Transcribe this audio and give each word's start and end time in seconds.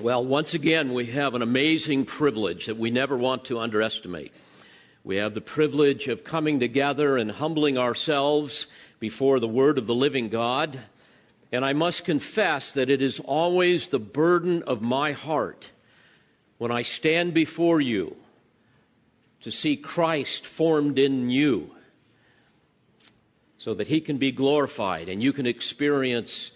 Well, 0.00 0.24
once 0.24 0.54
again, 0.54 0.94
we 0.94 1.04
have 1.08 1.34
an 1.34 1.42
amazing 1.42 2.06
privilege 2.06 2.64
that 2.64 2.78
we 2.78 2.90
never 2.90 3.18
want 3.18 3.44
to 3.44 3.58
underestimate. 3.58 4.32
We 5.04 5.16
have 5.16 5.34
the 5.34 5.42
privilege 5.42 6.08
of 6.08 6.24
coming 6.24 6.58
together 6.58 7.18
and 7.18 7.30
humbling 7.30 7.76
ourselves 7.76 8.66
before 8.98 9.40
the 9.40 9.46
Word 9.46 9.76
of 9.76 9.86
the 9.86 9.94
living 9.94 10.30
God. 10.30 10.80
And 11.52 11.66
I 11.66 11.74
must 11.74 12.06
confess 12.06 12.72
that 12.72 12.88
it 12.88 13.02
is 13.02 13.20
always 13.20 13.88
the 13.88 13.98
burden 13.98 14.62
of 14.62 14.80
my 14.80 15.12
heart 15.12 15.68
when 16.56 16.70
I 16.70 16.80
stand 16.80 17.34
before 17.34 17.82
you 17.82 18.16
to 19.42 19.50
see 19.50 19.76
Christ 19.76 20.46
formed 20.46 20.98
in 20.98 21.28
you 21.28 21.72
so 23.58 23.74
that 23.74 23.88
he 23.88 24.00
can 24.00 24.16
be 24.16 24.32
glorified 24.32 25.10
and 25.10 25.22
you 25.22 25.34
can 25.34 25.44
experience 25.44 26.52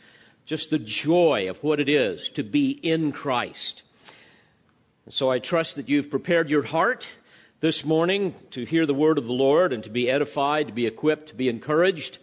just 0.47 0.71
the 0.71 0.79
joy 0.79 1.49
of 1.49 1.63
what 1.63 1.81
it 1.81 1.89
is 1.89 2.29
to 2.31 2.43
be 2.43 2.71
in 2.71 3.13
Christ. 3.13 3.83
So 5.11 5.31
I 5.31 5.39
trust 5.39 5.77
that 5.77 5.89
you've 5.89 6.11
prepared 6.11 6.51
your 6.51 6.65
heart 6.65 7.09
this 7.61 7.85
morning 7.85 8.35
to 8.51 8.65
hear 8.65 8.85
the 8.85 8.93
word 8.93 9.17
of 9.17 9.27
the 9.27 9.33
Lord 9.33 9.73
and 9.73 9.83
to 9.85 9.91
be 9.91 10.11
edified, 10.11 10.67
to 10.67 10.73
be 10.73 10.87
equipped, 10.87 11.29
to 11.29 11.35
be 11.35 11.49
encouraged. 11.49 12.19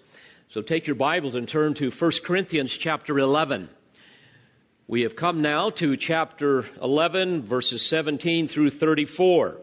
So 0.49 0.62
take 0.62 0.86
your 0.86 0.96
Bibles 0.96 1.34
and 1.34 1.48
turn 1.48 1.73
to 1.76 1.90
1 1.90 2.12
Corinthians 2.23 2.72
chapter 2.72 3.18
11. 3.18 3.70
We 4.88 5.02
have 5.02 5.16
come 5.16 5.41
now 5.41 5.72
to 5.72 5.98
chapter 5.98 6.66
11, 6.82 7.44
verses 7.44 7.84
17 7.84 8.48
through 8.48 8.70
34. 8.70 9.58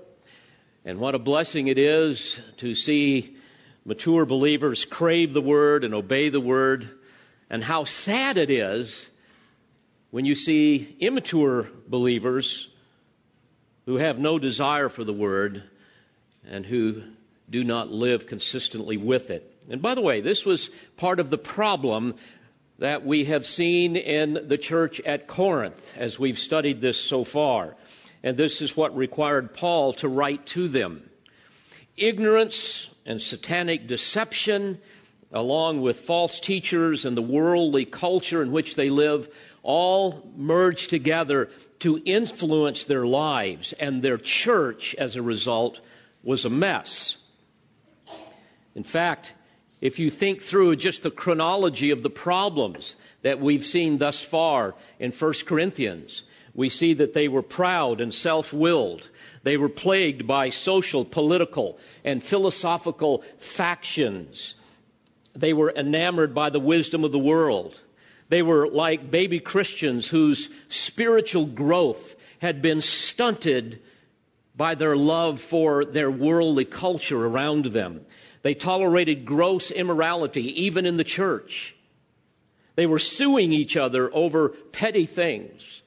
And 0.85 0.99
what 0.99 1.15
a 1.15 1.19
blessing 1.21 1.69
it 1.69 1.79
is 1.79 2.41
to 2.57 2.75
see 2.75 3.37
mature 3.85 4.25
believers 4.25 4.85
crave 4.85 5.33
the 5.33 5.43
word 5.43 5.85
and 5.85 5.95
obey 5.95 6.29
the 6.29 6.41
word, 6.41 6.98
and 7.51 7.65
how 7.65 7.85
sad 7.85 8.37
it 8.37 8.51
is 8.51 9.11
when 10.11 10.25
you 10.25 10.35
see 10.35 10.97
immature 11.01 11.69
believers 11.87 12.69
who 13.87 13.97
have 13.97 14.19
no 14.19 14.39
desire 14.39 14.89
for 14.89 15.05
the 15.05 15.13
word 15.13 15.63
and 16.47 16.67
who 16.67 17.03
do 17.49 17.65
not 17.65 17.91
live 17.91 18.27
consistently 18.27 18.97
with 18.97 19.31
it. 19.31 19.55
And 19.71 19.83
by 19.83 19.95
the 19.95 20.03
way, 20.03 20.21
this 20.21 20.45
was 20.45 20.71
part 20.97 21.21
of 21.21 21.31
the 21.31 21.39
problem 21.39 22.15
that 22.79 23.05
we 23.05 23.25
have 23.25 23.47
seen 23.47 23.97
in 23.97 24.47
the 24.47 24.59
church 24.59 25.01
at 25.01 25.27
Corinth 25.27 25.95
as 25.97 26.19
we've 26.19 26.39
studied 26.39 26.81
this 26.81 26.99
so 26.99 27.25
far. 27.25 27.77
And 28.23 28.37
this 28.37 28.63
is 28.63 28.77
what 28.77 28.97
required 28.97 29.53
Paul 29.55 29.93
to 29.95 30.09
write 30.09 30.47
to 30.47 30.69
them. 30.69 31.09
Ignorance 31.97 32.89
and 33.05 33.21
satanic 33.21 33.87
deception, 33.87 34.81
along 35.33 35.81
with 35.81 36.01
false 36.01 36.41
teachers 36.41 37.05
and 37.05 37.17
the 37.17 37.23
worldly 37.23 37.85
culture 37.85 38.43
in 38.43 38.51
which 38.51 38.77
they 38.77 38.91
live, 38.91 39.29
all 39.63 40.31
merge 40.37 40.89
together 40.89 41.51
to 41.81 42.03
influence 42.05 42.85
their 42.85 43.07
lives, 43.07 43.73
and 43.75 44.03
their 44.03 44.19
church, 44.19 44.95
as 44.97 45.15
a 45.15 45.23
result, 45.23 45.81
was 46.23 46.45
a 46.45 46.51
mess. 46.51 47.19
In 48.75 48.85
fact, 48.85 49.33
if 49.81 49.99
you 49.99 50.11
think 50.11 50.43
through 50.43 50.77
just 50.77 51.03
the 51.03 51.11
chronology 51.11 51.91
of 51.91 52.03
the 52.03 52.11
problems 52.11 52.97
that 53.23 53.41
we've 53.41 53.65
seen 53.65 53.99
thus 53.99 54.25
far 54.25 54.75
in 54.99 55.13
1 55.13 55.33
Corinthians, 55.47 56.23
we 56.55 56.69
see 56.69 56.95
that 56.95 57.13
they 57.13 57.29
were 57.29 57.43
proud 57.43 58.01
and 58.01 58.13
self 58.13 58.53
willed. 58.53 59.09
They 59.45 59.57
were 59.57 59.69
plagued 59.69 60.27
by 60.27 60.51
social, 60.51 61.05
political, 61.05 61.79
and 62.05 62.23
philosophical 62.23 63.23
factions. 63.39 64.55
They 65.39 65.53
were 65.53 65.73
enamored 65.75 66.35
by 66.35 66.51
the 66.51 66.61
wisdom 66.61 67.05
of 67.05 67.13
the 67.13 67.19
world. 67.19 67.81
They 68.29 68.43
were 68.43 68.69
like 68.69 69.11
baby 69.11 69.39
Christians 69.39 70.09
whose 70.09 70.49
spiritual 70.69 71.47
growth 71.47 72.17
had 72.41 72.61
been 72.61 72.81
stunted 72.81 73.81
by 74.57 74.75
their 74.75 74.97
love 74.97 75.41
for 75.41 75.85
their 75.85 76.11
worldly 76.11 76.65
culture 76.65 77.25
around 77.25 77.67
them. 77.67 78.05
They 78.43 78.55
tolerated 78.55 79.25
gross 79.25 79.71
immorality 79.71 80.63
even 80.65 80.85
in 80.85 80.97
the 80.97 81.05
church. 81.05 81.77
They 82.75 82.87
were 82.87 82.99
suing 82.99 83.53
each 83.53 83.77
other 83.77 84.13
over 84.13 84.51
petty 84.51 85.07
things. 85.07 85.83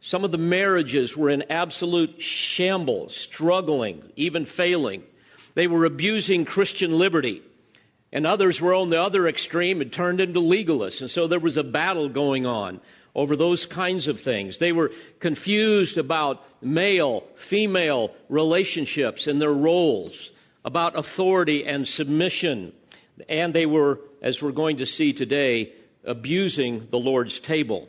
Some 0.00 0.24
of 0.24 0.30
the 0.30 0.38
marriages 0.38 1.16
were 1.16 1.28
in 1.28 1.44
absolute 1.50 2.22
shambles, 2.22 3.16
struggling, 3.16 4.02
even 4.16 4.44
failing. 4.44 5.02
They 5.54 5.66
were 5.66 5.84
abusing 5.84 6.44
Christian 6.44 6.96
liberty. 6.96 7.42
And 8.12 8.26
others 8.26 8.60
were 8.60 8.74
on 8.74 8.90
the 8.90 9.00
other 9.00 9.28
extreme 9.28 9.80
and 9.80 9.92
turned 9.92 10.20
into 10.20 10.40
legalists. 10.40 11.00
And 11.00 11.10
so 11.10 11.26
there 11.26 11.38
was 11.38 11.56
a 11.56 11.64
battle 11.64 12.08
going 12.08 12.44
on 12.44 12.80
over 13.14 13.36
those 13.36 13.66
kinds 13.66 14.08
of 14.08 14.20
things. 14.20 14.58
They 14.58 14.72
were 14.72 14.92
confused 15.20 15.96
about 15.96 16.44
male, 16.62 17.24
female 17.36 18.12
relationships 18.28 19.26
and 19.26 19.40
their 19.40 19.52
roles, 19.52 20.30
about 20.64 20.98
authority 20.98 21.64
and 21.64 21.86
submission. 21.86 22.72
And 23.28 23.54
they 23.54 23.66
were, 23.66 24.00
as 24.22 24.42
we're 24.42 24.52
going 24.52 24.78
to 24.78 24.86
see 24.86 25.12
today, 25.12 25.72
abusing 26.04 26.88
the 26.90 26.98
Lord's 26.98 27.38
table. 27.38 27.88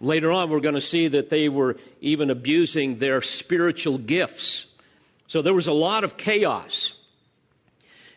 Later 0.00 0.32
on, 0.32 0.48
we're 0.48 0.60
going 0.60 0.74
to 0.74 0.80
see 0.80 1.08
that 1.08 1.28
they 1.28 1.48
were 1.48 1.76
even 2.00 2.30
abusing 2.30 2.98
their 2.98 3.20
spiritual 3.20 3.98
gifts. 3.98 4.66
So 5.26 5.42
there 5.42 5.54
was 5.54 5.66
a 5.66 5.72
lot 5.72 6.04
of 6.04 6.16
chaos. 6.16 6.94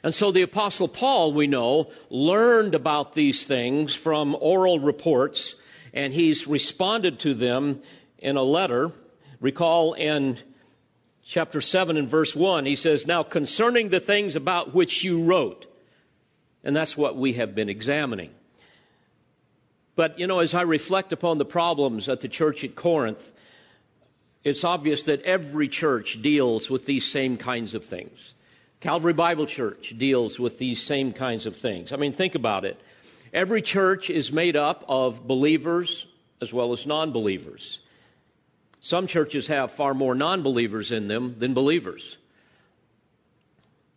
And 0.04 0.14
so 0.14 0.32
the 0.32 0.42
Apostle 0.42 0.90
Paul, 0.90 1.32
we 1.32 1.48
know, 1.48 1.90
learned 2.10 2.76
about 2.76 3.14
these 3.14 3.46
things 3.46 3.96
from 3.96 4.36
oral 4.40 4.80
reports, 4.80 5.56
and 5.94 6.14
he's 6.14 6.46
responded 6.46 7.20
to 7.20 7.34
them 7.34 7.82
in 8.18 8.36
a 8.36 8.44
letter. 8.44 8.92
Recall 9.40 9.94
in 9.94 10.40
chapter 11.26 11.62
7 11.62 11.96
and 11.96 12.10
verse 12.10 12.36
1, 12.36 12.66
he 12.66 12.76
says, 12.76 13.08
Now 13.08 13.24
concerning 13.24 13.90
the 13.90 14.02
things 14.02 14.36
about 14.36 14.74
which 14.74 15.06
you 15.06 15.24
wrote, 15.24 15.66
and 16.66 16.76
that's 16.76 16.98
what 16.98 17.16
we 17.16 17.34
have 17.34 17.56
been 17.56 17.70
examining. 17.70 18.32
But, 19.96 20.20
you 20.20 20.28
know, 20.28 20.40
as 20.40 20.54
I 20.54 20.64
reflect 20.64 21.14
upon 21.14 21.38
the 21.38 21.46
problems 21.46 22.10
at 22.10 22.20
the 22.20 22.28
church 22.28 22.64
at 22.64 22.76
Corinth, 22.76 23.32
it's 24.44 24.66
obvious 24.66 25.04
that 25.04 25.22
every 25.22 25.70
church 25.70 26.22
deals 26.22 26.70
with 26.70 26.86
these 26.86 27.10
same 27.10 27.38
kinds 27.38 27.74
of 27.74 27.86
things. 27.86 28.34
Calvary 28.84 29.14
Bible 29.14 29.46
Church 29.46 29.94
deals 29.98 30.38
with 30.38 30.58
these 30.58 30.82
same 30.82 31.14
kinds 31.14 31.46
of 31.46 31.56
things. 31.56 31.94
I 31.94 31.96
mean, 31.96 32.12
think 32.12 32.36
about 32.36 32.66
it. 32.66 32.78
Every 33.32 33.62
church 33.62 34.10
is 34.10 34.30
made 34.30 34.58
up 34.58 34.84
of 34.90 35.26
believers 35.26 36.06
as 36.42 36.52
well 36.52 36.74
as 36.74 36.86
non 36.86 37.14
believers. 37.14 37.80
Some 38.82 39.08
churches 39.08 39.48
have 39.48 39.72
far 39.72 39.94
more 39.94 40.14
non 40.14 40.44
believers 40.44 40.92
in 40.92 41.08
them 41.08 41.36
than 41.38 41.54
believers. 41.54 42.18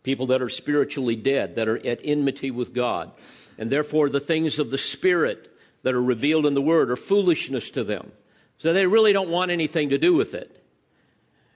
People 0.03 0.27
that 0.27 0.41
are 0.41 0.47
spiritually 0.47 1.17
dead, 1.17 1.57
that 1.57 1.67
are 1.67 1.85
at 1.85 1.99
enmity 2.01 2.49
with 2.49 2.73
God. 2.73 3.11
And 3.57 3.69
therefore, 3.69 4.07
the 4.07 4.21
things 4.21 4.57
of 4.57 4.71
the 4.71 4.77
Spirit 4.77 5.53
that 5.83 5.95
are 5.95 6.01
revealed 6.01 6.45
in 6.45 6.53
the 6.53 6.61
Word 6.61 6.89
are 6.91 6.95
foolishness 6.95 7.69
to 7.71 7.83
them. 7.83 8.13
So 8.57 8.71
they 8.71 8.87
really 8.87 9.11
don't 9.11 9.29
want 9.29 9.51
anything 9.51 9.89
to 9.89 9.97
do 9.97 10.13
with 10.13 10.33
it. 10.33 10.63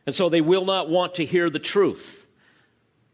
And 0.05 0.13
so 0.13 0.27
they 0.27 0.41
will 0.41 0.65
not 0.65 0.89
want 0.89 1.15
to 1.15 1.25
hear 1.25 1.49
the 1.49 1.59
truth. 1.59 2.20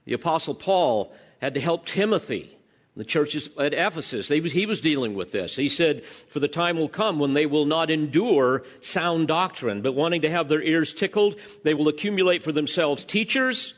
The 0.07 0.13
Apostle 0.13 0.55
Paul 0.55 1.13
had 1.41 1.53
to 1.55 1.59
help 1.59 1.85
Timothy 1.85 2.57
the 2.95 3.03
churches 3.03 3.49
at 3.59 3.73
Ephesus. 3.73 4.29
He 4.29 4.39
was, 4.39 4.53
he 4.53 4.65
was, 4.65 4.79
dealing 4.79 5.15
with 5.15 5.33
this. 5.33 5.57
He 5.57 5.67
said, 5.67 6.03
For 6.29 6.39
the 6.39 6.47
time 6.47 6.77
will 6.77 6.87
come 6.87 7.19
when 7.19 7.33
they 7.33 7.45
will 7.45 7.65
not 7.65 7.91
endure 7.91 8.63
sound 8.81 9.27
doctrine, 9.27 9.81
but 9.81 9.95
wanting 9.95 10.21
to 10.21 10.29
have 10.29 10.47
their 10.47 10.61
ears 10.61 10.93
tickled, 10.93 11.37
they 11.63 11.73
will 11.73 11.89
accumulate 11.89 12.41
for 12.41 12.53
themselves 12.53 13.03
teachers 13.03 13.73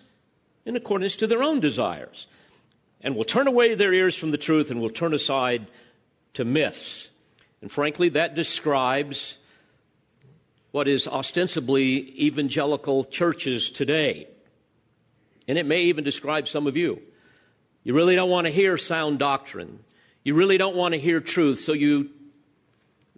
in 0.66 0.76
accordance 0.76 1.16
to 1.18 1.26
their 1.26 1.42
own 1.42 1.60
desires, 1.60 2.28
and 3.02 3.16
will 3.16 3.26
turn 3.26 3.48
away 3.48 3.74
their 3.74 3.92
ears 3.92 4.16
from 4.16 4.30
the 4.30 4.38
truth 4.38 4.70
and 4.70 4.80
will 4.80 4.92
turn 4.92 5.16
aside 5.16 5.66
to 6.36 6.46
myths. 6.46 7.10
And 7.62 7.72
frankly, 7.72 8.10
that 8.10 8.36
describes 8.36 9.38
what 10.72 10.88
is 10.88 11.08
ostensibly 11.08 12.24
evangelical 12.24 13.04
churches 13.04 13.72
today. 13.72 14.28
And 15.50 15.58
it 15.58 15.66
may 15.66 15.82
even 15.86 16.04
describe 16.04 16.48
some 16.48 16.68
of 16.68 16.78
you. 16.78 17.02
You 17.84 17.96
really 17.96 18.16
don't 18.16 18.30
want 18.30 18.46
to 18.46 18.54
hear 18.54 18.78
sound 18.78 19.18
doctrine. 19.18 19.80
You 20.24 20.36
really 20.36 20.60
don't 20.60 20.76
want 20.76 20.94
to 20.94 21.00
hear 21.00 21.20
truth, 21.20 21.60
so 21.60 21.74
you 21.74 22.12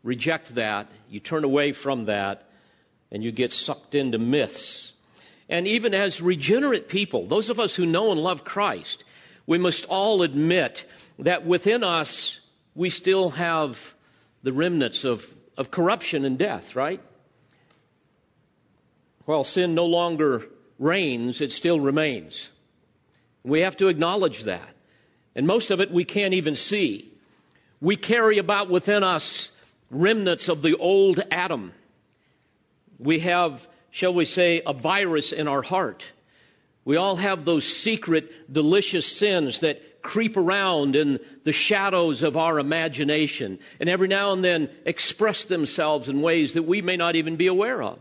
reject 0.02 0.56
that, 0.56 0.90
you 1.10 1.20
turn 1.20 1.44
away 1.44 1.74
from 1.74 2.06
that, 2.06 2.50
and 3.12 3.22
you 3.22 3.34
get 3.34 3.52
sucked 3.52 3.96
into 3.96 4.18
myths. 4.18 4.94
And 5.50 5.68
even 5.68 5.94
as 5.94 6.22
regenerate 6.22 6.88
people, 6.88 7.28
those 7.28 7.50
of 7.50 7.60
us 7.60 7.76
who 7.76 7.86
know 7.86 8.14
and 8.14 8.24
love 8.24 8.46
Christ, 8.46 9.04
we 9.46 9.58
must 9.58 9.84
all 9.88 10.22
admit 10.22 10.90
that 11.20 11.46
within 11.46 11.84
us 11.84 12.40
we 12.76 12.90
still 12.90 13.32
have 13.32 13.94
the 14.42 14.54
remnants 14.54 15.04
of, 15.04 15.34
of 15.58 15.70
corruption 15.70 16.24
and 16.24 16.38
death, 16.38 16.78
right? 16.78 17.02
While 19.26 19.44
sin 19.44 19.76
no 19.76 19.86
longer 19.86 20.46
reigns, 20.82 21.40
it 21.40 21.54
still 21.54 21.80
remains. 21.80 22.50
We 23.44 23.62
have 23.62 23.78
to 23.78 23.88
acknowledge 23.88 24.44
that. 24.44 24.74
And 25.36 25.48
most 25.48 25.72
of 25.72 25.80
it 25.80 25.92
we 25.92 26.04
can't 26.04 26.34
even 26.34 26.56
see. 26.56 27.14
We 27.80 27.96
carry 27.96 28.38
about 28.38 28.70
within 28.70 29.04
us 29.04 29.52
remnants 29.90 30.50
of 30.50 30.62
the 30.62 30.76
old 30.76 31.22
Adam. 31.32 31.74
We 33.00 33.20
have, 33.20 33.68
shall 33.92 34.14
we 34.14 34.26
say, 34.26 34.62
a 34.66 34.74
virus 34.74 35.32
in 35.32 35.48
our 35.48 35.62
heart. 35.62 36.06
We 36.84 36.98
all 36.98 37.16
have 37.16 37.46
those 37.46 37.66
secret, 37.66 38.52
delicious 38.52 39.06
sins 39.06 39.60
that 39.60 40.02
creep 40.02 40.36
around 40.36 40.96
in 40.96 41.20
the 41.44 41.54
shadows 41.54 42.24
of 42.24 42.36
our 42.36 42.58
imagination 42.58 43.60
and 43.80 43.88
every 43.88 44.08
now 44.08 44.34
and 44.34 44.44
then 44.44 44.68
express 44.86 45.44
themselves 45.46 46.10
in 46.10 46.22
ways 46.22 46.54
that 46.54 46.64
we 46.64 46.82
may 46.82 46.98
not 46.98 47.16
even 47.16 47.36
be 47.36 47.46
aware 47.46 47.84
of. 47.84 48.00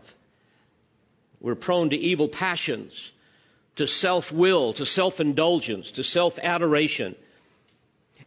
We're 1.41 1.55
prone 1.55 1.89
to 1.89 1.97
evil 1.97 2.27
passions, 2.29 3.11
to 3.75 3.87
self 3.87 4.31
will, 4.31 4.73
to 4.73 4.85
self 4.85 5.19
indulgence, 5.19 5.91
to 5.91 6.03
self 6.03 6.37
adoration. 6.39 7.15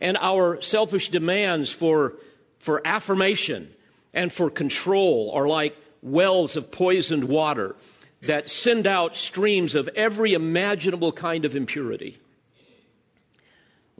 And 0.00 0.16
our 0.20 0.60
selfish 0.60 1.08
demands 1.08 1.70
for, 1.72 2.14
for 2.58 2.82
affirmation 2.84 3.72
and 4.12 4.32
for 4.32 4.50
control 4.50 5.30
are 5.32 5.46
like 5.46 5.76
wells 6.02 6.56
of 6.56 6.72
poisoned 6.72 7.24
water 7.24 7.76
that 8.22 8.50
send 8.50 8.86
out 8.86 9.16
streams 9.16 9.74
of 9.74 9.88
every 9.94 10.34
imaginable 10.34 11.12
kind 11.12 11.44
of 11.44 11.54
impurity. 11.54 12.18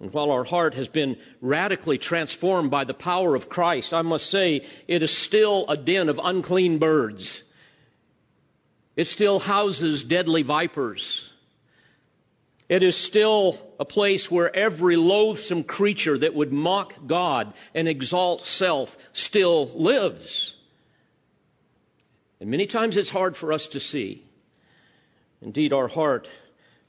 And 0.00 0.12
while 0.12 0.30
our 0.30 0.44
heart 0.44 0.74
has 0.74 0.88
been 0.88 1.16
radically 1.40 1.98
transformed 1.98 2.70
by 2.70 2.84
the 2.84 2.94
power 2.94 3.36
of 3.36 3.48
Christ, 3.48 3.94
I 3.94 4.02
must 4.02 4.28
say 4.28 4.66
it 4.88 5.02
is 5.02 5.16
still 5.16 5.66
a 5.68 5.76
den 5.76 6.08
of 6.08 6.20
unclean 6.22 6.78
birds. 6.78 7.43
It 8.96 9.06
still 9.06 9.40
houses 9.40 10.04
deadly 10.04 10.42
vipers. 10.42 11.30
It 12.68 12.82
is 12.82 12.96
still 12.96 13.58
a 13.78 13.84
place 13.84 14.30
where 14.30 14.54
every 14.54 14.96
loathsome 14.96 15.64
creature 15.64 16.16
that 16.16 16.34
would 16.34 16.52
mock 16.52 16.94
God 17.06 17.52
and 17.74 17.88
exalt 17.88 18.46
self 18.46 18.96
still 19.12 19.66
lives. 19.74 20.54
And 22.40 22.50
many 22.50 22.66
times 22.66 22.96
it's 22.96 23.10
hard 23.10 23.36
for 23.36 23.52
us 23.52 23.66
to 23.68 23.80
see. 23.80 24.24
Indeed, 25.42 25.72
our 25.72 25.88
heart 25.88 26.28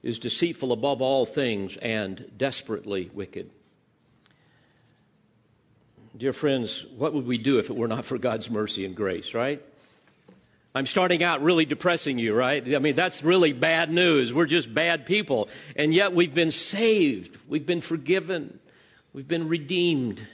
is 0.01 0.19
deceitful 0.19 0.71
above 0.71 1.01
all 1.01 1.25
things 1.25 1.75
and 1.77 2.31
desperately 2.37 3.09
wicked. 3.13 3.49
Dear 6.15 6.31
friends, 6.31 6.85
what 6.95 7.13
would 7.13 7.25
we 7.25 7.37
do 7.37 7.59
if 7.59 7.69
it 7.69 7.75
were 7.75 7.89
not 7.89 8.05
for 8.05 8.17
God's 8.17 8.49
mercy 8.49 8.85
and 8.85 8.95
grace, 8.95 9.33
right? 9.33 9.61
I'm 10.77 10.85
starting 10.85 11.23
out 11.23 11.41
really 11.41 11.63
depressing 11.63 12.19
you, 12.19 12.33
right? 12.33 12.75
I 12.75 12.79
mean, 12.79 12.95
that's 12.95 13.23
really 13.23 13.53
bad 13.53 13.89
news. 13.89 14.33
We're 14.33 14.45
just 14.45 14.73
bad 14.73 15.05
people. 15.05 15.47
And 15.77 15.93
yet 15.93 16.13
we've 16.13 16.33
been 16.33 16.51
saved. 16.51 17.37
We've 17.47 17.65
been 17.65 17.79
forgiven. 17.79 18.59
We've 19.13 19.27
been 19.27 19.47
redeemed. 19.47 20.27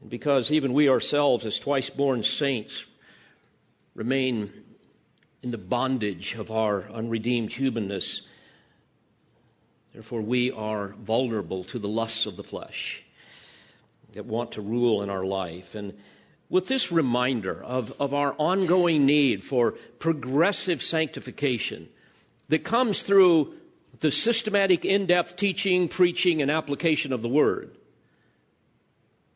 And 0.00 0.08
because 0.08 0.50
even 0.50 0.72
we 0.72 0.88
ourselves, 0.88 1.44
as 1.44 1.58
twice 1.58 1.90
born 1.90 2.22
saints, 2.22 2.86
remain 3.94 4.50
in 5.42 5.50
the 5.50 5.58
bondage 5.58 6.34
of 6.34 6.50
our 6.50 6.90
unredeemed 6.90 7.52
humanness, 7.52 8.22
therefore 9.92 10.22
we 10.22 10.50
are 10.50 10.88
vulnerable 10.88 11.62
to 11.64 11.78
the 11.78 11.88
lusts 11.88 12.24
of 12.24 12.36
the 12.36 12.44
flesh 12.44 13.02
that 14.14 14.24
want 14.24 14.52
to 14.52 14.62
rule 14.62 15.02
in 15.02 15.10
our 15.10 15.24
life. 15.24 15.74
And 15.74 15.92
with 16.52 16.68
this 16.68 16.92
reminder 16.92 17.64
of, 17.64 17.94
of 17.98 18.12
our 18.12 18.34
ongoing 18.36 19.06
need 19.06 19.42
for 19.42 19.72
progressive 19.98 20.82
sanctification 20.82 21.88
that 22.50 22.62
comes 22.62 23.02
through 23.02 23.54
the 24.00 24.10
systematic, 24.10 24.84
in 24.84 25.06
depth 25.06 25.34
teaching, 25.36 25.88
preaching, 25.88 26.42
and 26.42 26.50
application 26.50 27.10
of 27.10 27.22
the 27.22 27.28
Word. 27.28 27.74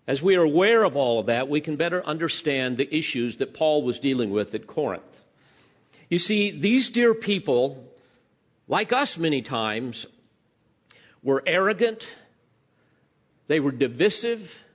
As 0.07 0.21
we 0.21 0.37
are 0.37 0.43
aware 0.43 0.85
of 0.85 0.95
all 0.95 1.19
of 1.19 1.25
that, 1.27 1.49
we 1.49 1.63
can 1.63 1.77
better 1.77 2.05
understand 2.05 2.77
the 2.77 2.95
issues 2.95 3.37
that 3.37 3.55
Paul 3.55 3.83
was 3.83 3.99
dealing 3.99 4.31
with 4.31 4.55
at 4.55 4.67
Corinth. 4.67 5.03
You 6.11 6.19
see, 6.19 6.51
these 6.51 6.91
dear 6.91 7.15
people, 7.15 7.83
like 8.69 8.93
us 8.93 9.17
many 9.17 9.41
times, 9.41 10.05
were 11.23 11.43
arrogant, 11.47 12.07
they 13.47 13.59
were 13.59 13.73
divisive, 13.73 14.66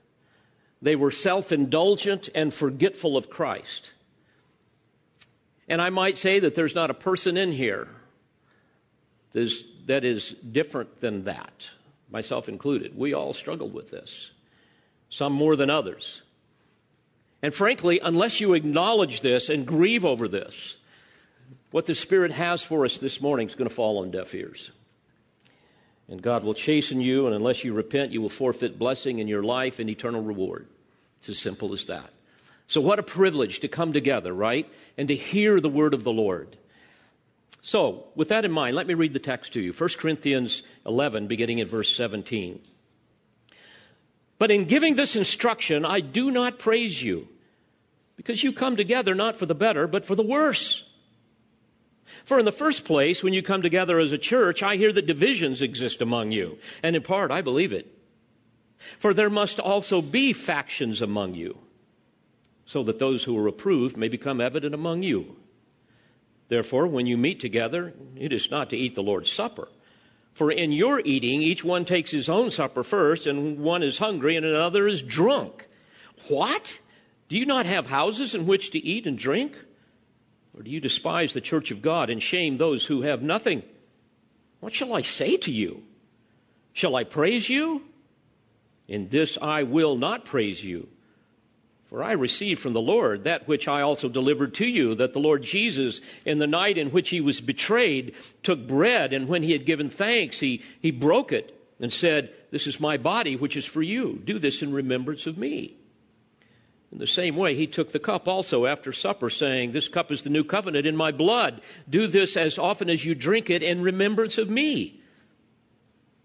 they 0.82 0.96
were 0.96 1.12
self 1.12 1.52
indulgent 1.52 2.28
and 2.34 2.52
forgetful 2.52 3.16
of 3.16 3.30
Christ. 3.30 3.92
And 5.68 5.80
I 5.80 5.90
might 5.90 6.18
say 6.18 6.40
that 6.40 6.56
there's 6.56 6.74
not 6.74 6.90
a 6.90 6.94
person 6.94 7.36
in 7.36 7.52
here 7.52 7.88
that 9.32 10.04
is 10.04 10.32
different 10.32 11.00
than 11.00 11.24
that, 11.24 11.68
myself 12.10 12.48
included. 12.48 12.98
We 12.98 13.14
all 13.14 13.32
struggle 13.32 13.70
with 13.70 13.90
this, 13.90 14.32
some 15.08 15.32
more 15.32 15.56
than 15.56 15.70
others. 15.70 16.20
And 17.40 17.54
frankly, 17.54 18.00
unless 18.02 18.40
you 18.40 18.54
acknowledge 18.54 19.20
this 19.20 19.48
and 19.48 19.66
grieve 19.66 20.04
over 20.04 20.28
this, 20.28 20.76
what 21.70 21.86
the 21.86 21.94
Spirit 21.94 22.32
has 22.32 22.62
for 22.62 22.84
us 22.84 22.98
this 22.98 23.20
morning 23.20 23.48
is 23.48 23.54
going 23.54 23.68
to 23.68 23.74
fall 23.74 23.98
on 23.98 24.10
deaf 24.10 24.34
ears. 24.34 24.72
And 26.12 26.20
God 26.20 26.44
will 26.44 26.52
chasten 26.52 27.00
you, 27.00 27.24
and 27.24 27.34
unless 27.34 27.64
you 27.64 27.72
repent, 27.72 28.12
you 28.12 28.20
will 28.20 28.28
forfeit 28.28 28.78
blessing 28.78 29.18
in 29.18 29.28
your 29.28 29.42
life 29.42 29.78
and 29.78 29.88
eternal 29.88 30.20
reward. 30.20 30.66
It's 31.18 31.30
as 31.30 31.38
simple 31.38 31.72
as 31.72 31.86
that. 31.86 32.10
So, 32.66 32.82
what 32.82 32.98
a 32.98 33.02
privilege 33.02 33.60
to 33.60 33.68
come 33.68 33.94
together, 33.94 34.34
right? 34.34 34.70
And 34.98 35.08
to 35.08 35.16
hear 35.16 35.58
the 35.58 35.70
word 35.70 35.94
of 35.94 36.04
the 36.04 36.12
Lord. 36.12 36.58
So, 37.62 38.08
with 38.14 38.28
that 38.28 38.44
in 38.44 38.52
mind, 38.52 38.76
let 38.76 38.86
me 38.86 38.92
read 38.92 39.14
the 39.14 39.20
text 39.20 39.54
to 39.54 39.60
you 39.62 39.72
1 39.72 39.88
Corinthians 39.96 40.62
11, 40.84 41.28
beginning 41.28 41.62
at 41.62 41.68
verse 41.68 41.96
17. 41.96 42.60
But 44.36 44.50
in 44.50 44.66
giving 44.66 44.96
this 44.96 45.16
instruction, 45.16 45.86
I 45.86 46.00
do 46.00 46.30
not 46.30 46.58
praise 46.58 47.02
you, 47.02 47.26
because 48.16 48.44
you 48.44 48.52
come 48.52 48.76
together 48.76 49.14
not 49.14 49.36
for 49.36 49.46
the 49.46 49.54
better, 49.54 49.86
but 49.86 50.04
for 50.04 50.14
the 50.14 50.22
worse. 50.22 50.84
For 52.24 52.38
in 52.38 52.44
the 52.44 52.52
first 52.52 52.84
place, 52.84 53.22
when 53.22 53.32
you 53.32 53.42
come 53.42 53.62
together 53.62 53.98
as 53.98 54.12
a 54.12 54.18
church, 54.18 54.62
I 54.62 54.76
hear 54.76 54.92
that 54.92 55.06
divisions 55.06 55.62
exist 55.62 56.00
among 56.00 56.32
you. 56.32 56.58
And 56.82 56.94
in 56.94 57.02
part, 57.02 57.30
I 57.30 57.42
believe 57.42 57.72
it. 57.72 57.86
For 58.98 59.14
there 59.14 59.30
must 59.30 59.60
also 59.60 60.02
be 60.02 60.32
factions 60.32 61.02
among 61.02 61.34
you, 61.34 61.58
so 62.66 62.82
that 62.82 62.98
those 62.98 63.24
who 63.24 63.38
are 63.38 63.46
approved 63.46 63.96
may 63.96 64.08
become 64.08 64.40
evident 64.40 64.74
among 64.74 65.02
you. 65.02 65.36
Therefore, 66.48 66.86
when 66.86 67.06
you 67.06 67.16
meet 67.16 67.40
together, 67.40 67.94
it 68.16 68.32
is 68.32 68.50
not 68.50 68.70
to 68.70 68.76
eat 68.76 68.94
the 68.94 69.02
Lord's 69.02 69.30
Supper. 69.30 69.68
For 70.34 70.50
in 70.50 70.72
your 70.72 71.00
eating, 71.04 71.42
each 71.42 71.62
one 71.62 71.84
takes 71.84 72.10
his 72.10 72.28
own 72.28 72.50
supper 72.50 72.82
first, 72.82 73.26
and 73.26 73.58
one 73.58 73.82
is 73.82 73.98
hungry 73.98 74.36
and 74.36 74.46
another 74.46 74.86
is 74.86 75.02
drunk. 75.02 75.66
What? 76.28 76.80
Do 77.28 77.38
you 77.38 77.46
not 77.46 77.66
have 77.66 77.86
houses 77.86 78.34
in 78.34 78.46
which 78.46 78.70
to 78.70 78.78
eat 78.78 79.06
and 79.06 79.18
drink? 79.18 79.56
Or 80.62 80.64
do 80.64 80.70
you 80.70 80.78
despise 80.78 81.32
the 81.32 81.40
church 81.40 81.72
of 81.72 81.82
God 81.82 82.08
and 82.08 82.22
shame 82.22 82.56
those 82.56 82.84
who 82.84 83.02
have 83.02 83.20
nothing? 83.20 83.64
What 84.60 84.72
shall 84.72 84.94
I 84.94 85.02
say 85.02 85.36
to 85.38 85.50
you? 85.50 85.82
Shall 86.72 86.94
I 86.94 87.02
praise 87.02 87.48
you? 87.48 87.82
In 88.86 89.08
this 89.08 89.36
I 89.42 89.64
will 89.64 89.96
not 89.96 90.24
praise 90.24 90.62
you. 90.62 90.86
For 91.86 92.00
I 92.00 92.12
received 92.12 92.60
from 92.60 92.74
the 92.74 92.80
Lord 92.80 93.24
that 93.24 93.48
which 93.48 93.66
I 93.66 93.80
also 93.80 94.08
delivered 94.08 94.54
to 94.54 94.64
you, 94.64 94.94
that 94.94 95.14
the 95.14 95.18
Lord 95.18 95.42
Jesus, 95.42 96.00
in 96.24 96.38
the 96.38 96.46
night 96.46 96.78
in 96.78 96.92
which 96.92 97.10
he 97.10 97.20
was 97.20 97.40
betrayed, 97.40 98.14
took 98.44 98.64
bread, 98.64 99.12
and 99.12 99.26
when 99.26 99.42
he 99.42 99.50
had 99.50 99.66
given 99.66 99.90
thanks, 99.90 100.38
he, 100.38 100.62
he 100.80 100.92
broke 100.92 101.32
it 101.32 101.60
and 101.80 101.92
said, 101.92 102.32
This 102.52 102.68
is 102.68 102.78
my 102.78 102.98
body, 102.98 103.34
which 103.34 103.56
is 103.56 103.66
for 103.66 103.82
you. 103.82 104.22
Do 104.24 104.38
this 104.38 104.62
in 104.62 104.72
remembrance 104.72 105.26
of 105.26 105.36
me. 105.36 105.74
In 106.92 106.98
the 106.98 107.06
same 107.06 107.36
way, 107.36 107.54
he 107.54 107.66
took 107.66 107.90
the 107.90 107.98
cup 107.98 108.28
also 108.28 108.66
after 108.66 108.92
supper, 108.92 109.30
saying, 109.30 109.72
This 109.72 109.88
cup 109.88 110.12
is 110.12 110.22
the 110.22 110.30
new 110.30 110.44
covenant 110.44 110.86
in 110.86 110.94
my 110.94 111.10
blood. 111.10 111.62
Do 111.88 112.06
this 112.06 112.36
as 112.36 112.58
often 112.58 112.90
as 112.90 113.02
you 113.02 113.14
drink 113.14 113.48
it 113.48 113.62
in 113.62 113.80
remembrance 113.80 114.36
of 114.36 114.50
me. 114.50 115.00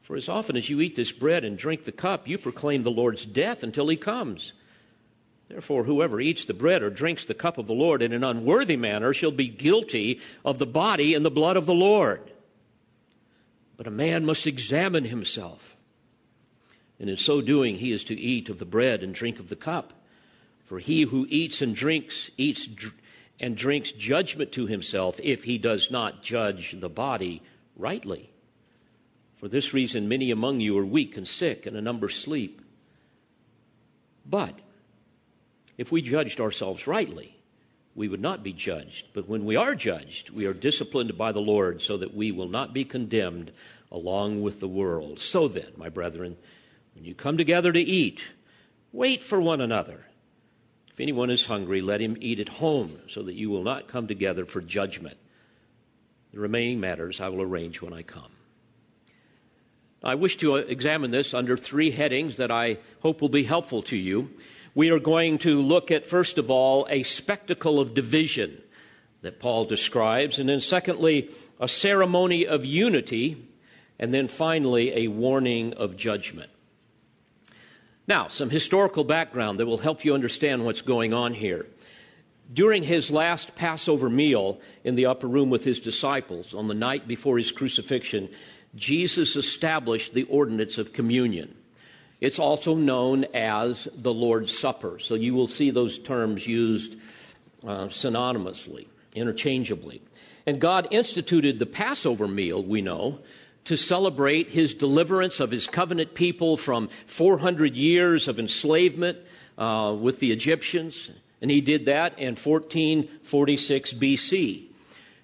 For 0.02 0.18
as 0.18 0.28
often 0.28 0.58
as 0.58 0.70
you 0.70 0.82
eat 0.82 0.96
this 0.96 1.14
bread 1.14 1.46
and 1.46 1.58
drink 1.58 1.86
the 1.86 1.94
cup, 1.94 2.28
you 2.28 2.38
proclaim 2.38 2.84
the 2.84 2.92
Lord's 2.92 3.26
death 3.26 3.64
until 3.64 3.88
he 3.88 3.96
comes. 3.96 4.52
Therefore, 5.48 5.86
whoever 5.86 6.20
eats 6.20 6.44
the 6.44 6.54
bread 6.54 6.84
or 6.84 6.90
drinks 6.90 7.24
the 7.24 7.34
cup 7.34 7.58
of 7.58 7.68
the 7.68 7.74
Lord 7.74 8.02
in 8.02 8.12
an 8.12 8.26
unworthy 8.26 8.76
manner 8.76 9.14
shall 9.14 9.32
be 9.32 9.48
guilty 9.48 10.20
of 10.44 10.58
the 10.58 10.66
body 10.66 11.14
and 11.14 11.24
the 11.24 11.32
blood 11.32 11.56
of 11.56 11.66
the 11.66 11.74
Lord. 11.74 12.30
But 13.78 13.88
a 13.88 13.92
man 13.92 14.26
must 14.26 14.46
examine 14.48 15.06
himself. 15.06 15.78
And 17.00 17.10
in 17.10 17.16
so 17.16 17.40
doing, 17.40 17.78
he 17.78 17.94
is 17.94 18.04
to 18.06 18.20
eat 18.20 18.50
of 18.50 18.60
the 18.60 18.66
bread 18.66 19.02
and 19.02 19.14
drink 19.16 19.40
of 19.40 19.48
the 19.48 19.56
cup. 19.56 19.94
For 20.68 20.80
he 20.80 21.04
who 21.04 21.26
eats 21.30 21.62
and 21.62 21.74
drinks, 21.74 22.30
eats 22.36 22.68
and 23.40 23.56
drinks 23.56 23.94
judgment 23.94 24.52
to 24.52 24.68
himself 24.68 25.18
if 25.24 25.46
he 25.46 25.58
does 25.58 25.90
not 25.90 26.22
judge 26.22 26.76
the 26.78 26.90
body 26.90 27.42
rightly. 27.78 28.32
For 29.38 29.48
this 29.48 29.74
reason, 29.74 30.10
many 30.10 30.30
among 30.30 30.60
you 30.60 30.78
are 30.78 30.86
weak 30.86 31.16
and 31.16 31.26
sick, 31.26 31.66
and 31.66 31.78
a 31.78 31.82
number 31.82 32.10
sleep. 32.10 32.62
But 34.30 34.60
if 35.78 35.90
we 35.90 36.02
judged 36.02 36.42
ourselves 36.42 36.86
rightly, 36.86 37.38
we 37.96 38.10
would 38.10 38.20
not 38.20 38.44
be 38.44 38.52
judged. 38.52 39.06
But 39.14 39.30
when 39.30 39.46
we 39.46 39.56
are 39.56 39.74
judged, 39.74 40.32
we 40.32 40.48
are 40.48 40.54
disciplined 40.54 41.18
by 41.18 41.32
the 41.32 41.40
Lord 41.40 41.82
so 41.82 41.96
that 41.96 42.14
we 42.14 42.34
will 42.34 42.50
not 42.50 42.74
be 42.74 42.84
condemned 42.84 43.54
along 43.90 44.42
with 44.42 44.60
the 44.60 44.68
world. 44.68 45.22
So 45.22 45.48
then, 45.48 45.72
my 45.78 45.88
brethren, 45.88 46.36
when 46.94 47.06
you 47.06 47.16
come 47.16 47.38
together 47.38 47.72
to 47.72 47.80
eat, 47.80 48.22
wait 48.92 49.24
for 49.24 49.40
one 49.40 49.62
another. 49.62 50.07
If 50.98 51.02
anyone 51.02 51.30
is 51.30 51.46
hungry, 51.46 51.82
let 51.82 52.02
him 52.02 52.18
eat 52.22 52.40
at 52.40 52.50
home, 52.50 52.98
so 53.08 53.22
that 53.22 53.36
you 53.36 53.52
will 53.52 53.62
not 53.62 53.88
come 53.88 54.08
together 54.08 54.48
for 54.48 54.62
judgment. 54.62 55.18
The 56.34 56.40
remaining 56.40 56.80
matters 56.80 57.22
I 57.22 57.30
will 57.30 57.44
arrange 57.44 57.84
when 57.84 57.94
I 57.94 58.02
come. 58.02 58.32
I 60.04 60.16
wish 60.16 60.38
to 60.38 60.56
examine 60.56 61.12
this 61.12 61.36
under 61.36 61.56
three 61.56 61.92
headings 61.92 62.38
that 62.38 62.50
I 62.50 62.80
hope 63.02 63.22
will 63.22 63.30
be 63.30 63.44
helpful 63.44 63.84
to 63.84 63.96
you. 63.96 64.32
We 64.74 64.90
are 64.90 64.98
going 64.98 65.38
to 65.40 65.62
look 65.62 65.92
at, 65.92 66.08
first 66.08 66.40
of 66.40 66.50
all, 66.50 66.88
a 66.90 67.04
spectacle 67.04 67.80
of 67.80 67.94
division 67.94 68.60
that 69.22 69.40
Paul 69.40 69.66
describes, 69.66 70.40
and 70.40 70.50
then, 70.50 70.62
secondly, 70.62 71.30
a 71.60 71.68
ceremony 71.68 72.48
of 72.48 72.66
unity, 72.66 73.48
and 74.00 74.12
then 74.12 74.28
finally, 74.28 74.98
a 74.98 75.10
warning 75.10 75.76
of 75.76 75.96
judgment. 75.96 76.50
Now, 78.08 78.30
some 78.30 78.50
historical 78.50 79.04
background 79.04 79.60
that 79.60 79.66
will 79.66 79.80
help 79.80 80.06
you 80.06 80.14
understand 80.14 80.64
what's 80.64 80.82
going 80.82 81.14
on 81.14 81.34
here. 81.34 81.66
During 82.54 82.84
his 82.84 83.12
last 83.12 83.56
Passover 83.56 84.10
meal 84.10 84.62
in 84.86 84.96
the 84.96 85.08
upper 85.08 85.28
room 85.28 85.50
with 85.50 85.66
his 85.66 85.82
disciples 85.82 86.54
on 86.54 86.70
the 86.70 86.74
night 86.74 87.06
before 87.06 87.38
his 87.38 87.52
crucifixion, 87.52 88.30
Jesus 88.76 89.36
established 89.36 90.14
the 90.14 90.24
ordinance 90.24 90.78
of 90.78 90.94
communion. 90.94 91.54
It's 92.22 92.40
also 92.40 92.76
known 92.76 93.26
as 93.34 93.90
the 93.94 94.14
Lord's 94.14 94.58
Supper. 94.58 95.00
So 95.00 95.16
you 95.16 95.34
will 95.34 95.50
see 95.50 95.70
those 95.70 96.00
terms 96.00 96.48
used 96.48 96.96
uh, 97.66 97.88
synonymously, 97.88 98.88
interchangeably. 99.14 100.02
And 100.46 100.62
God 100.62 100.88
instituted 100.92 101.60
the 101.60 101.66
Passover 101.66 102.28
meal, 102.28 102.64
we 102.64 102.82
know, 102.82 103.20
to 103.68 103.78
celebrate 103.78 104.48
his 104.50 104.74
deliverance 104.74 105.42
of 105.42 105.52
his 105.52 105.68
covenant 105.68 106.14
people 106.14 106.56
from 106.56 106.88
400 107.06 107.76
years 107.76 108.30
of 108.30 108.40
enslavement 108.40 109.18
uh, 109.58 109.94
with 110.00 110.22
the 110.22 110.32
Egyptians. 110.32 111.12
And 111.42 111.52
he 111.52 111.60
did 111.60 111.86
that 111.88 112.18
in 112.18 112.38
1446 112.38 113.94
BC. 113.94 114.68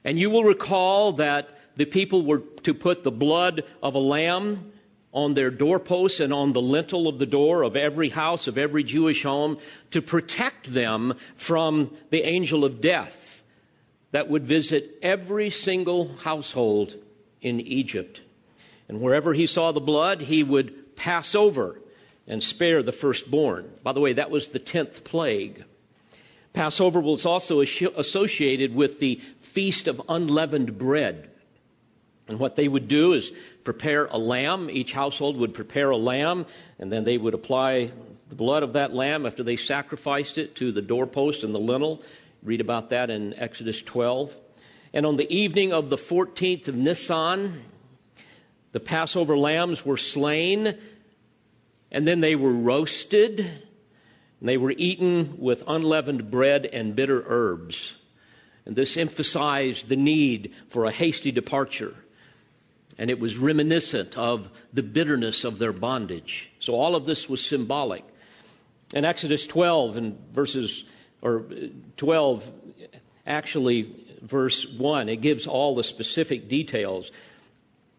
And 0.04 0.20
you 0.20 0.30
will 0.30 0.44
recall 0.44 1.14
that 1.14 1.58
the 1.78 1.86
people 1.86 2.26
were 2.26 2.40
to 2.64 2.74
put 2.74 3.06
the 3.06 3.12
blood 3.12 3.64
of 3.82 3.96
a 3.96 4.00
lamb 4.00 4.74
on 5.14 5.36
their 5.36 5.50
doorposts 5.50 6.20
and 6.20 6.34
on 6.34 6.52
the 6.52 6.62
lintel 6.62 7.08
of 7.08 7.20
the 7.20 7.26
door 7.26 7.64
of 7.64 7.78
every 7.78 8.10
house, 8.10 8.48
of 8.48 8.58
every 8.58 8.84
Jewish 8.84 9.24
home, 9.24 9.58
to 9.92 10.02
protect 10.02 10.74
them 10.74 11.14
from 11.38 11.96
the 12.10 12.24
angel 12.24 12.66
of 12.66 12.82
death 12.82 13.42
that 14.12 14.28
would 14.28 14.44
visit 14.44 14.98
every 15.02 15.50
single 15.50 16.18
household 16.18 16.96
in 17.42 17.62
Egypt. 17.62 18.20
And 18.88 19.02
wherever 19.02 19.34
he 19.34 19.48
saw 19.48 19.72
the 19.72 19.82
blood, 19.82 20.22
he 20.22 20.44
would 20.44 20.96
pass 20.96 21.36
over 21.36 21.80
and 22.28 22.44
spare 22.44 22.84
the 22.84 22.92
firstborn. 22.92 23.72
By 23.84 23.94
the 23.94 24.00
way, 24.00 24.14
that 24.14 24.32
was 24.32 24.50
the 24.50 24.60
tenth 24.60 25.04
plague. 25.04 25.66
Passover 26.54 27.00
was 27.00 27.26
also 27.26 27.62
associated 27.62 28.76
with 28.76 29.00
the 29.00 29.20
Feast 29.42 29.88
of 29.88 30.02
Unleavened 30.08 30.78
Bread. 30.78 31.30
And 32.28 32.40
what 32.40 32.56
they 32.56 32.68
would 32.68 32.88
do 32.88 33.14
is 33.14 33.34
prepare 33.64 34.06
a 34.06 34.18
lamb. 34.18 34.70
Each 34.70 34.94
household 34.94 35.38
would 35.38 35.54
prepare 35.54 35.90
a 35.90 35.98
lamb, 35.98 36.46
and 36.80 36.92
then 36.92 37.04
they 37.04 37.18
would 37.18 37.34
apply 37.34 37.92
the 38.30 38.36
blood 38.36 38.64
of 38.64 38.74
that 38.74 38.94
lamb 38.94 39.26
after 39.26 39.44
they 39.44 39.58
sacrificed 39.58 40.38
it 40.38 40.56
to 40.56 40.72
the 40.72 40.82
doorpost 40.82 41.44
and 41.44 41.54
the 41.54 41.60
lintel. 41.60 42.02
Read 42.42 42.62
about 42.62 42.90
that 42.92 43.10
in 43.10 43.34
Exodus 43.36 43.82
12. 43.82 44.36
And 44.94 45.06
on 45.06 45.18
the 45.18 45.32
evening 45.34 45.74
of 45.74 45.90
the 45.90 45.98
14th 45.98 46.68
of 46.68 46.76
Nisan, 46.76 47.64
the 48.74 48.82
Passover 48.82 49.38
lambs 49.38 49.86
were 49.86 49.96
slain, 49.96 50.78
and 51.92 52.06
then 52.06 52.20
they 52.20 52.36
were 52.36 52.52
roasted, 52.52 53.40
and 53.40 54.50
they 54.50 54.58
were 54.58 54.74
eaten 54.76 55.38
with 55.38 55.64
unleavened 55.66 56.30
bread 56.30 56.66
and 56.66 56.96
bitter 56.96 57.24
herbs. 57.26 57.96
And 58.66 58.76
this 58.76 58.98
emphasized 58.98 59.88
the 59.88 59.96
need 59.96 60.54
for 60.70 60.84
a 60.84 60.92
hasty 60.92 61.32
departure 61.32 61.96
and 62.98 63.10
it 63.10 63.20
was 63.20 63.38
reminiscent 63.38 64.18
of 64.18 64.50
the 64.72 64.84
bitterness 64.84 65.44
of 65.44 65.58
their 65.58 65.74
bondage. 65.74 66.50
So 66.60 66.74
all 66.76 66.96
of 66.96 67.06
this 67.06 67.28
was 67.28 67.46
symbolic. 67.46 68.04
In 68.94 69.06
Exodus 69.06 69.48
12 69.48 69.98
and 69.98 70.18
verses, 70.32 70.84
or 71.22 71.40
uh, 71.52 71.68
12, 71.98 72.50
actually, 73.26 73.94
verse 74.22 74.68
1, 74.68 75.10
it 75.10 75.18
gives 75.18 75.48
all 75.48 75.76
the 75.76 75.84
specific 75.84 76.48
details. 76.48 77.12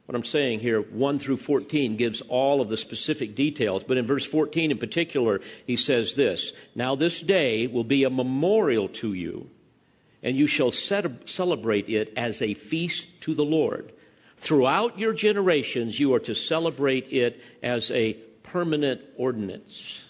What 0.07 0.15
I'm 0.15 0.25
saying 0.25 0.61
here, 0.61 0.83
1 0.83 1.19
through 1.19 1.39
14, 1.39 1.97
gives 1.97 2.21
all 2.23 2.61
of 2.61 2.69
the 2.69 2.77
specific 2.77 3.35
details. 3.35 3.85
But 3.85 3.97
in 3.97 4.07
verse 4.07 4.25
14 4.25 4.71
in 4.71 4.79
particular, 4.79 5.41
he 5.67 5.77
says 5.77 6.15
this 6.15 6.53
Now 6.75 6.95
this 6.95 7.21
day 7.21 7.67
will 7.67 7.85
be 7.85 8.05
a 8.05 8.11
memorial 8.11 8.89
to 8.89 9.15
you, 9.15 9.49
and 10.23 10.37
you 10.37 10.47
shall 10.47 10.71
celebrate 10.71 11.89
it 11.89 12.13
as 12.17 12.43
a 12.43 12.55
feast 12.55 13.09
to 13.23 13.35
the 13.35 13.45
Lord. 13.45 13.93
Throughout 14.37 14.99
your 14.99 15.15
generations, 15.15 15.99
you 15.99 16.13
are 16.13 16.21
to 16.21 16.35
celebrate 16.35 17.11
it 17.11 17.41
as 17.63 17.91
a 17.91 18.13
permanent 18.43 19.01
ordinance. 19.17 20.05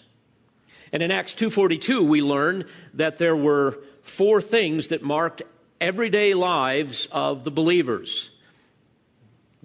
And 0.91 1.01
in 1.01 1.11
Acts 1.11 1.33
2:42 1.33 2.03
we 2.03 2.21
learn 2.21 2.65
that 2.93 3.17
there 3.17 3.35
were 3.35 3.79
four 4.01 4.41
things 4.41 4.89
that 4.89 5.01
marked 5.01 5.41
everyday 5.79 6.33
lives 6.33 7.07
of 7.11 7.43
the 7.43 7.51
believers. 7.51 8.29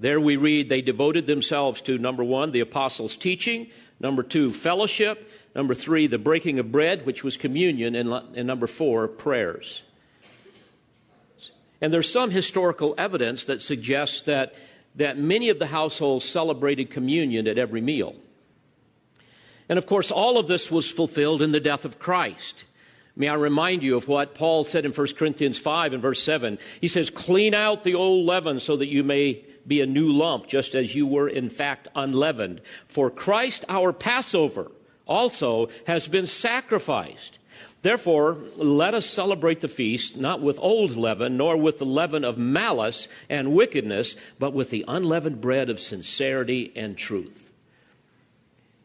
There 0.00 0.18
we 0.18 0.36
read 0.36 0.70
they 0.70 0.80
devoted 0.80 1.26
themselves 1.26 1.82
to 1.82 1.98
number 1.98 2.24
1 2.24 2.52
the 2.52 2.60
apostles' 2.60 3.18
teaching, 3.18 3.68
number 4.00 4.22
2 4.22 4.50
fellowship, 4.50 5.30
number 5.54 5.74
3 5.74 6.06
the 6.06 6.18
breaking 6.18 6.58
of 6.58 6.72
bread 6.72 7.04
which 7.04 7.22
was 7.22 7.36
communion 7.36 7.94
and, 7.94 8.10
and 8.10 8.46
number 8.46 8.66
4 8.66 9.08
prayers. 9.08 9.82
And 11.82 11.92
there's 11.92 12.10
some 12.10 12.30
historical 12.30 12.94
evidence 12.96 13.44
that 13.44 13.60
suggests 13.60 14.22
that, 14.22 14.54
that 14.96 15.18
many 15.18 15.50
of 15.50 15.58
the 15.58 15.66
households 15.66 16.24
celebrated 16.24 16.90
communion 16.90 17.46
at 17.46 17.58
every 17.58 17.82
meal. 17.82 18.16
And 19.68 19.78
of 19.78 19.86
course, 19.86 20.10
all 20.10 20.38
of 20.38 20.48
this 20.48 20.70
was 20.70 20.90
fulfilled 20.90 21.42
in 21.42 21.52
the 21.52 21.60
death 21.60 21.84
of 21.84 21.98
Christ. 21.98 22.64
May 23.16 23.28
I 23.28 23.34
remind 23.34 23.82
you 23.82 23.96
of 23.96 24.08
what 24.08 24.34
Paul 24.34 24.64
said 24.64 24.86
in 24.86 24.92
1 24.92 25.06
Corinthians 25.14 25.58
5 25.58 25.92
and 25.92 26.02
verse 26.02 26.22
7? 26.22 26.58
He 26.80 26.88
says, 26.88 27.10
Clean 27.10 27.52
out 27.52 27.84
the 27.84 27.94
old 27.94 28.24
leaven 28.24 28.60
so 28.60 28.76
that 28.76 28.88
you 28.88 29.04
may 29.04 29.44
be 29.66 29.80
a 29.80 29.86
new 29.86 30.10
lump, 30.12 30.46
just 30.46 30.74
as 30.74 30.94
you 30.94 31.06
were 31.06 31.28
in 31.28 31.50
fact 31.50 31.88
unleavened. 31.94 32.60
For 32.88 33.10
Christ, 33.10 33.64
our 33.68 33.92
Passover, 33.92 34.70
also 35.06 35.68
has 35.86 36.08
been 36.08 36.26
sacrificed. 36.26 37.38
Therefore, 37.82 38.36
let 38.56 38.94
us 38.94 39.06
celebrate 39.06 39.60
the 39.60 39.68
feast 39.68 40.16
not 40.16 40.42
with 40.42 40.58
old 40.60 40.96
leaven, 40.96 41.36
nor 41.36 41.56
with 41.56 41.78
the 41.78 41.86
leaven 41.86 42.24
of 42.24 42.36
malice 42.36 43.08
and 43.28 43.52
wickedness, 43.52 44.16
but 44.38 44.52
with 44.52 44.70
the 44.70 44.84
unleavened 44.86 45.40
bread 45.40 45.70
of 45.70 45.80
sincerity 45.80 46.72
and 46.76 46.96
truth. 46.96 47.50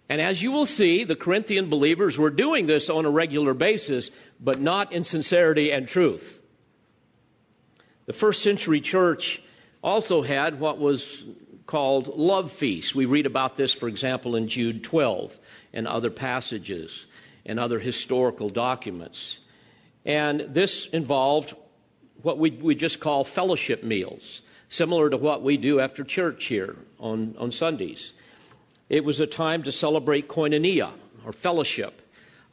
And 0.08 0.22
as 0.22 0.42
you 0.42 0.52
will 0.52 0.68
see, 0.68 1.04
the 1.04 1.16
Corinthian 1.16 1.70
believers 1.70 2.18
were 2.18 2.30
doing 2.30 2.68
this 2.68 2.90
on 2.90 3.06
a 3.06 3.10
regular 3.10 3.54
basis, 3.54 4.12
but 4.40 4.62
not 4.62 4.94
in 4.94 5.04
sincerity 5.04 5.72
and 5.72 5.88
truth. 5.88 6.40
The 8.06 8.14
first 8.14 8.44
century 8.44 8.82
church 8.82 9.42
also 9.86 10.24
had 10.24 10.60
what 10.60 10.80
was 10.80 11.24
called 11.68 12.08
love 12.08 12.52
feasts. 12.52 12.96
We 12.96 13.06
read 13.06 13.28
about 13.28 13.56
this, 13.56 13.72
for 13.72 13.88
example, 13.88 14.36
in 14.36 14.48
Jude 14.48 14.84
12 14.84 15.40
and 15.74 15.88
other 15.88 16.10
passages 16.10 17.06
and 17.46 17.60
other 17.60 17.78
historical 17.78 18.50
documents. 18.50 19.38
And 20.04 20.42
this 20.50 20.88
involved 20.88 21.56
what 22.24 22.40
we, 22.40 22.50
we 22.50 22.74
just 22.74 23.00
call 23.00 23.24
fellowship 23.24 23.84
meals, 23.84 24.42
similar 24.70 25.12
to 25.12 25.18
what 25.18 25.44
we 25.44 25.56
do 25.56 25.80
after 25.80 26.04
church 26.04 26.46
here 26.46 26.76
on, 27.00 27.36
on 27.38 27.52
Sundays. 27.52 28.14
It 28.90 29.06
was 29.06 29.20
a 29.20 29.28
time 29.28 29.62
to 29.64 29.72
celebrate 29.72 30.28
koinonia, 30.28 30.92
or 31.24 31.32
fellowship, 31.32 32.02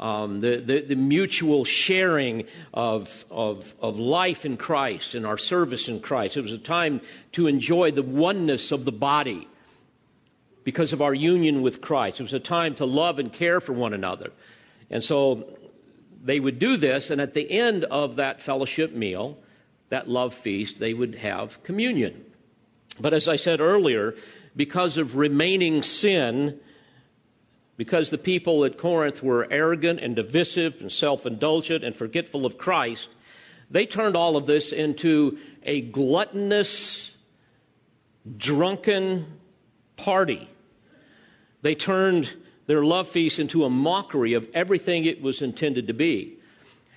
um, 0.02 0.40
the, 0.40 0.56
the, 0.56 0.80
the, 0.80 0.96
mutual 0.96 1.64
sharing 1.64 2.44
of, 2.74 3.24
of, 3.30 3.72
of 3.80 4.00
life 4.00 4.44
in 4.44 4.56
Christ 4.56 5.14
and 5.14 5.24
our 5.24 5.38
service 5.38 5.86
in 5.86 6.00
Christ. 6.00 6.36
It 6.36 6.40
was 6.40 6.52
a 6.52 6.58
time 6.58 7.00
to 7.32 7.46
enjoy 7.46 7.92
the 7.92 8.02
oneness 8.02 8.72
of 8.72 8.84
the 8.84 8.90
body 8.90 9.46
because 10.64 10.92
of 10.92 11.00
our 11.00 11.14
union 11.14 11.62
with 11.62 11.80
Christ. 11.80 12.18
It 12.18 12.24
was 12.24 12.32
a 12.32 12.40
time 12.40 12.74
to 12.76 12.84
love 12.84 13.20
and 13.20 13.32
care 13.32 13.60
for 13.60 13.74
one 13.74 13.92
another. 13.92 14.32
And 14.90 15.04
so 15.04 15.56
they 16.20 16.40
would 16.40 16.58
do 16.58 16.76
this, 16.76 17.08
and 17.08 17.20
at 17.20 17.34
the 17.34 17.48
end 17.48 17.84
of 17.84 18.16
that 18.16 18.40
fellowship 18.40 18.92
meal, 18.92 19.38
that 19.90 20.08
love 20.08 20.34
feast, 20.34 20.80
they 20.80 20.94
would 20.94 21.14
have 21.14 21.62
communion. 21.62 22.24
But 22.98 23.14
as 23.14 23.28
I 23.28 23.36
said 23.36 23.60
earlier, 23.60 24.16
because 24.56 24.98
of 24.98 25.14
remaining 25.14 25.84
sin, 25.84 26.58
because 27.82 28.10
the 28.10 28.16
people 28.18 28.64
at 28.64 28.78
Corinth 28.78 29.24
were 29.24 29.44
arrogant 29.50 29.98
and 29.98 30.14
divisive 30.14 30.80
and 30.80 30.92
self 30.92 31.26
indulgent 31.26 31.82
and 31.82 31.96
forgetful 31.96 32.46
of 32.46 32.56
Christ, 32.56 33.08
they 33.72 33.86
turned 33.86 34.14
all 34.14 34.36
of 34.36 34.46
this 34.46 34.70
into 34.70 35.36
a 35.64 35.80
gluttonous, 35.80 37.10
drunken 38.36 39.26
party. 39.96 40.48
They 41.62 41.74
turned 41.74 42.32
their 42.66 42.84
love 42.84 43.08
feast 43.08 43.40
into 43.40 43.64
a 43.64 43.68
mockery 43.68 44.34
of 44.34 44.48
everything 44.54 45.04
it 45.04 45.20
was 45.20 45.42
intended 45.42 45.88
to 45.88 45.92
be. 45.92 46.38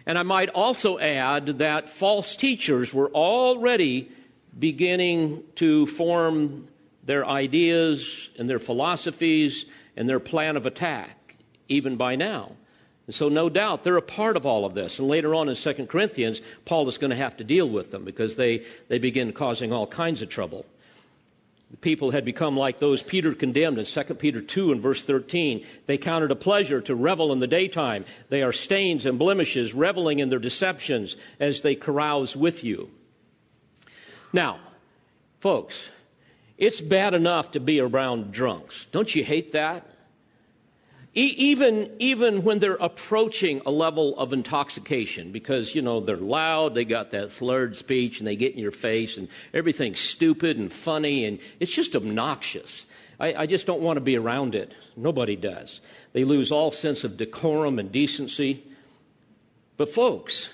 And 0.05 0.19
I 0.19 0.23
might 0.23 0.49
also 0.49 0.99
add 0.99 1.57
that 1.57 1.89
false 1.89 2.35
teachers 2.35 2.93
were 2.93 3.09
already 3.09 4.11
beginning 4.59 5.45
to 5.55 5.87
form 5.87 6.67
their 7.03 7.25
ideas 7.25 8.29
and 8.37 8.47
their 8.47 8.59
philosophies 8.59 9.65
and 9.95 10.07
their 10.07 10.19
plan 10.19 10.57
of 10.57 10.65
attack, 10.65 11.35
even 11.67 11.95
by 11.95 12.15
now. 12.15 12.51
And 13.07 13.15
so, 13.15 13.29
no 13.29 13.49
doubt, 13.49 13.83
they're 13.83 13.97
a 13.97 14.01
part 14.01 14.35
of 14.35 14.45
all 14.45 14.65
of 14.65 14.73
this. 14.73 14.97
And 14.97 15.07
later 15.07 15.35
on 15.35 15.47
in 15.47 15.55
2 15.55 15.85
Corinthians, 15.85 16.41
Paul 16.65 16.89
is 16.89 16.97
going 16.97 17.11
to 17.11 17.15
have 17.15 17.37
to 17.37 17.43
deal 17.43 17.69
with 17.69 17.91
them 17.91 18.03
because 18.03 18.35
they, 18.35 18.65
they 18.87 18.97
begin 18.97 19.31
causing 19.31 19.71
all 19.71 19.85
kinds 19.85 20.21
of 20.21 20.29
trouble. 20.29 20.65
The 21.71 21.77
people 21.77 22.11
had 22.11 22.25
become 22.25 22.57
like 22.57 22.79
those 22.79 23.03
Peter 23.03 23.33
condemned 23.33 23.77
in 23.77 23.85
2 23.85 24.03
Peter 24.15 24.41
2 24.41 24.71
and 24.71 24.81
verse 24.81 25.03
13. 25.03 25.65
They 25.85 25.97
counted 25.97 26.31
a 26.31 26.35
pleasure 26.35 26.81
to 26.81 26.95
revel 26.95 27.31
in 27.31 27.39
the 27.39 27.47
daytime. 27.47 28.05
They 28.29 28.43
are 28.43 28.53
stains 28.53 29.05
and 29.05 29.19
blemishes, 29.19 29.73
reveling 29.73 30.19
in 30.19 30.29
their 30.29 30.39
deceptions 30.39 31.15
as 31.39 31.61
they 31.61 31.75
carouse 31.75 32.35
with 32.35 32.63
you. 32.63 32.89
Now, 34.31 34.59
folks, 35.39 35.89
it's 36.57 36.81
bad 36.81 37.13
enough 37.13 37.51
to 37.51 37.59
be 37.59 37.79
around 37.79 38.31
drunks. 38.31 38.85
Don't 38.91 39.13
you 39.13 39.23
hate 39.23 39.51
that? 39.51 39.95
even, 41.15 41.89
even 41.99 42.43
when 42.43 42.59
they're 42.59 42.73
approaching 42.73 43.61
a 43.65 43.71
level 43.71 44.17
of 44.19 44.33
intoxication, 44.33 45.31
because, 45.31 45.73
you 45.73 45.81
know, 45.81 46.01
they're 46.01 46.17
loud, 46.17 46.75
they 46.75 46.83
got 46.83 47.11
that 47.11 47.31
slurred 47.31 47.77
speech, 47.77 48.19
and 48.19 48.27
they 48.27 48.35
get 48.35 48.53
in 48.53 48.59
your 48.59 48.73
face, 48.73 49.17
and 49.17 49.29
everything's 49.53 50.01
stupid 50.01 50.57
and 50.57 50.73
funny, 50.73 51.23
and 51.23 51.39
it's 51.61 51.71
just 51.71 51.95
obnoxious. 51.95 52.85
I, 53.17 53.33
I 53.33 53.45
just 53.45 53.65
don't 53.65 53.79
want 53.79 53.95
to 53.95 54.01
be 54.01 54.17
around 54.17 54.55
it. 54.55 54.73
Nobody 54.97 55.37
does. 55.37 55.79
They 56.11 56.25
lose 56.25 56.51
all 56.51 56.73
sense 56.73 57.05
of 57.05 57.15
decorum 57.15 57.79
and 57.79 57.93
decency. 57.93 58.65
But, 59.77 59.87
folks, 59.87 60.49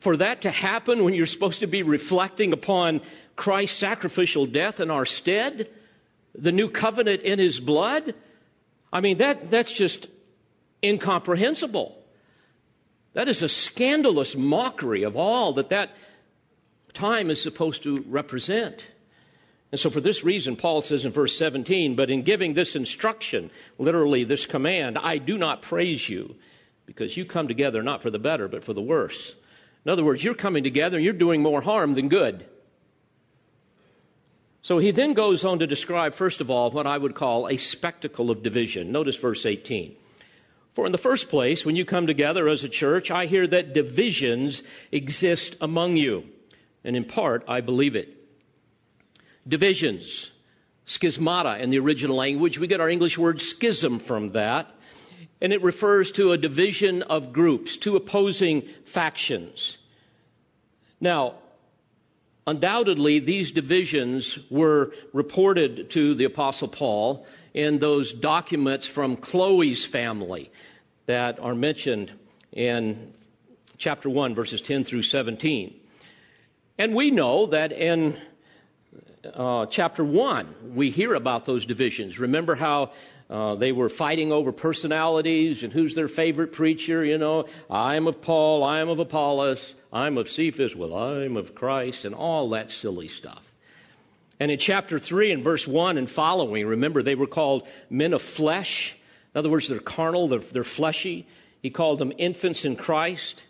for 0.00 0.16
that 0.16 0.40
to 0.42 0.50
happen 0.50 1.04
when 1.04 1.12
you're 1.12 1.26
supposed 1.26 1.60
to 1.60 1.66
be 1.66 1.82
reflecting 1.82 2.54
upon 2.54 3.02
Christ's 3.36 3.78
sacrificial 3.78 4.46
death 4.46 4.80
in 4.80 4.90
our 4.90 5.06
stead, 5.06 5.68
the 6.34 6.52
new 6.52 6.68
covenant 6.68 7.22
in 7.22 7.38
his 7.38 7.60
blood, 7.60 8.14
I 8.92 9.00
mean, 9.00 9.18
that, 9.18 9.50
that's 9.50 9.72
just 9.72 10.08
incomprehensible. 10.84 11.98
That 13.14 13.28
is 13.28 13.42
a 13.42 13.48
scandalous 13.48 14.36
mockery 14.36 15.02
of 15.02 15.16
all 15.16 15.54
that 15.54 15.70
that 15.70 15.90
time 16.92 17.30
is 17.30 17.42
supposed 17.42 17.82
to 17.84 18.04
represent. 18.08 18.84
And 19.70 19.80
so, 19.80 19.88
for 19.88 20.02
this 20.02 20.22
reason, 20.22 20.56
Paul 20.56 20.82
says 20.82 21.06
in 21.06 21.12
verse 21.12 21.36
17, 21.36 21.94
But 21.94 22.10
in 22.10 22.22
giving 22.22 22.52
this 22.52 22.76
instruction, 22.76 23.50
literally 23.78 24.24
this 24.24 24.44
command, 24.44 24.98
I 24.98 25.16
do 25.16 25.38
not 25.38 25.62
praise 25.62 26.10
you, 26.10 26.36
because 26.84 27.16
you 27.16 27.24
come 27.24 27.48
together 27.48 27.82
not 27.82 28.02
for 28.02 28.10
the 28.10 28.18
better, 28.18 28.48
but 28.48 28.64
for 28.64 28.74
the 28.74 28.82
worse. 28.82 29.34
In 29.84 29.90
other 29.90 30.04
words, 30.04 30.22
you're 30.22 30.34
coming 30.34 30.62
together 30.62 30.98
and 30.98 31.04
you're 31.04 31.14
doing 31.14 31.42
more 31.42 31.62
harm 31.62 31.94
than 31.94 32.08
good. 32.08 32.44
So 34.62 34.78
he 34.78 34.92
then 34.92 35.12
goes 35.12 35.44
on 35.44 35.58
to 35.58 35.66
describe, 35.66 36.14
first 36.14 36.40
of 36.40 36.48
all, 36.48 36.70
what 36.70 36.86
I 36.86 36.96
would 36.96 37.16
call 37.16 37.48
a 37.48 37.56
spectacle 37.56 38.30
of 38.30 38.44
division. 38.44 38.92
Notice 38.92 39.16
verse 39.16 39.44
18. 39.44 39.96
For 40.74 40.86
in 40.86 40.92
the 40.92 40.98
first 40.98 41.28
place, 41.28 41.66
when 41.66 41.76
you 41.76 41.84
come 41.84 42.06
together 42.06 42.48
as 42.48 42.62
a 42.62 42.68
church, 42.68 43.10
I 43.10 43.26
hear 43.26 43.46
that 43.48 43.74
divisions 43.74 44.62
exist 44.92 45.56
among 45.60 45.96
you. 45.96 46.24
And 46.84 46.96
in 46.96 47.04
part, 47.04 47.44
I 47.48 47.60
believe 47.60 47.96
it. 47.96 48.16
Divisions, 49.46 50.30
schismata 50.86 51.58
in 51.58 51.70
the 51.70 51.80
original 51.80 52.16
language. 52.16 52.58
We 52.58 52.68
get 52.68 52.80
our 52.80 52.88
English 52.88 53.18
word 53.18 53.40
schism 53.40 53.98
from 53.98 54.28
that. 54.28 54.72
And 55.40 55.52
it 55.52 55.60
refers 55.60 56.12
to 56.12 56.30
a 56.30 56.38
division 56.38 57.02
of 57.02 57.32
groups, 57.32 57.76
two 57.76 57.96
opposing 57.96 58.62
factions. 58.84 59.76
Now, 61.00 61.34
Undoubtedly, 62.46 63.20
these 63.20 63.52
divisions 63.52 64.38
were 64.50 64.92
reported 65.12 65.90
to 65.90 66.14
the 66.14 66.24
Apostle 66.24 66.66
Paul 66.66 67.24
in 67.54 67.78
those 67.78 68.12
documents 68.12 68.86
from 68.86 69.16
Chloe's 69.16 69.84
family 69.84 70.50
that 71.06 71.38
are 71.38 71.54
mentioned 71.54 72.10
in 72.50 73.12
chapter 73.78 74.10
1, 74.10 74.34
verses 74.34 74.60
10 74.60 74.82
through 74.82 75.04
17. 75.04 75.78
And 76.78 76.94
we 76.94 77.12
know 77.12 77.46
that 77.46 77.70
in 77.70 78.16
uh, 79.34 79.66
chapter 79.66 80.04
1, 80.04 80.74
we 80.74 80.90
hear 80.90 81.14
about 81.14 81.44
those 81.44 81.64
divisions. 81.64 82.18
Remember 82.18 82.56
how 82.56 82.90
uh, 83.30 83.54
they 83.54 83.70
were 83.70 83.88
fighting 83.88 84.32
over 84.32 84.50
personalities 84.50 85.62
and 85.62 85.72
who's 85.72 85.94
their 85.94 86.08
favorite 86.08 86.50
preacher, 86.50 87.04
you 87.04 87.18
know. 87.18 87.46
I'm 87.70 88.08
of 88.08 88.20
Paul, 88.20 88.64
I'm 88.64 88.88
of 88.88 88.98
Apollos, 88.98 89.74
I'm 89.92 90.16
of 90.16 90.30
Cephas, 90.30 90.74
well, 90.74 90.94
I'm 90.94 91.36
of 91.36 91.54
Christ, 91.54 92.04
and 92.04 92.14
all 92.14 92.48
that 92.50 92.70
silly 92.70 93.08
stuff. 93.08 93.52
And 94.40 94.50
in 94.50 94.58
chapter 94.58 94.98
3 94.98 95.32
and 95.32 95.44
verse 95.44 95.68
1 95.68 95.98
and 95.98 96.08
following, 96.08 96.66
remember 96.66 97.02
they 97.02 97.14
were 97.14 97.26
called 97.26 97.68
men 97.90 98.14
of 98.14 98.22
flesh. 98.22 98.96
In 99.34 99.38
other 99.38 99.50
words, 99.50 99.68
they're 99.68 99.78
carnal, 99.78 100.28
they're, 100.28 100.38
they're 100.38 100.64
fleshy. 100.64 101.26
He 101.60 101.70
called 101.70 101.98
them 101.98 102.12
infants 102.16 102.64
in 102.64 102.76
Christ. 102.76 103.44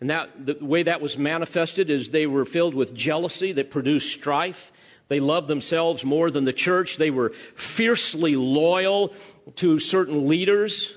And 0.00 0.08
that, 0.08 0.46
the 0.46 0.56
way 0.60 0.82
that 0.82 1.02
was 1.02 1.18
manifested 1.18 1.90
is 1.90 2.10
they 2.10 2.26
were 2.26 2.46
filled 2.46 2.74
with 2.74 2.94
jealousy 2.94 3.52
that 3.52 3.70
produced 3.70 4.12
strife. 4.12 4.72
They 5.08 5.20
loved 5.20 5.46
themselves 5.46 6.04
more 6.04 6.30
than 6.30 6.44
the 6.44 6.52
church. 6.52 6.96
They 6.96 7.10
were 7.10 7.30
fiercely 7.54 8.34
loyal 8.34 9.12
to 9.56 9.78
certain 9.78 10.26
leaders 10.26 10.94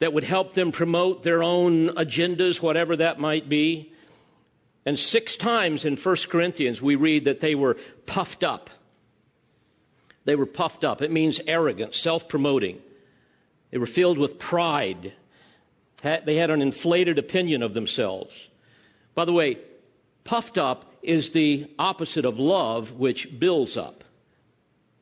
that 0.00 0.12
would 0.12 0.24
help 0.24 0.54
them 0.54 0.72
promote 0.72 1.22
their 1.22 1.42
own 1.42 1.90
agendas, 1.90 2.60
whatever 2.60 2.96
that 2.96 3.20
might 3.20 3.48
be. 3.48 3.92
And 4.84 4.98
six 4.98 5.36
times 5.36 5.84
in 5.84 5.96
1 5.96 6.16
Corinthians, 6.28 6.82
we 6.82 6.96
read 6.96 7.26
that 7.26 7.40
they 7.40 7.54
were 7.54 7.76
puffed 8.06 8.42
up. 8.42 8.70
They 10.24 10.34
were 10.34 10.46
puffed 10.46 10.84
up. 10.84 11.02
It 11.02 11.10
means 11.10 11.40
arrogant, 11.46 11.94
self 11.94 12.28
promoting. 12.28 12.80
They 13.70 13.78
were 13.78 13.86
filled 13.86 14.18
with 14.18 14.38
pride. 14.38 15.12
They 16.02 16.36
had 16.36 16.50
an 16.50 16.62
inflated 16.62 17.18
opinion 17.18 17.62
of 17.62 17.74
themselves. 17.74 18.48
By 19.14 19.26
the 19.26 19.32
way, 19.32 19.58
puffed 20.24 20.56
up 20.56 20.94
is 21.02 21.30
the 21.30 21.70
opposite 21.78 22.24
of 22.24 22.38
love, 22.38 22.92
which 22.92 23.38
builds 23.38 23.76
up. 23.76 24.02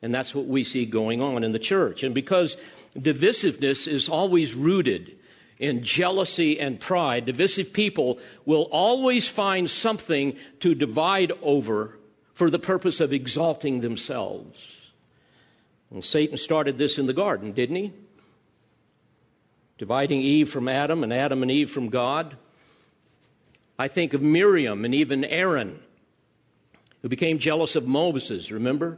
And 0.01 0.13
that's 0.13 0.33
what 0.33 0.45
we 0.45 0.63
see 0.63 0.85
going 0.85 1.21
on 1.21 1.43
in 1.43 1.51
the 1.51 1.59
church. 1.59 2.03
And 2.03 2.15
because 2.15 2.57
divisiveness 2.97 3.87
is 3.87 4.07
always 4.07 4.53
rooted 4.53 5.17
in 5.57 5.83
jealousy 5.83 6.59
and 6.59 6.79
pride, 6.79 7.25
divisive 7.25 7.73
people 7.73 8.19
will 8.45 8.63
always 8.71 9.27
find 9.27 9.69
something 9.69 10.35
to 10.61 10.73
divide 10.73 11.33
over 11.41 11.97
for 12.33 12.49
the 12.49 12.59
purpose 12.59 13.01
of 13.01 13.11
exalting 13.11 13.81
themselves. 13.81 14.77
And 15.91 16.03
Satan 16.03 16.37
started 16.37 16.77
this 16.77 16.97
in 16.97 17.07
the 17.07 17.13
garden, 17.13 17.51
didn't 17.51 17.75
he? 17.75 17.93
Dividing 19.77 20.21
Eve 20.21 20.49
from 20.49 20.67
Adam 20.67 21.03
and 21.03 21.11
Adam 21.11 21.41
and 21.41 21.51
Eve 21.51 21.69
from 21.69 21.89
God. 21.89 22.37
I 23.77 23.87
think 23.87 24.13
of 24.13 24.21
Miriam 24.21 24.85
and 24.85 24.95
even 24.95 25.25
Aaron 25.25 25.79
who 27.01 27.09
became 27.09 27.39
jealous 27.39 27.75
of 27.75 27.87
Moses, 27.87 28.51
remember? 28.51 28.97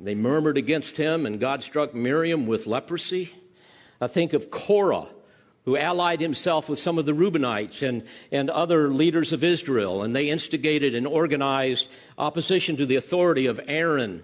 They 0.00 0.14
murmured 0.14 0.58
against 0.58 0.96
him, 0.96 1.24
and 1.24 1.40
God 1.40 1.62
struck 1.62 1.94
Miriam 1.94 2.46
with 2.46 2.66
leprosy. 2.66 3.34
I 4.00 4.06
think 4.08 4.32
of 4.34 4.50
Korah, 4.50 5.08
who 5.64 5.76
allied 5.76 6.20
himself 6.20 6.68
with 6.68 6.78
some 6.78 6.98
of 6.98 7.06
the 7.06 7.12
Reubenites 7.12 7.86
and, 7.86 8.04
and 8.30 8.50
other 8.50 8.88
leaders 8.88 9.32
of 9.32 9.42
Israel, 9.42 10.02
and 10.02 10.14
they 10.14 10.28
instigated 10.28 10.94
and 10.94 11.06
organized 11.06 11.88
opposition 12.18 12.76
to 12.76 12.86
the 12.86 12.96
authority 12.96 13.46
of 13.46 13.60
Aaron 13.66 14.22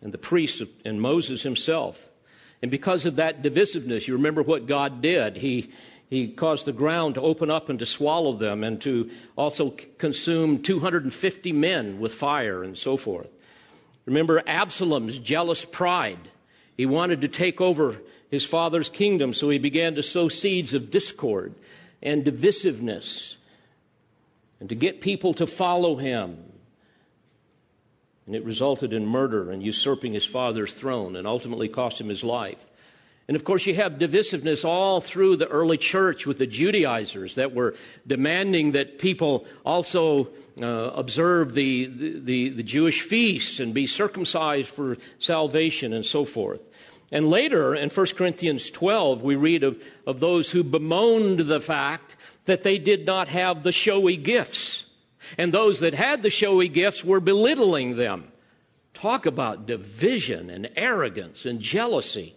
and 0.00 0.12
the 0.12 0.18
priests 0.18 0.62
and 0.84 1.00
Moses 1.00 1.42
himself. 1.42 2.08
And 2.62 2.70
because 2.70 3.04
of 3.06 3.16
that 3.16 3.42
divisiveness, 3.42 4.06
you 4.06 4.14
remember 4.14 4.42
what 4.42 4.66
God 4.66 5.02
did. 5.02 5.36
He, 5.36 5.70
he 6.08 6.28
caused 6.28 6.64
the 6.64 6.72
ground 6.72 7.16
to 7.16 7.20
open 7.20 7.50
up 7.50 7.68
and 7.68 7.78
to 7.78 7.86
swallow 7.86 8.32
them 8.32 8.64
and 8.64 8.80
to 8.82 9.10
also 9.36 9.70
consume 9.98 10.62
250 10.62 11.52
men 11.52 11.98
with 11.98 12.14
fire 12.14 12.62
and 12.62 12.78
so 12.78 12.96
forth. 12.96 13.28
Remember 14.08 14.42
Absalom's 14.46 15.18
jealous 15.18 15.66
pride. 15.66 16.30
He 16.78 16.86
wanted 16.86 17.20
to 17.20 17.28
take 17.28 17.60
over 17.60 18.00
his 18.30 18.42
father's 18.42 18.88
kingdom, 18.88 19.34
so 19.34 19.50
he 19.50 19.58
began 19.58 19.96
to 19.96 20.02
sow 20.02 20.30
seeds 20.30 20.72
of 20.72 20.90
discord 20.90 21.54
and 22.02 22.24
divisiveness 22.24 23.36
and 24.60 24.70
to 24.70 24.74
get 24.74 25.02
people 25.02 25.34
to 25.34 25.46
follow 25.46 25.96
him. 25.96 26.42
And 28.24 28.34
it 28.34 28.42
resulted 28.46 28.94
in 28.94 29.04
murder 29.04 29.50
and 29.50 29.62
usurping 29.62 30.14
his 30.14 30.24
father's 30.24 30.72
throne 30.72 31.14
and 31.14 31.26
ultimately 31.26 31.68
cost 31.68 32.00
him 32.00 32.08
his 32.08 32.24
life. 32.24 32.64
And 33.28 33.36
of 33.36 33.44
course, 33.44 33.66
you 33.66 33.74
have 33.74 33.98
divisiveness 33.98 34.64
all 34.64 35.02
through 35.02 35.36
the 35.36 35.48
early 35.48 35.76
church 35.76 36.26
with 36.26 36.38
the 36.38 36.46
Judaizers 36.46 37.34
that 37.34 37.54
were 37.54 37.74
demanding 38.06 38.72
that 38.72 38.98
people 38.98 39.46
also 39.66 40.28
uh, 40.60 40.66
observe 40.94 41.52
the, 41.52 41.84
the, 41.84 42.48
the, 42.48 42.62
Jewish 42.62 43.02
feasts 43.02 43.60
and 43.60 43.74
be 43.74 43.86
circumcised 43.86 44.68
for 44.68 44.96
salvation 45.18 45.92
and 45.92 46.04
so 46.04 46.24
forth. 46.24 46.60
And 47.12 47.28
later 47.28 47.74
in 47.74 47.90
1 47.90 48.06
Corinthians 48.16 48.70
12, 48.70 49.22
we 49.22 49.36
read 49.36 49.62
of, 49.62 49.82
of 50.06 50.20
those 50.20 50.50
who 50.50 50.64
bemoaned 50.64 51.40
the 51.40 51.60
fact 51.60 52.16
that 52.46 52.62
they 52.62 52.78
did 52.78 53.06
not 53.06 53.28
have 53.28 53.62
the 53.62 53.72
showy 53.72 54.16
gifts. 54.16 54.86
And 55.36 55.52
those 55.52 55.80
that 55.80 55.94
had 55.94 56.22
the 56.22 56.30
showy 56.30 56.68
gifts 56.68 57.04
were 57.04 57.20
belittling 57.20 57.96
them. 57.96 58.32
Talk 58.94 59.26
about 59.26 59.66
division 59.66 60.50
and 60.50 60.70
arrogance 60.74 61.44
and 61.44 61.60
jealousy. 61.60 62.34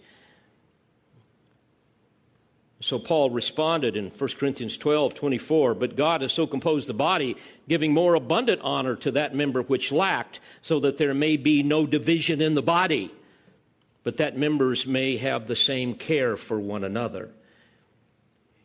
So 2.81 2.97
Paul 2.97 3.29
responded 3.29 3.95
in 3.95 4.09
1 4.09 4.29
Corinthians 4.39 4.75
12, 4.75 5.13
24, 5.13 5.75
but 5.75 5.95
God 5.95 6.21
has 6.21 6.33
so 6.33 6.47
composed 6.47 6.89
the 6.89 6.95
body, 6.95 7.37
giving 7.69 7.93
more 7.93 8.15
abundant 8.15 8.59
honor 8.63 8.95
to 8.97 9.11
that 9.11 9.35
member 9.35 9.61
which 9.61 9.91
lacked, 9.91 10.39
so 10.63 10.79
that 10.79 10.97
there 10.97 11.13
may 11.13 11.37
be 11.37 11.61
no 11.61 11.85
division 11.85 12.41
in 12.41 12.55
the 12.55 12.63
body, 12.63 13.13
but 14.03 14.17
that 14.17 14.35
members 14.35 14.87
may 14.87 15.17
have 15.17 15.45
the 15.45 15.55
same 15.55 15.93
care 15.93 16.35
for 16.35 16.59
one 16.59 16.83
another. 16.83 17.29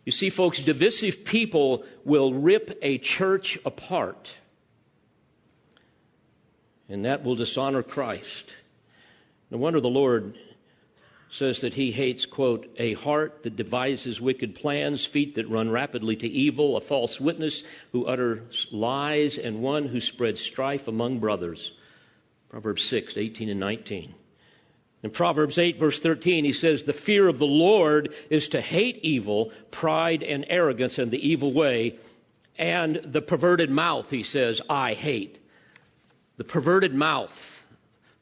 You 0.06 0.12
see, 0.12 0.30
folks, 0.30 0.60
divisive 0.60 1.24
people 1.26 1.84
will 2.04 2.32
rip 2.32 2.78
a 2.80 2.96
church 2.96 3.58
apart, 3.66 4.34
and 6.88 7.04
that 7.04 7.22
will 7.22 7.34
dishonor 7.34 7.82
Christ. 7.82 8.54
No 9.50 9.58
wonder 9.58 9.80
the 9.80 9.90
Lord 9.90 10.38
says 11.28 11.60
that 11.60 11.74
he 11.74 11.90
hates, 11.90 12.24
quote, 12.24 12.68
a 12.78 12.94
heart 12.94 13.42
that 13.42 13.56
devises 13.56 14.20
wicked 14.20 14.54
plans, 14.54 15.04
feet 15.04 15.34
that 15.34 15.48
run 15.48 15.70
rapidly 15.70 16.16
to 16.16 16.28
evil, 16.28 16.76
a 16.76 16.80
false 16.80 17.20
witness 17.20 17.62
who 17.92 18.06
utters 18.06 18.66
lies, 18.70 19.36
and 19.36 19.60
one 19.60 19.86
who 19.88 20.00
spreads 20.00 20.40
strife 20.40 20.86
among 20.88 21.18
brothers. 21.18 21.72
Proverbs 22.48 22.84
6, 22.84 23.16
18 23.16 23.48
and 23.48 23.60
19. 23.60 24.14
In 25.02 25.10
Proverbs 25.10 25.58
8, 25.58 25.78
verse 25.78 25.98
13, 25.98 26.44
he 26.44 26.52
says, 26.52 26.82
The 26.82 26.92
fear 26.92 27.28
of 27.28 27.38
the 27.38 27.46
Lord 27.46 28.14
is 28.30 28.48
to 28.48 28.60
hate 28.60 28.98
evil, 29.02 29.52
pride 29.70 30.22
and 30.22 30.44
arrogance 30.48 30.98
and 30.98 31.10
the 31.10 31.28
evil 31.28 31.52
way, 31.52 31.98
and 32.58 32.96
the 32.96 33.20
perverted 33.20 33.70
mouth, 33.70 34.10
he 34.10 34.22
says, 34.22 34.60
I 34.70 34.94
hate. 34.94 35.38
The 36.38 36.44
perverted 36.44 36.94
mouth. 36.94 37.64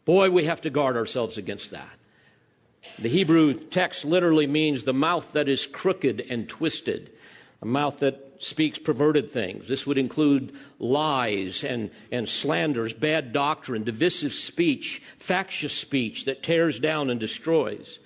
Boy, 0.04 0.30
we 0.30 0.44
have 0.44 0.60
to 0.62 0.70
guard 0.70 0.96
ourselves 0.96 1.38
against 1.38 1.70
that. 1.70 1.88
The 2.98 3.08
Hebrew 3.08 3.54
text 3.54 4.04
literally 4.04 4.46
means 4.46 4.84
the 4.84 4.92
mouth 4.92 5.32
that 5.32 5.48
is 5.48 5.66
crooked 5.66 6.20
and 6.20 6.48
twisted, 6.48 7.10
a 7.60 7.66
mouth 7.66 7.98
that 8.00 8.36
speaks 8.38 8.78
perverted 8.78 9.30
things. 9.30 9.68
This 9.68 9.86
would 9.86 9.98
include 9.98 10.54
lies 10.78 11.64
and, 11.64 11.90
and 12.12 12.28
slanders, 12.28 12.92
bad 12.92 13.32
doctrine, 13.32 13.84
divisive 13.84 14.34
speech, 14.34 15.02
factious 15.18 15.72
speech 15.72 16.26
that 16.26 16.42
tears 16.42 16.78
down 16.78 17.10
and 17.10 17.18
destroys. 17.18 17.98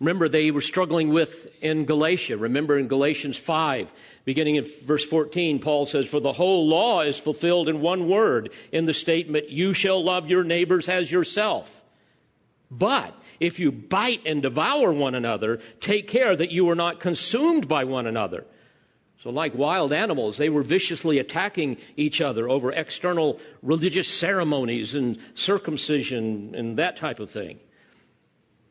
Remember, 0.00 0.28
they 0.28 0.50
were 0.50 0.60
struggling 0.60 1.10
with 1.10 1.62
in 1.62 1.84
Galatia. 1.84 2.36
Remember 2.36 2.78
in 2.78 2.88
Galatians 2.88 3.36
5, 3.36 3.88
beginning 4.24 4.56
in 4.56 4.66
verse 4.84 5.04
14, 5.04 5.60
Paul 5.60 5.86
says, 5.86 6.06
For 6.06 6.20
the 6.20 6.32
whole 6.32 6.66
law 6.66 7.00
is 7.02 7.18
fulfilled 7.18 7.68
in 7.68 7.80
one 7.80 8.08
word, 8.08 8.50
in 8.72 8.86
the 8.86 8.94
statement, 8.94 9.50
You 9.50 9.72
shall 9.72 10.02
love 10.02 10.28
your 10.28 10.44
neighbors 10.44 10.88
as 10.88 11.12
yourself. 11.12 11.82
But 12.70 13.14
if 13.44 13.58
you 13.58 13.70
bite 13.70 14.22
and 14.26 14.42
devour 14.42 14.92
one 14.92 15.14
another, 15.14 15.60
take 15.80 16.08
care 16.08 16.34
that 16.34 16.50
you 16.50 16.68
are 16.70 16.74
not 16.74 17.00
consumed 17.00 17.68
by 17.68 17.84
one 17.84 18.06
another. 18.06 18.44
So, 19.22 19.30
like 19.30 19.54
wild 19.54 19.92
animals, 19.92 20.36
they 20.36 20.50
were 20.50 20.62
viciously 20.62 21.18
attacking 21.18 21.78
each 21.96 22.20
other 22.20 22.48
over 22.48 22.70
external 22.72 23.40
religious 23.62 24.06
ceremonies 24.06 24.94
and 24.94 25.18
circumcision 25.34 26.54
and 26.54 26.76
that 26.76 26.98
type 26.98 27.20
of 27.20 27.30
thing. 27.30 27.58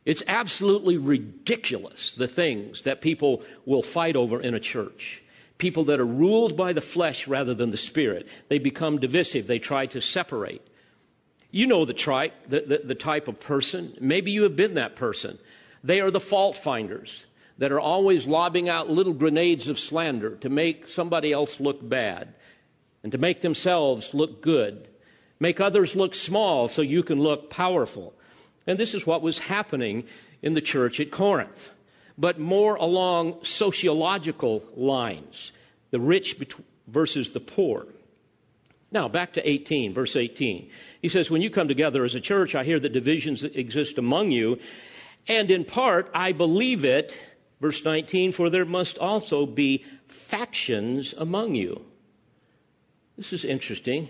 It's 0.06 0.24
absolutely 0.28 0.98
ridiculous 0.98 2.12
the 2.12 2.28
things 2.28 2.84
that 2.84 3.02
people 3.02 3.42
will 3.66 3.82
fight 3.82 4.16
over 4.16 4.40
in 4.40 4.54
a 4.54 4.60
church. 4.60 5.24
People 5.58 5.86
that 5.86 6.00
are 6.00 6.06
ruled 6.06 6.58
by 6.58 6.74
the 6.74 6.82
flesh 6.82 7.28
rather 7.28 7.54
than 7.54 7.70
the 7.70 7.78
spirit. 7.78 8.28
They 8.50 8.60
become 8.60 9.00
divisive, 9.00 9.48
they 9.48 9.60
try 9.60 9.86
to 9.88 10.02
separate. 10.02 10.62
You 11.54 11.68
know 11.68 11.86
the, 11.86 11.94
tri- 11.94 12.32
the, 12.48 12.62
the, 12.62 12.82
the 12.84 12.96
type 12.96 13.28
of 13.28 13.40
person. 13.40 13.96
Maybe 14.02 14.32
you 14.32 14.42
have 14.42 14.56
been 14.56 14.74
that 14.74 14.96
person. 14.96 15.38
They 15.84 16.02
are 16.02 16.10
the 16.10 16.20
fault 16.20 16.58
finders 16.58 17.26
that 17.60 17.72
are 17.72 17.80
always 17.80 18.26
lobbing 18.26 18.70
out 18.70 18.90
little 18.90 19.14
grenades 19.14 19.68
of 19.68 19.80
slander 19.80 20.36
to 20.38 20.50
make 20.50 20.90
somebody 20.90 21.32
else 21.32 21.60
look 21.60 21.88
bad 21.88 22.34
and 23.04 23.12
to 23.12 23.20
make 23.20 23.42
themselves 23.42 24.16
look 24.16 24.42
good, 24.42 24.88
make 25.40 25.62
others 25.62 25.96
look 25.96 26.16
small 26.16 26.70
so 26.70 26.82
you 26.82 27.04
can 27.04 27.22
look 27.22 27.52
powerful. 27.52 28.16
And 28.66 28.80
this 28.80 28.96
is 28.96 29.06
what 29.06 29.22
was 29.22 29.38
happening 29.38 30.06
in 30.42 30.56
the 30.56 30.62
church 30.62 31.00
at 31.00 31.12
Corinth, 31.12 31.70
but 32.18 32.40
more 32.40 32.78
along 32.78 33.46
sociological 33.46 34.66
lines 34.76 35.52
the 35.92 36.00
rich 36.00 36.36
versus 36.88 37.30
the 37.30 37.40
poor. 37.40 37.86
Now, 38.94 39.08
back 39.08 39.34
to 39.34 39.50
18, 39.50 39.92
verse 39.92 40.16
18. 40.16 40.70
He 41.02 41.10
says, 41.10 41.32
When 41.32 41.42
you 41.42 41.50
come 41.50 41.68
together 41.68 42.06
as 42.06 42.14
a 42.14 42.22
church, 42.22 42.54
I 42.54 42.64
hear 42.64 42.80
that 42.80 42.94
divisions 42.94 43.44
exist 43.44 43.98
among 43.98 44.30
you. 44.30 44.60
And 45.28 45.50
in 45.50 45.66
part, 45.66 46.12
I 46.14 46.32
believe 46.32 46.86
it. 46.86 47.18
Verse 47.60 47.84
19, 47.84 48.34
for 48.34 48.50
there 48.50 48.66
must 48.66 49.00
also 49.00 49.46
be 49.48 49.84
factions 50.08 51.14
among 51.18 51.56
you. 51.56 51.84
This 53.18 53.34
is 53.34 53.44
interesting. 53.44 54.10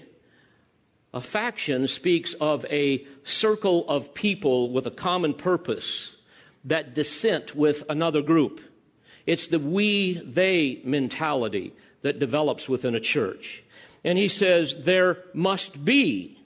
A 1.13 1.21
faction 1.21 1.87
speaks 1.87 2.33
of 2.41 2.65
a 2.65 3.05
circle 3.23 3.87
of 3.87 4.13
people 4.13 4.71
with 4.71 4.85
a 4.85 4.91
common 4.91 5.33
purpose 5.33 6.15
that 6.65 6.93
dissent 6.93 7.55
with 7.55 7.83
another 7.87 8.21
group. 8.21 8.59
It's 9.25 9.47
the 9.47 9.59
we 9.59 10.15
they 10.25 10.81
mentality 10.83 11.73
that 12.01 12.19
develops 12.19 12.67
within 12.67 12.95
a 12.95 12.99
church 12.99 13.63
and 14.03 14.17
he 14.17 14.29
says, 14.29 14.75
There 14.83 15.19
must 15.33 15.83
be. 15.83 16.37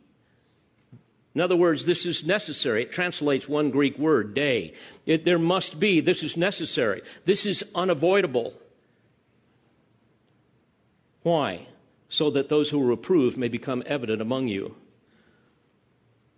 In 1.35 1.41
other 1.41 1.55
words, 1.55 1.85
this 1.85 2.05
is 2.05 2.25
necessary. 2.25 2.83
It 2.83 2.91
translates 2.91 3.47
one 3.47 3.69
Greek 3.69 3.97
word, 3.99 4.33
dei. 4.33 4.73
It, 5.05 5.23
there 5.23 5.37
must 5.37 5.79
be. 5.79 5.99
This 5.99 6.23
is 6.23 6.35
necessary. 6.35 7.03
This 7.25 7.45
is 7.45 7.63
unavoidable. 7.75 8.55
Why? 11.21 11.67
So 12.09 12.31
that 12.31 12.49
those 12.49 12.71
who 12.71 12.87
are 12.87 12.91
approved 12.91 13.37
may 13.37 13.49
become 13.49 13.83
evident 13.85 14.21
among 14.21 14.47
you 14.47 14.75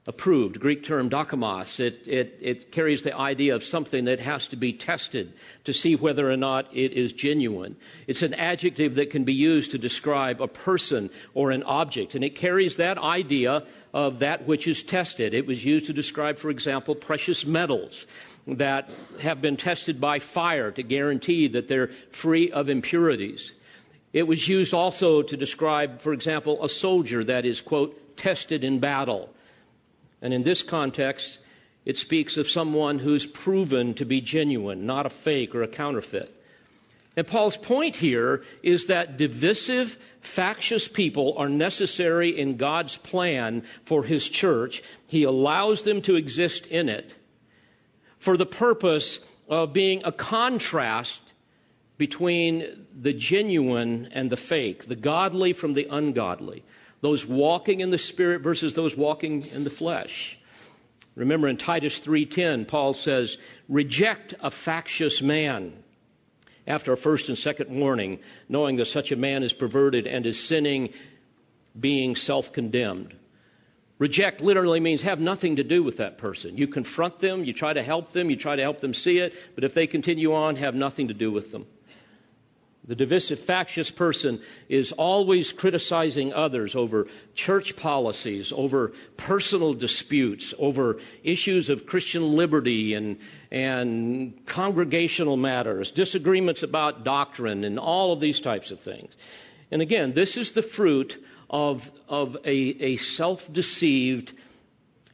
approved, 0.09 0.59
Greek 0.59 0.83
term 0.83 1.07
dokimos. 1.07 1.79
It, 1.79 2.07
it, 2.07 2.37
it 2.41 2.71
carries 2.71 3.03
the 3.03 3.15
idea 3.15 3.53
of 3.53 3.63
something 3.63 4.05
that 4.05 4.19
has 4.19 4.47
to 4.47 4.55
be 4.55 4.73
tested 4.73 5.31
to 5.65 5.71
see 5.71 5.95
whether 5.95 6.29
or 6.29 6.35
not 6.35 6.67
it 6.73 6.93
is 6.93 7.13
genuine. 7.13 7.75
It's 8.07 8.23
an 8.23 8.33
adjective 8.33 8.95
that 8.95 9.11
can 9.11 9.23
be 9.23 9.33
used 9.33 9.69
to 9.71 9.77
describe 9.77 10.41
a 10.41 10.47
person 10.47 11.11
or 11.35 11.51
an 11.51 11.61
object, 11.61 12.15
and 12.15 12.23
it 12.23 12.35
carries 12.35 12.77
that 12.77 12.97
idea 12.97 13.63
of 13.93 14.17
that 14.19 14.47
which 14.47 14.67
is 14.67 14.81
tested. 14.81 15.35
It 15.35 15.45
was 15.45 15.63
used 15.63 15.85
to 15.85 15.93
describe, 15.93 16.39
for 16.39 16.49
example, 16.49 16.95
precious 16.95 17.45
metals 17.45 18.07
that 18.47 18.89
have 19.21 19.43
been 19.43 19.57
tested 19.57 20.01
by 20.01 20.17
fire 20.17 20.71
to 20.71 20.81
guarantee 20.81 21.47
that 21.49 21.67
they're 21.67 21.91
free 22.11 22.51
of 22.51 22.67
impurities. 22.67 23.53
It 24.11 24.23
was 24.23 24.47
used 24.47 24.73
also 24.73 25.21
to 25.21 25.37
describe, 25.37 26.01
for 26.01 26.13
example, 26.13 26.65
a 26.65 26.69
soldier 26.69 27.23
that 27.25 27.45
is, 27.45 27.61
quote, 27.61 28.17
tested 28.17 28.63
in 28.63 28.79
battle. 28.79 29.29
And 30.21 30.33
in 30.33 30.43
this 30.43 30.63
context, 30.63 31.39
it 31.85 31.97
speaks 31.97 32.37
of 32.37 32.49
someone 32.49 32.99
who's 32.99 33.25
proven 33.25 33.93
to 33.95 34.05
be 34.05 34.21
genuine, 34.21 34.85
not 34.85 35.05
a 35.05 35.09
fake 35.09 35.55
or 35.55 35.63
a 35.63 35.67
counterfeit. 35.67 36.35
And 37.15 37.25
Paul's 37.25 37.57
point 37.57 37.97
here 37.97 38.43
is 38.63 38.85
that 38.85 39.17
divisive, 39.17 39.97
factious 40.21 40.87
people 40.87 41.33
are 41.37 41.49
necessary 41.49 42.37
in 42.37 42.57
God's 42.57 42.97
plan 42.97 43.63
for 43.85 44.03
his 44.03 44.29
church. 44.29 44.83
He 45.07 45.23
allows 45.23 45.83
them 45.83 46.01
to 46.03 46.15
exist 46.15 46.65
in 46.67 46.87
it 46.87 47.13
for 48.19 48.37
the 48.37 48.45
purpose 48.45 49.19
of 49.47 49.73
being 49.73 50.01
a 50.05 50.11
contrast 50.11 51.21
between 51.97 52.85
the 52.97 53.13
genuine 53.13 54.07
and 54.11 54.29
the 54.29 54.37
fake, 54.37 54.85
the 54.85 54.95
godly 54.95 55.53
from 55.53 55.73
the 55.73 55.87
ungodly 55.89 56.63
those 57.01 57.25
walking 57.25 57.79
in 57.79 57.89
the 57.89 57.97
spirit 57.97 58.41
versus 58.41 58.73
those 58.73 58.95
walking 58.95 59.45
in 59.47 59.63
the 59.63 59.69
flesh. 59.69 60.37
Remember 61.15 61.47
in 61.47 61.57
Titus 61.57 61.99
3:10 61.99 62.65
Paul 62.65 62.93
says, 62.93 63.37
"Reject 63.67 64.33
a 64.39 64.51
factious 64.51 65.21
man." 65.21 65.73
After 66.67 66.93
a 66.93 66.97
first 66.97 67.29
and 67.29 67.37
second 67.37 67.69
warning, 67.69 68.19
knowing 68.47 68.75
that 68.77 68.85
such 68.85 69.11
a 69.11 69.15
man 69.15 69.43
is 69.43 69.53
perverted 69.53 70.05
and 70.05 70.25
is 70.25 70.39
sinning, 70.39 70.89
being 71.77 72.15
self-condemned. 72.15 73.15
Reject 73.97 74.39
literally 74.39 74.79
means 74.79 75.01
have 75.01 75.19
nothing 75.19 75.57
to 75.57 75.63
do 75.63 75.83
with 75.83 75.97
that 75.97 76.17
person. 76.17 76.57
You 76.57 76.67
confront 76.67 77.19
them, 77.19 77.43
you 77.43 77.53
try 77.53 77.73
to 77.73 77.83
help 77.83 78.13
them, 78.13 78.29
you 78.29 78.37
try 78.37 78.55
to 78.55 78.61
help 78.61 78.79
them 78.79 78.93
see 78.93 79.17
it, 79.17 79.33
but 79.55 79.63
if 79.63 79.73
they 79.73 79.87
continue 79.87 80.33
on, 80.33 80.55
have 80.55 80.75
nothing 80.75 81.07
to 81.09 81.13
do 81.13 81.31
with 81.31 81.51
them. 81.51 81.65
The 82.89 82.95
divisive, 82.95 83.39
factious 83.39 83.91
person 83.91 84.41
is 84.67 84.91
always 84.93 85.51
criticizing 85.51 86.33
others 86.33 86.73
over 86.73 87.05
church 87.35 87.75
policies, 87.75 88.51
over 88.51 88.93
personal 89.15 89.75
disputes, 89.75 90.55
over 90.57 90.97
issues 91.23 91.69
of 91.69 91.85
Christian 91.85 92.35
liberty 92.35 92.95
and, 92.95 93.19
and 93.51 94.43
congregational 94.47 95.37
matters, 95.37 95.91
disagreements 95.91 96.63
about 96.63 97.03
doctrine, 97.03 97.63
and 97.63 97.77
all 97.77 98.11
of 98.11 98.21
these 98.21 98.41
types 98.41 98.71
of 98.71 98.79
things. 98.79 99.13
And 99.69 99.83
again, 99.83 100.13
this 100.13 100.35
is 100.35 100.53
the 100.53 100.63
fruit 100.63 101.23
of, 101.47 101.91
of 102.07 102.37
a, 102.43 102.57
a 102.83 102.97
self 102.97 103.53
deceived, 103.53 104.33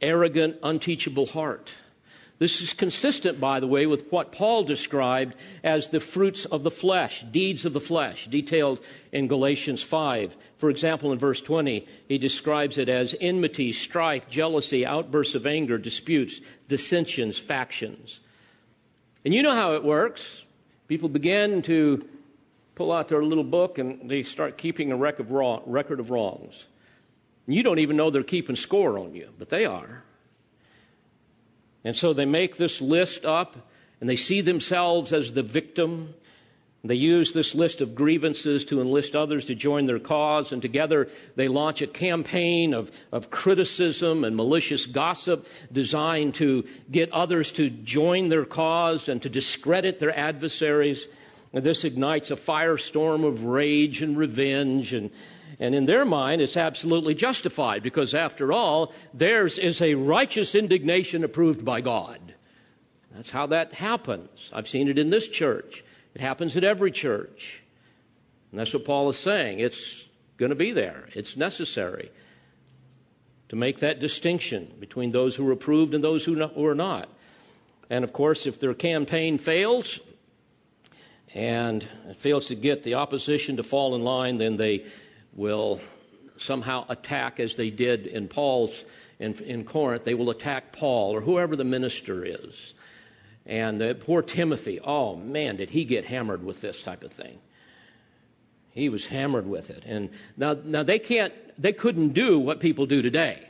arrogant, 0.01 0.55
unteachable 0.63 1.25
heart. 1.25 1.73
This 2.37 2.61
is 2.61 2.73
consistent, 2.73 3.39
by 3.39 3.61
the 3.61 3.67
way, 3.67 3.87
with 3.87 4.11
what 4.11 4.33
Paul 4.33 4.65
described 4.65 5.35
as 5.63 5.87
the 5.87 6.01
fruits 6.01 6.43
of 6.43 6.63
the 6.63 6.71
flesh, 6.71 7.23
deeds 7.31 7.63
of 7.63 7.71
the 7.71 7.79
flesh, 7.79 8.27
detailed 8.29 8.79
in 9.13 9.27
Galatians 9.27 9.81
5. 9.81 10.35
For 10.57 10.69
example, 10.69 11.13
in 11.13 11.19
verse 11.19 11.39
20, 11.39 11.87
he 12.09 12.17
describes 12.17 12.77
it 12.77 12.89
as 12.89 13.15
enmity, 13.21 13.71
strife, 13.71 14.29
jealousy, 14.29 14.85
outbursts 14.85 15.35
of 15.35 15.47
anger, 15.47 15.77
disputes, 15.77 16.41
dissensions, 16.67 17.37
factions. 17.37 18.19
And 19.23 19.33
you 19.33 19.41
know 19.41 19.55
how 19.55 19.73
it 19.73 19.83
works. 19.83 20.43
People 20.89 21.07
begin 21.07 21.61
to 21.63 22.05
pull 22.75 22.91
out 22.91 23.07
their 23.07 23.23
little 23.23 23.45
book 23.45 23.77
and 23.77 24.09
they 24.09 24.23
start 24.23 24.57
keeping 24.57 24.91
a 24.91 24.97
record 24.97 25.21
of, 25.21 26.11
wrongs. 26.11 26.65
You 27.47 27.63
don't 27.63 27.79
even 27.79 27.95
know 27.95 28.09
they're 28.09 28.23
keeping 28.23 28.57
score 28.57 28.99
on 28.99 29.15
you, 29.15 29.29
but 29.39 29.49
they 29.49 29.65
are. 29.65 30.03
And 31.85 31.95
so 31.95 32.13
they 32.13 32.25
make 32.25 32.57
this 32.57 32.81
list 32.81 33.23
up 33.25 33.55
and 34.01 34.09
they 34.09 34.15
see 34.15 34.41
themselves 34.41 35.13
as 35.13 35.33
the 35.33 35.43
victim. 35.43 36.15
They 36.83 36.95
use 36.95 37.31
this 37.31 37.55
list 37.55 37.79
of 37.79 37.95
grievances 37.95 38.65
to 38.65 38.81
enlist 38.81 39.15
others 39.15 39.45
to 39.45 39.55
join 39.55 39.85
their 39.85 39.99
cause, 39.99 40.51
and 40.51 40.61
together 40.61 41.07
they 41.35 41.47
launch 41.47 41.81
a 41.81 41.87
campaign 41.87 42.73
of, 42.73 42.91
of 43.11 43.29
criticism 43.29 44.23
and 44.23 44.35
malicious 44.35 44.85
gossip 44.85 45.47
designed 45.71 46.35
to 46.35 46.65
get 46.91 47.11
others 47.11 47.51
to 47.53 47.69
join 47.69 48.29
their 48.29 48.45
cause 48.45 49.07
and 49.07 49.21
to 49.21 49.29
discredit 49.29 49.99
their 49.99 50.15
adversaries. 50.15 51.07
And 51.53 51.63
this 51.63 51.83
ignites 51.83 52.31
a 52.31 52.35
firestorm 52.35 53.25
of 53.25 53.45
rage 53.45 54.01
and 54.01 54.17
revenge 54.17 54.91
and 54.93 55.09
and 55.59 55.73
in 55.73 55.85
their 55.85 56.05
mind, 56.05 56.41
it's 56.41 56.57
absolutely 56.57 57.15
justified 57.15 57.81
because, 57.81 58.13
after 58.13 58.51
all, 58.51 58.93
theirs 59.13 59.57
is 59.57 59.81
a 59.81 59.95
righteous 59.95 60.53
indignation 60.53 61.23
approved 61.23 61.63
by 61.63 61.81
God. 61.81 62.33
That's 63.13 63.29
how 63.29 63.47
that 63.47 63.73
happens. 63.73 64.49
I've 64.51 64.67
seen 64.67 64.89
it 64.89 64.99
in 64.99 65.09
this 65.09 65.27
church, 65.27 65.83
it 66.13 66.21
happens 66.21 66.57
at 66.57 66.63
every 66.63 66.91
church. 66.91 67.61
And 68.51 68.59
that's 68.59 68.73
what 68.73 68.85
Paul 68.85 69.09
is 69.09 69.17
saying. 69.17 69.59
It's 69.59 70.05
going 70.37 70.49
to 70.49 70.55
be 70.55 70.71
there, 70.71 71.07
it's 71.13 71.37
necessary 71.37 72.11
to 73.49 73.55
make 73.55 73.79
that 73.79 73.99
distinction 73.99 74.73
between 74.79 75.11
those 75.11 75.35
who 75.35 75.47
are 75.47 75.51
approved 75.51 75.93
and 75.93 76.03
those 76.03 76.25
who, 76.25 76.47
who 76.47 76.65
are 76.65 76.75
not. 76.75 77.09
And 77.89 78.03
of 78.03 78.11
course, 78.11 78.47
if 78.47 78.59
their 78.59 78.73
campaign 78.73 79.37
fails 79.37 79.99
and 81.33 81.87
fails 82.17 82.47
to 82.47 82.55
get 82.55 82.83
the 82.83 82.95
opposition 82.95 83.57
to 83.57 83.63
fall 83.63 83.93
in 83.93 84.03
line, 84.03 84.37
then 84.37 84.55
they 84.55 84.85
will 85.35 85.81
somehow 86.37 86.85
attack, 86.89 87.39
as 87.39 87.55
they 87.55 87.69
did 87.69 88.07
in 88.07 88.27
Paul's 88.27 88.83
in, 89.19 89.33
in 89.43 89.63
Corinth, 89.63 90.03
they 90.03 90.13
will 90.13 90.29
attack 90.29 90.73
Paul 90.73 91.15
or 91.15 91.21
whoever 91.21 91.55
the 91.55 91.63
minister 91.63 92.25
is. 92.25 92.73
And 93.45 93.79
the 93.79 93.95
poor 93.95 94.21
Timothy, 94.21 94.79
oh 94.81 95.15
man, 95.15 95.57
did 95.57 95.69
he 95.69 95.85
get 95.85 96.05
hammered 96.05 96.43
with 96.43 96.61
this 96.61 96.81
type 96.81 97.03
of 97.03 97.13
thing. 97.13 97.39
He 98.71 98.89
was 98.89 99.05
hammered 99.05 99.47
with 99.47 99.69
it. 99.69 99.83
And 99.85 100.09
now, 100.35 100.57
now 100.63 100.83
they 100.83 100.99
can't, 100.99 101.33
they 101.57 101.71
couldn't 101.71 102.09
do 102.09 102.39
what 102.39 102.59
people 102.59 102.85
do 102.85 103.01
today. 103.01 103.47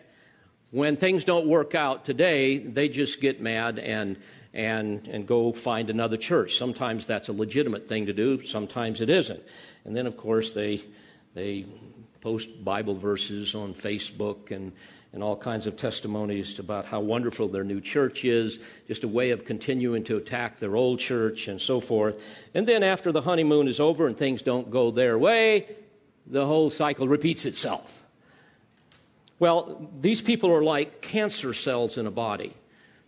When 0.69 0.97
things 0.97 1.23
don't 1.23 1.47
work 1.47 1.73
out 1.73 2.05
today, 2.05 2.57
they 2.59 2.89
just 2.89 3.21
get 3.21 3.41
mad 3.41 3.79
and, 3.79 4.17
and, 4.53 5.07
and 5.07 5.25
go 5.25 5.53
find 5.53 5.89
another 5.89 6.17
church. 6.17 6.57
Sometimes 6.57 7.05
that's 7.05 7.29
a 7.29 7.33
legitimate 7.33 7.87
thing 7.87 8.05
to 8.05 8.13
do, 8.13 8.45
sometimes 8.45 9.01
it 9.01 9.09
isn't. 9.09 9.41
And 9.85 9.95
then, 9.95 10.05
of 10.05 10.17
course, 10.17 10.51
they, 10.51 10.83
they 11.35 11.65
post 12.21 12.63
Bible 12.63 12.95
verses 12.95 13.53
on 13.53 13.73
Facebook 13.75 14.49
and, 14.49 14.71
and 15.13 15.21
all 15.21 15.35
kinds 15.35 15.67
of 15.67 15.75
testimonies 15.75 16.57
about 16.57 16.85
how 16.85 17.01
wonderful 17.01 17.49
their 17.49 17.63
new 17.63 17.79
church 17.79 18.25
is, 18.25 18.57
just 18.87 19.03
a 19.03 19.07
way 19.07 19.29
of 19.29 19.45
continuing 19.45 20.03
to 20.05 20.17
attack 20.17 20.57
their 20.57 20.75
old 20.75 20.99
church 20.99 21.47
and 21.47 21.61
so 21.61 21.79
forth. 21.79 22.23
And 22.55 22.65
then 22.65 22.81
after 22.81 23.11
the 23.11 23.21
honeymoon 23.21 23.67
is 23.67 23.79
over 23.79 24.07
and 24.07 24.17
things 24.17 24.41
don't 24.41 24.71
go 24.71 24.89
their 24.91 25.19
way, 25.19 25.67
the 26.25 26.45
whole 26.45 26.69
cycle 26.69 27.07
repeats 27.07 27.45
itself. 27.45 28.03
Well, 29.37 29.91
these 29.99 30.21
people 30.21 30.51
are 30.51 30.63
like 30.63 31.01
cancer 31.01 31.53
cells 31.53 31.97
in 31.97 32.07
a 32.07 32.11
body. 32.11 32.55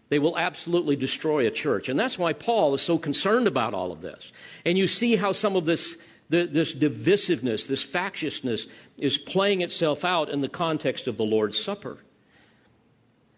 They 0.10 0.20
will 0.20 0.38
absolutely 0.38 0.98
destroy 0.98 1.48
a 1.48 1.52
church. 1.52 1.90
And 1.90 1.98
that's 1.98 2.20
why 2.20 2.34
Paul 2.34 2.74
is 2.76 2.82
so 2.82 2.98
concerned 2.98 3.48
about 3.48 3.74
all 3.74 3.92
of 3.92 4.02
this. 4.02 4.32
And 4.66 4.78
you 4.78 4.88
see 4.88 5.16
how 5.16 5.32
some 5.32 5.56
of 5.56 5.66
this 5.66 5.98
the, 6.30 6.46
this 6.46 6.74
divisiveness, 6.74 7.68
this 7.68 7.84
factiousness 7.84 8.68
is 8.98 9.18
playing 9.18 9.62
itself 9.62 10.04
out 10.04 10.30
in 10.30 10.42
the 10.42 10.50
context 10.50 11.08
of 11.08 11.18
the 11.18 11.24
Lord's 11.24 11.62
Supper. 11.62 11.98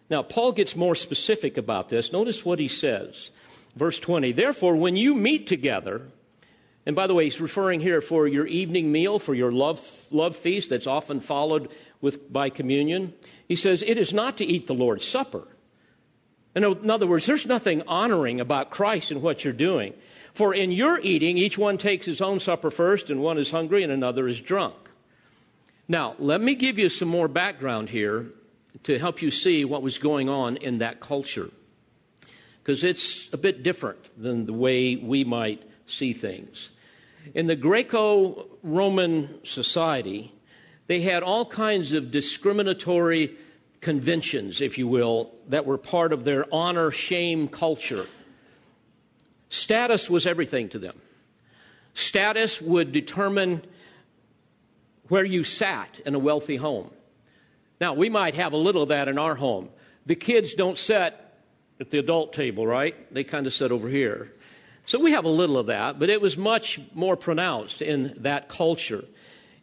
Now, 0.10 0.23
Paul 0.23 0.54
gets 0.54 0.75
more 0.75 0.95
specific 0.95 1.58
about 1.58 1.89
this. 1.89 2.12
Notice 2.12 2.43
what 2.43 2.60
he 2.60 2.67
says. 2.67 3.30
Verse 3.75 3.99
20 3.99 4.32
Therefore, 4.32 4.75
when 4.75 4.95
you 4.95 5.13
meet 5.13 5.47
together, 5.47 6.02
and 6.86 6.95
by 6.95 7.06
the 7.06 7.13
way, 7.13 7.25
he's 7.25 7.39
referring 7.39 7.80
here 7.80 8.02
for 8.02 8.28
your 8.28 8.47
evening 8.47 8.91
meal, 8.91 9.19
for 9.19 9.36
your 9.36 9.52
love, 9.52 9.80
love 10.10 10.36
feast 10.36 10.71
that's 10.71 10.88
often 10.88 11.19
followed 11.19 11.69
with, 12.02 12.32
by 12.34 12.49
communion. 12.49 13.13
He 13.47 13.56
says, 13.56 13.84
It 13.84 13.99
is 13.99 14.12
not 14.12 14.38
to 14.38 14.45
eat 14.45 14.65
the 14.65 14.73
Lord's 14.73 15.08
Supper. 15.08 15.47
In 16.56 16.89
other 16.89 17.06
words, 17.06 17.28
there's 17.28 17.45
nothing 17.45 17.84
honoring 17.84 18.39
about 18.41 18.71
Christ 18.71 19.12
in 19.12 19.21
what 19.21 19.43
you're 19.43 19.54
doing. 19.54 19.93
For 20.39 20.54
in 20.54 20.71
your 20.71 21.02
eating, 21.02 21.38
each 21.38 21.58
one 21.58 21.78
takes 21.78 22.06
his 22.06 22.21
own 22.21 22.39
supper 22.39 22.71
first, 22.71 23.10
and 23.10 23.19
one 23.19 23.38
is 23.38 23.52
hungry 23.52 23.84
and 23.84 23.91
another 23.91 24.25
is 24.25 24.39
drunk. 24.39 24.73
Now, 25.86 26.15
let 26.17 26.39
me 26.39 26.56
give 26.56 26.80
you 26.80 26.88
some 26.88 27.10
more 27.10 27.28
background 27.28 27.89
here 27.89 28.28
to 28.84 28.97
help 28.97 29.21
you 29.21 29.32
see 29.32 29.65
what 29.65 29.82
was 29.82 29.97
going 29.97 30.30
on 30.30 30.56
in 30.56 30.78
that 30.78 31.02
culture. 31.02 31.49
Because 32.63 32.86
it's 32.86 33.28
a 33.34 33.38
bit 33.38 33.63
different 33.63 33.99
than 34.17 34.45
the 34.45 34.54
way 34.54 34.95
we 34.95 35.25
might 35.25 35.62
see 35.88 36.13
things. 36.13 36.69
In 37.34 37.47
the 37.47 37.58
Greco 37.58 38.47
Roman 38.63 39.45
society, 39.45 40.32
they 40.88 41.02
had 41.02 41.21
all 41.21 41.45
kinds 41.47 41.91
of 41.91 42.12
discriminatory 42.12 43.36
conventions, 43.82 44.62
if 44.62 44.78
you 44.78 44.88
will, 44.88 45.34
that 45.49 45.65
were 45.65 45.78
part 45.78 46.13
of 46.13 46.23
their 46.23 46.45
honor 46.49 46.91
shame 46.91 47.49
culture. 47.49 48.06
Status 49.49 50.09
was 50.09 50.25
everything 50.25 50.69
to 50.69 50.79
them. 50.79 50.99
Status 51.93 52.62
would 52.62 52.91
determine 52.91 53.63
where 55.07 55.25
you 55.25 55.43
sat 55.43 55.99
in 56.05 56.15
a 56.15 56.19
wealthy 56.19 56.55
home. 56.55 56.91
Now, 57.81 57.93
we 57.93 58.09
might 58.09 58.35
have 58.35 58.53
a 58.53 58.57
little 58.57 58.83
of 58.83 58.89
that 58.89 59.07
in 59.07 59.17
our 59.17 59.35
home. 59.35 59.69
The 60.05 60.15
kids 60.15 60.53
don't 60.53 60.77
sit 60.77 61.15
at 61.79 61.89
the 61.91 61.97
adult 61.97 62.33
table, 62.33 62.67
right? 62.67 63.12
They 63.13 63.23
kind 63.23 63.47
of 63.47 63.53
sit 63.53 63.71
over 63.71 63.89
here. 63.89 64.33
So 64.85 64.99
we 64.99 65.12
have 65.12 65.25
a 65.25 65.29
little 65.29 65.57
of 65.57 65.67
that, 65.67 65.99
but 65.99 66.09
it 66.09 66.21
was 66.21 66.35
much 66.35 66.79
more 66.93 67.15
pronounced 67.15 67.81
in 67.81 68.15
that 68.17 68.49
culture. 68.49 69.05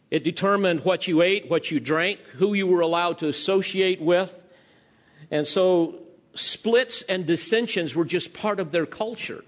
It 0.09 0.23
determined 0.23 0.85
what 0.85 1.07
you 1.07 1.21
ate, 1.21 1.49
what 1.49 1.69
you 1.69 1.79
drank, 1.79 2.19
who 2.35 2.53
you 2.53 2.65
were 2.65 2.81
allowed 2.81 3.19
to 3.19 3.27
associate 3.27 4.01
with. 4.01 4.41
And 5.29 5.47
so 5.47 5.99
splits 6.33 7.01
and 7.03 7.25
dissensions 7.25 7.93
were 7.93 8.05
just 8.05 8.33
part 8.33 8.59
of 8.59 8.71
their 8.71 8.85
culture. 8.85 9.43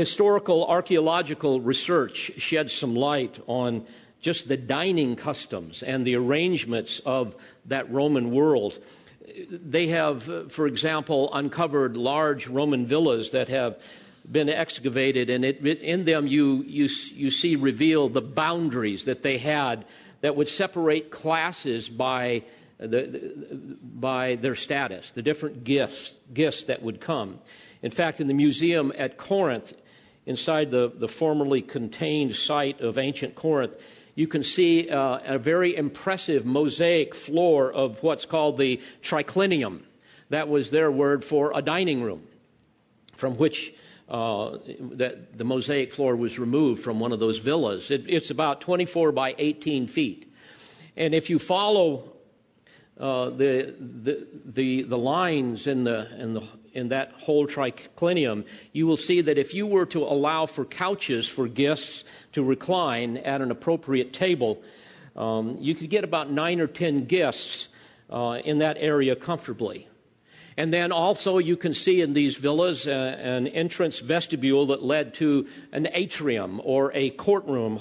Historical 0.00 0.64
archaeological 0.64 1.60
research 1.60 2.32
sheds 2.38 2.72
some 2.72 2.96
light 2.96 3.38
on 3.46 3.84
just 4.22 4.48
the 4.48 4.56
dining 4.56 5.14
customs 5.14 5.82
and 5.82 6.06
the 6.06 6.16
arrangements 6.16 7.02
of 7.04 7.36
that 7.66 7.90
Roman 7.92 8.30
world. 8.30 8.78
They 9.50 9.88
have, 9.88 10.50
for 10.50 10.66
example, 10.66 11.28
uncovered 11.34 11.98
large 11.98 12.46
Roman 12.46 12.86
villas 12.86 13.32
that 13.32 13.48
have 13.48 13.76
been 14.32 14.48
excavated, 14.48 15.28
and 15.28 15.44
it, 15.44 15.58
in 15.66 16.06
them 16.06 16.26
you, 16.26 16.64
you, 16.66 16.88
you 17.12 17.30
see 17.30 17.56
revealed 17.56 18.14
the 18.14 18.22
boundaries 18.22 19.04
that 19.04 19.22
they 19.22 19.36
had 19.36 19.84
that 20.22 20.34
would 20.34 20.48
separate 20.48 21.10
classes 21.10 21.90
by, 21.90 22.42
the, 22.78 22.86
the, 22.86 23.76
by 23.82 24.36
their 24.36 24.54
status, 24.54 25.10
the 25.10 25.20
different 25.20 25.62
gifts, 25.62 26.14
gifts 26.32 26.64
that 26.64 26.82
would 26.82 27.02
come. 27.02 27.38
In 27.82 27.90
fact, 27.90 28.20
in 28.20 28.28
the 28.28 28.34
museum 28.34 28.92
at 28.96 29.18
Corinth, 29.18 29.74
inside 30.30 30.70
the, 30.70 30.92
the 30.94 31.08
formerly 31.08 31.60
contained 31.60 32.36
site 32.36 32.80
of 32.80 32.96
ancient 32.96 33.34
Corinth, 33.34 33.74
you 34.14 34.28
can 34.28 34.44
see 34.44 34.88
uh, 34.88 35.18
a 35.24 35.38
very 35.38 35.74
impressive 35.74 36.46
mosaic 36.46 37.16
floor 37.16 37.72
of 37.72 38.00
what's 38.04 38.24
called 38.24 38.56
the 38.56 38.80
triclinium. 39.02 39.80
That 40.28 40.48
was 40.48 40.70
their 40.70 40.90
word 40.90 41.24
for 41.24 41.50
a 41.52 41.60
dining 41.60 42.00
room, 42.02 42.22
from 43.16 43.36
which 43.36 43.74
uh, 44.08 44.58
that 44.92 45.36
the 45.36 45.44
mosaic 45.44 45.92
floor 45.92 46.14
was 46.14 46.38
removed 46.38 46.80
from 46.80 47.00
one 47.00 47.10
of 47.10 47.18
those 47.18 47.38
villas. 47.38 47.90
It, 47.90 48.04
it's 48.06 48.30
about 48.30 48.60
24 48.60 49.10
by 49.10 49.34
18 49.36 49.88
feet. 49.88 50.32
And 50.96 51.12
if 51.12 51.28
you 51.28 51.40
follow 51.40 52.12
uh, 52.98 53.30
the, 53.30 53.74
the, 53.78 54.26
the, 54.44 54.82
the, 54.82 54.98
lines 54.98 55.66
in, 55.66 55.84
the, 55.84 56.08
in, 56.18 56.34
the, 56.34 56.42
in 56.72 56.88
that 56.88 57.12
whole 57.12 57.46
triclinium, 57.46 58.44
you 58.72 58.86
will 58.86 58.96
see 58.96 59.20
that 59.20 59.38
if 59.38 59.54
you 59.54 59.66
were 59.66 59.86
to 59.86 60.02
allow 60.02 60.46
for 60.46 60.64
couches 60.64 61.28
for 61.28 61.48
guests 61.48 62.04
to 62.32 62.42
recline 62.42 63.16
at 63.18 63.40
an 63.40 63.50
appropriate 63.50 64.12
table, 64.12 64.62
um, 65.16 65.56
you 65.58 65.74
could 65.74 65.90
get 65.90 66.04
about 66.04 66.30
nine 66.30 66.60
or 66.60 66.66
ten 66.66 67.04
guests 67.04 67.68
uh, 68.10 68.40
in 68.44 68.58
that 68.58 68.76
area 68.78 69.16
comfortably. 69.16 69.86
And 70.56 70.72
then 70.74 70.92
also, 70.92 71.38
you 71.38 71.56
can 71.56 71.74
see 71.74 72.02
in 72.02 72.12
these 72.12 72.36
villas 72.36 72.86
uh, 72.86 72.90
an 72.90 73.46
entrance 73.46 74.00
vestibule 74.00 74.66
that 74.66 74.82
led 74.82 75.14
to 75.14 75.46
an 75.72 75.88
atrium 75.92 76.60
or 76.64 76.92
a 76.94 77.10
courtroom, 77.10 77.80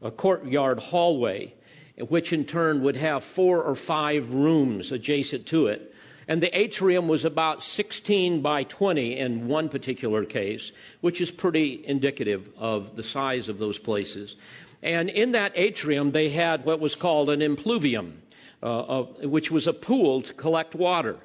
a 0.00 0.10
courtyard 0.10 0.78
hallway, 0.78 1.54
which 1.98 2.32
in 2.32 2.44
turn 2.44 2.82
would 2.82 2.96
have 2.96 3.24
four 3.24 3.62
or 3.62 3.74
five 3.74 4.32
rooms 4.32 4.92
adjacent 4.92 5.46
to 5.46 5.66
it. 5.66 5.91
And 6.28 6.42
the 6.42 6.56
atrium 6.56 7.08
was 7.08 7.24
about 7.24 7.62
16 7.62 8.42
by 8.42 8.64
20 8.64 9.16
in 9.16 9.48
one 9.48 9.68
particular 9.68 10.24
case, 10.24 10.72
which 11.00 11.20
is 11.20 11.30
pretty 11.30 11.84
indicative 11.86 12.48
of 12.56 12.96
the 12.96 13.02
size 13.02 13.48
of 13.48 13.58
those 13.58 13.78
places. 13.78 14.36
And 14.82 15.08
in 15.08 15.32
that 15.32 15.52
atrium, 15.54 16.10
they 16.10 16.28
had 16.28 16.64
what 16.64 16.80
was 16.80 16.94
called 16.94 17.30
an 17.30 17.42
impluvium, 17.42 18.22
uh, 18.62 19.02
which 19.02 19.50
was 19.50 19.66
a 19.66 19.72
pool 19.72 20.22
to 20.22 20.32
collect 20.34 20.74
water. 20.74 21.18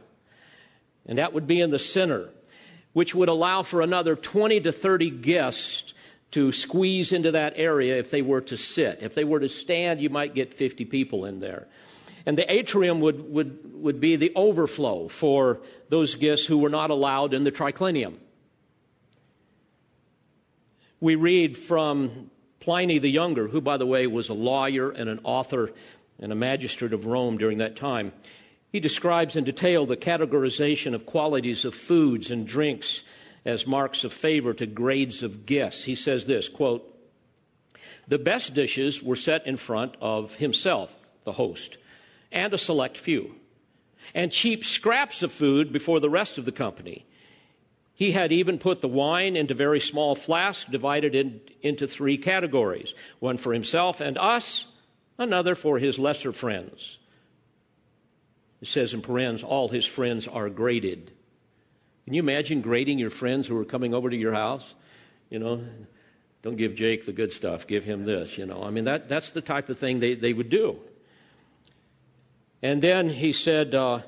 And 1.06 1.18
that 1.18 1.34
would 1.34 1.48
be 1.48 1.62
in 1.62 1.70
the 1.70 1.80
center, 1.80 2.30
which 2.94 3.16
would 3.16 3.30
allow 3.30 3.64
for 3.64 3.82
another 3.82 4.16
20 4.16 4.62
to 4.62 4.72
30 4.72 5.10
guests 5.10 5.94
to 6.32 6.52
squeeze 6.52 7.12
into 7.12 7.32
that 7.32 7.54
area 7.56 7.98
if 7.98 8.12
they 8.12 8.22
were 8.22 8.42
to 8.42 8.58
sit. 8.58 9.00
If 9.02 9.14
they 9.16 9.24
were 9.24 9.40
to 9.40 9.50
stand, 9.50 10.02
you 10.02 10.10
might 10.10 10.36
get 10.36 10.54
50 10.54 10.86
people 10.86 11.26
in 11.26 11.40
there. 11.40 11.68
And 12.28 12.38
the 12.38 12.54
atrium 12.54 13.00
would, 13.00 13.32
would, 13.32 13.60
would 13.82 14.00
be 14.02 14.18
the 14.18 14.34
overflow 14.36 15.08
for 15.08 15.62
those 15.88 16.16
guests 16.16 16.46
who 16.46 16.58
were 16.58 16.70
not 16.70 16.90
allowed 16.90 17.34
in 17.34 17.46
the 17.46 17.54
triclinium. 17.54 18.16
We 21.00 21.16
read 21.16 21.58
from 21.58 22.30
Pliny 22.60 23.00
the 23.00 23.10
Younger, 23.10 23.48
who, 23.48 23.62
by 23.62 23.78
the 23.78 23.86
way, 23.86 24.08
was 24.08 24.28
a 24.28 24.34
lawyer 24.34 24.92
and 24.92 25.10
an 25.10 25.22
author 25.24 25.72
and 26.20 26.34
a 26.34 26.36
magistrate 26.36 26.92
of 26.92 27.06
Rome 27.06 27.38
during 27.38 27.60
that 27.60 27.78
time. 27.78 28.12
He 28.74 28.82
describes 28.82 29.38
in 29.38 29.46
detail 29.46 29.86
the 29.86 29.96
categorization 29.96 30.94
of 30.94 31.06
qualities 31.06 31.64
of 31.64 31.74
foods 31.74 32.30
and 32.30 32.46
drinks 32.46 33.04
as 33.46 33.66
marks 33.66 34.04
of 34.04 34.12
favor 34.12 34.54
to 34.56 34.66
grades 34.66 35.24
of 35.24 35.46
guests. 35.46 35.86
He 35.86 35.96
says 35.96 36.26
this 36.26 36.50
quote, 36.50 36.94
The 38.10 38.20
best 38.20 38.54
dishes 38.54 39.02
were 39.02 39.16
set 39.16 39.48
in 39.48 39.56
front 39.56 39.96
of 40.02 40.36
himself, 40.36 40.94
the 41.24 41.32
host, 41.32 41.78
and 42.32 42.54
a 42.54 42.58
select 42.58 42.98
few, 42.98 43.36
and 44.14 44.32
cheap 44.32 44.64
scraps 44.64 45.24
of 45.24 45.32
food 45.32 45.72
before 45.72 46.00
the 46.00 46.10
rest 46.10 46.38
of 46.38 46.46
the 46.46 46.52
company. 46.52 47.06
He 47.94 48.12
had 48.12 48.32
even 48.32 48.60
put 48.60 48.82
the 48.82 48.88
wine 48.88 49.36
into 49.36 49.56
very 49.56 49.80
small 49.80 50.14
flasks, 50.14 50.70
divided 50.70 51.16
in, 51.16 51.42
into 51.64 51.88
three 51.88 52.18
categories 52.18 52.94
one 53.20 53.38
for 53.38 53.54
himself 53.54 54.02
and 54.02 54.18
us, 54.20 54.66
another 55.18 55.56
for 55.56 55.80
his 55.80 55.98
lesser 55.98 56.32
friends. 56.32 57.00
It 58.62 58.68
says 58.68 58.94
in 58.94 59.02
parens, 59.02 59.44
all 59.44 59.68
his 59.68 59.86
friends 59.86 60.28
are 60.28 60.50
graded. 60.50 61.12
Can 62.06 62.14
you 62.14 62.22
imagine 62.22 62.62
grading 62.62 63.00
your 63.00 63.10
friends 63.10 63.48
who 63.48 63.58
are 63.58 63.66
coming 63.66 63.94
over 63.94 64.10
to 64.10 64.16
your 64.16 64.34
house? 64.34 64.76
You 65.30 65.40
know, 65.40 65.64
don't 66.42 66.56
give 66.56 66.76
Jake 66.76 67.06
the 67.06 67.14
good 67.14 67.32
stuff, 67.32 67.68
give 67.68 67.84
him 67.84 68.04
this, 68.04 68.38
you 68.38 68.46
know. 68.46 68.64
I 68.64 68.70
mean, 68.70 68.86
that, 68.86 69.10
that's 69.10 69.32
the 69.32 69.42
type 69.42 69.70
of 69.70 69.78
thing 69.78 70.00
they, 70.00 70.16
they 70.16 70.34
would 70.34 70.50
do. 70.50 70.80
And 72.62 72.82
then 72.82 73.10
he 73.10 73.34
said, 73.34 73.76
uh, 73.76 74.02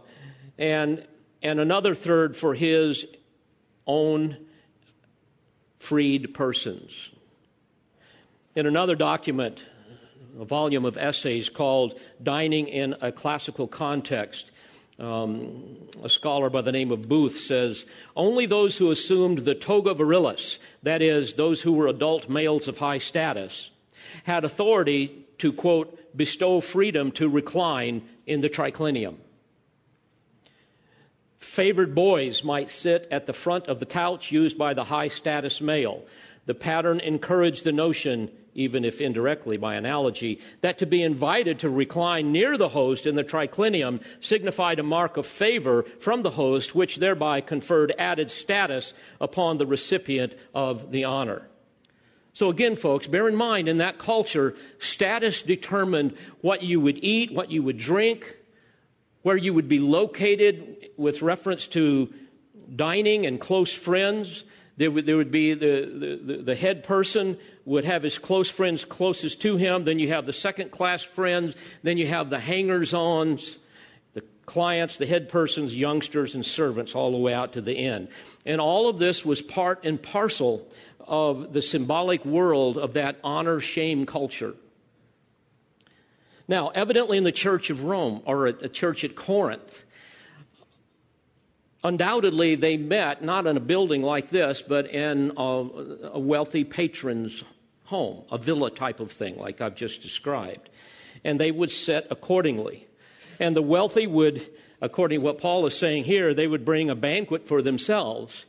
and, 0.57 1.05
and 1.41 1.59
another 1.59 1.93
third 1.95 2.35
for 2.35 2.53
his 2.53 3.05
own 3.85 4.37
freed 5.79 6.33
persons. 6.33 7.09
In 8.55 8.65
another 8.65 8.95
document, 8.95 9.63
a 10.39 10.45
volume 10.45 10.85
of 10.85 10.97
essays 10.97 11.49
called 11.49 11.99
Dining 12.21 12.67
in 12.67 12.95
a 13.01 13.11
Classical 13.11 13.67
Context. 13.67 14.51
Um, 14.99 15.77
a 16.03 16.09
scholar 16.09 16.49
by 16.49 16.61
the 16.61 16.73
name 16.73 16.91
of 16.91 17.07
Booth 17.07 17.39
says 17.39 17.85
only 18.17 18.45
those 18.45 18.77
who 18.77 18.91
assumed 18.91 19.39
the 19.39 19.55
toga 19.55 19.93
virilis, 19.93 20.57
that 20.83 21.01
is, 21.01 21.35
those 21.35 21.61
who 21.61 21.71
were 21.71 21.87
adult 21.87 22.27
males 22.27 22.67
of 22.67 22.79
high 22.79 22.97
status, 22.97 23.69
had 24.25 24.43
authority 24.43 25.25
to, 25.37 25.53
quote, 25.53 26.17
bestow 26.17 26.59
freedom 26.59 27.11
to 27.13 27.29
recline 27.29 28.01
in 28.29 28.41
the 28.41 28.49
triclinium. 28.49 29.15
Favored 31.39 31.95
boys 31.95 32.43
might 32.43 32.69
sit 32.69 33.07
at 33.09 33.25
the 33.25 33.33
front 33.33 33.67
of 33.67 33.79
the 33.79 33.85
couch 33.85 34.31
used 34.31 34.57
by 34.57 34.73
the 34.73 34.83
high 34.85 35.07
status 35.07 35.59
male. 35.59 36.05
The 36.45 36.53
pattern 36.53 36.99
encouraged 36.99 37.63
the 37.63 37.71
notion 37.71 38.29
even 38.53 38.83
if 38.83 38.99
indirectly 38.99 39.57
by 39.57 39.75
analogy, 39.75 40.39
that 40.61 40.77
to 40.79 40.85
be 40.85 41.01
invited 41.01 41.59
to 41.59 41.69
recline 41.69 42.31
near 42.31 42.57
the 42.57 42.69
host 42.69 43.05
in 43.05 43.15
the 43.15 43.23
triclinium 43.23 44.03
signified 44.21 44.79
a 44.79 44.83
mark 44.83 45.17
of 45.17 45.25
favor 45.25 45.83
from 45.99 46.21
the 46.21 46.31
host, 46.31 46.75
which 46.75 46.97
thereby 46.97 47.41
conferred 47.41 47.93
added 47.97 48.29
status 48.29 48.93
upon 49.21 49.57
the 49.57 49.65
recipient 49.65 50.33
of 50.53 50.91
the 50.91 51.03
honor. 51.03 51.48
So 52.33 52.49
again, 52.49 52.75
folks, 52.75 53.07
bear 53.07 53.27
in 53.27 53.35
mind 53.35 53.67
in 53.67 53.77
that 53.77 53.97
culture, 53.97 54.55
status 54.77 55.41
determined 55.41 56.15
what 56.41 56.63
you 56.63 56.79
would 56.79 57.03
eat, 57.03 57.31
what 57.31 57.51
you 57.51 57.63
would 57.63 57.77
drink, 57.77 58.37
where 59.21 59.37
you 59.37 59.53
would 59.53 59.67
be 59.67 59.79
located 59.79 60.89
with 60.97 61.21
reference 61.21 61.67
to 61.67 62.13
dining 62.75 63.25
and 63.25 63.39
close 63.39 63.73
friends. 63.73 64.43
There 64.77 64.91
would, 64.91 65.05
there 65.05 65.17
would 65.17 65.31
be 65.31 65.53
the, 65.53 66.19
the, 66.23 66.37
the, 66.37 66.55
head 66.55 66.83
person 66.83 67.37
would 67.65 67.83
have 67.83 68.03
his 68.03 68.17
close 68.17 68.49
friends 68.49 68.85
closest 68.85 69.41
to 69.41 69.57
him. 69.57 69.83
Then 69.83 69.99
you 69.99 70.09
have 70.09 70.25
the 70.25 70.33
second 70.33 70.71
class 70.71 71.03
friends. 71.03 71.55
Then 71.83 71.97
you 71.97 72.07
have 72.07 72.29
the 72.29 72.39
hangers 72.39 72.93
ons, 72.93 73.57
the 74.13 74.23
clients, 74.45 74.95
the 74.95 75.05
head 75.05 75.27
persons, 75.27 75.75
youngsters, 75.75 76.33
and 76.33 76.45
servants, 76.45 76.95
all 76.95 77.11
the 77.11 77.17
way 77.17 77.33
out 77.33 77.53
to 77.53 77.61
the 77.61 77.77
end. 77.77 78.07
And 78.45 78.61
all 78.61 78.87
of 78.87 78.99
this 78.99 79.25
was 79.25 79.41
part 79.41 79.83
and 79.83 80.01
parcel 80.01 80.65
of 81.09 81.51
the 81.51 81.61
symbolic 81.61 82.23
world 82.23 82.77
of 82.77 82.93
that 82.93 83.17
honor 83.23 83.59
shame 83.59 84.05
culture. 84.05 84.55
Now, 86.47 86.69
evidently 86.69 87.17
in 87.17 87.25
the 87.25 87.31
church 87.31 87.69
of 87.69 87.83
Rome, 87.83 88.21
or 88.25 88.47
a, 88.47 88.49
a 88.49 88.69
church 88.69 89.03
at 89.03 89.15
Corinth, 89.15 89.83
Undoubtedly, 91.83 92.55
they 92.55 92.75
met 92.75 93.23
not 93.23 93.47
in 93.47 93.55
a 93.55 93.61
building 93.61 94.03
like 94.03 94.29
this, 94.29 94.61
but 94.61 94.87
in 94.87 95.31
a, 95.37 95.41
a, 96.13 96.19
wealthy 96.19 96.65
patron's 96.65 97.43
home, 97.85 98.23
a 98.31 98.37
villa 98.37 98.69
type 98.69 98.99
of 98.99 99.11
thing, 99.11 99.37
like 99.37 99.61
I've 99.61 99.75
just 99.75 100.01
described. 100.01 100.69
And 101.23 101.39
they 101.39 101.51
would 101.51 101.71
set 101.71 102.07
accordingly. 102.11 102.85
And 103.39 103.55
the 103.55 103.61
wealthy 103.61 104.07
would, 104.07 104.45
according 104.81 105.21
to 105.21 105.25
what 105.25 105.37
Paul 105.37 105.65
is 105.67 105.77
saying 105.77 106.03
here, 106.03 106.33
they 106.33 106.47
would 106.47 106.65
bring 106.65 106.89
a 106.89 106.95
banquet 106.95 107.47
for 107.47 107.61
themselves. 107.61 108.45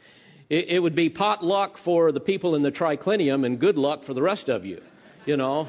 It, 0.51 0.69
it 0.69 0.79
would 0.81 0.97
be 0.97 1.09
potluck 1.09 1.79
for 1.79 2.13
the 2.13 2.21
people 2.21 2.55
in 2.55 2.63
the 2.63 2.73
triclinium 2.73 3.47
and 3.47 3.59
good 3.59 3.79
luck 3.79 4.03
for 4.03 4.13
the 4.13 4.21
rest 4.21 4.51
of 4.51 4.67
you, 4.67 4.83
you 5.25 5.37
know. 5.37 5.69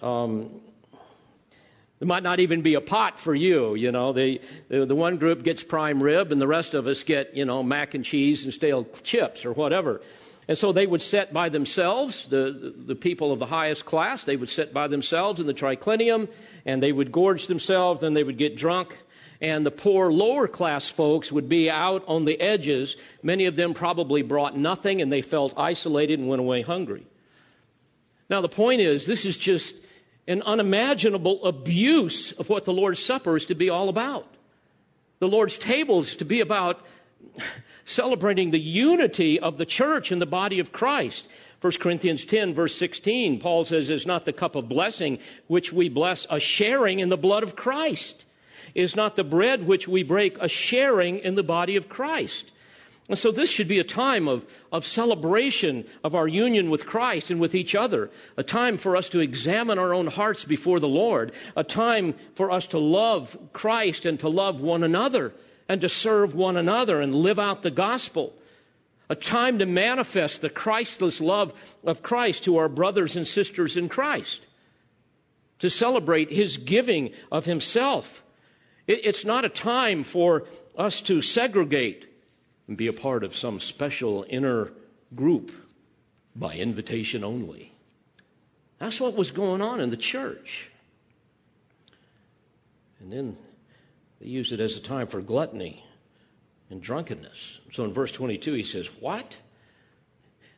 Um, 0.00 0.60
there 1.98 2.08
might 2.08 2.22
not 2.22 2.40
even 2.40 2.62
be 2.62 2.74
a 2.74 2.80
pot 2.80 3.20
for 3.20 3.34
you, 3.34 3.74
you 3.74 3.92
know. 3.92 4.12
The, 4.12 4.40
the, 4.68 4.86
the, 4.86 4.94
one 4.94 5.18
group 5.18 5.44
gets 5.44 5.62
prime 5.62 6.02
rib 6.02 6.32
and 6.32 6.40
the 6.40 6.48
rest 6.48 6.74
of 6.74 6.86
us 6.86 7.02
get, 7.02 7.36
you 7.36 7.44
know, 7.44 7.62
mac 7.62 7.94
and 7.94 8.04
cheese 8.04 8.44
and 8.44 8.54
stale 8.54 8.86
chips 9.02 9.44
or 9.44 9.52
whatever. 9.52 10.00
And 10.48 10.58
so 10.58 10.72
they 10.72 10.86
would 10.86 11.02
sit 11.02 11.32
by 11.32 11.48
themselves, 11.48 12.26
the, 12.26 12.74
the 12.76 12.96
people 12.96 13.30
of 13.30 13.38
the 13.38 13.46
highest 13.46 13.84
class, 13.84 14.24
they 14.24 14.36
would 14.36 14.48
sit 14.48 14.72
by 14.72 14.88
themselves 14.88 15.40
in 15.40 15.46
the 15.46 15.54
triclinium 15.54 16.28
and 16.64 16.82
they 16.82 16.92
would 16.92 17.12
gorge 17.12 17.46
themselves 17.46 18.02
and 18.02 18.16
they 18.16 18.24
would 18.24 18.38
get 18.38 18.56
drunk. 18.56 18.98
And 19.42 19.66
the 19.66 19.72
poor 19.72 20.12
lower 20.12 20.46
class 20.46 20.88
folks 20.88 21.32
would 21.32 21.48
be 21.48 21.68
out 21.68 22.04
on 22.06 22.24
the 22.24 22.40
edges. 22.40 22.94
Many 23.24 23.46
of 23.46 23.56
them 23.56 23.74
probably 23.74 24.22
brought 24.22 24.56
nothing 24.56 25.02
and 25.02 25.12
they 25.12 25.20
felt 25.20 25.52
isolated 25.56 26.20
and 26.20 26.28
went 26.28 26.38
away 26.38 26.62
hungry. 26.62 27.04
Now, 28.30 28.40
the 28.40 28.48
point 28.48 28.80
is, 28.80 29.04
this 29.04 29.24
is 29.24 29.36
just 29.36 29.74
an 30.28 30.42
unimaginable 30.42 31.44
abuse 31.44 32.30
of 32.30 32.48
what 32.48 32.64
the 32.64 32.72
Lord's 32.72 33.04
Supper 33.04 33.36
is 33.36 33.44
to 33.46 33.56
be 33.56 33.68
all 33.68 33.88
about. 33.88 34.28
The 35.18 35.26
Lord's 35.26 35.58
table 35.58 35.98
is 35.98 36.14
to 36.16 36.24
be 36.24 36.40
about 36.40 36.80
celebrating 37.84 38.52
the 38.52 38.60
unity 38.60 39.40
of 39.40 39.58
the 39.58 39.66
church 39.66 40.12
and 40.12 40.22
the 40.22 40.26
body 40.26 40.60
of 40.60 40.70
Christ. 40.70 41.26
1 41.60 41.72
Corinthians 41.80 42.24
10, 42.24 42.54
verse 42.54 42.76
16, 42.76 43.40
Paul 43.40 43.64
says, 43.64 43.90
Is 43.90 44.06
not 44.06 44.24
the 44.24 44.32
cup 44.32 44.54
of 44.54 44.68
blessing 44.68 45.18
which 45.48 45.72
we 45.72 45.88
bless 45.88 46.28
a 46.30 46.38
sharing 46.38 47.00
in 47.00 47.08
the 47.08 47.16
blood 47.16 47.42
of 47.42 47.56
Christ? 47.56 48.24
Is 48.74 48.96
not 48.96 49.16
the 49.16 49.24
bread 49.24 49.66
which 49.66 49.86
we 49.86 50.02
break 50.02 50.36
a 50.38 50.48
sharing 50.48 51.18
in 51.18 51.34
the 51.34 51.42
body 51.42 51.76
of 51.76 51.88
Christ? 51.88 52.52
And 53.08 53.18
so 53.18 53.30
this 53.30 53.50
should 53.50 53.68
be 53.68 53.78
a 53.78 53.84
time 53.84 54.28
of, 54.28 54.46
of 54.70 54.86
celebration 54.86 55.84
of 56.04 56.14
our 56.14 56.28
union 56.28 56.70
with 56.70 56.86
Christ 56.86 57.30
and 57.30 57.40
with 57.40 57.54
each 57.54 57.74
other, 57.74 58.10
a 58.36 58.42
time 58.42 58.78
for 58.78 58.96
us 58.96 59.08
to 59.10 59.20
examine 59.20 59.78
our 59.78 59.92
own 59.92 60.06
hearts 60.06 60.44
before 60.44 60.80
the 60.80 60.88
Lord, 60.88 61.32
a 61.56 61.64
time 61.64 62.14
for 62.36 62.50
us 62.50 62.66
to 62.68 62.78
love 62.78 63.36
Christ 63.52 64.06
and 64.06 64.18
to 64.20 64.28
love 64.28 64.60
one 64.60 64.82
another 64.82 65.34
and 65.68 65.80
to 65.80 65.88
serve 65.88 66.34
one 66.34 66.56
another 66.56 67.00
and 67.00 67.14
live 67.14 67.38
out 67.38 67.62
the 67.62 67.70
gospel, 67.70 68.34
a 69.08 69.14
time 69.14 69.58
to 69.58 69.66
manifest 69.66 70.40
the 70.40 70.50
Christless 70.50 71.20
love 71.20 71.52
of 71.84 72.02
Christ 72.02 72.44
to 72.44 72.56
our 72.56 72.68
brothers 72.68 73.16
and 73.16 73.26
sisters 73.26 73.76
in 73.76 73.88
Christ, 73.88 74.46
to 75.58 75.68
celebrate 75.68 76.30
his 76.30 76.56
giving 76.56 77.10
of 77.30 77.46
himself. 77.46 78.22
It, 78.86 79.06
it's 79.06 79.24
not 79.24 79.44
a 79.44 79.48
time 79.48 80.04
for 80.04 80.44
us 80.76 81.00
to 81.02 81.22
segregate 81.22 82.08
and 82.68 82.76
be 82.76 82.86
a 82.86 82.92
part 82.92 83.24
of 83.24 83.36
some 83.36 83.60
special 83.60 84.24
inner 84.28 84.72
group 85.14 85.52
by 86.34 86.54
invitation 86.54 87.24
only. 87.24 87.72
That's 88.78 89.00
what 89.00 89.14
was 89.14 89.30
going 89.30 89.60
on 89.60 89.80
in 89.80 89.90
the 89.90 89.96
church. 89.96 90.70
And 93.00 93.12
then 93.12 93.36
they 94.20 94.28
use 94.28 94.52
it 94.52 94.60
as 94.60 94.76
a 94.76 94.80
time 94.80 95.06
for 95.06 95.20
gluttony 95.20 95.84
and 96.70 96.80
drunkenness. 96.80 97.60
So 97.72 97.84
in 97.84 97.92
verse 97.92 98.12
22, 98.12 98.54
he 98.54 98.64
says, 98.64 98.86
What? 99.00 99.36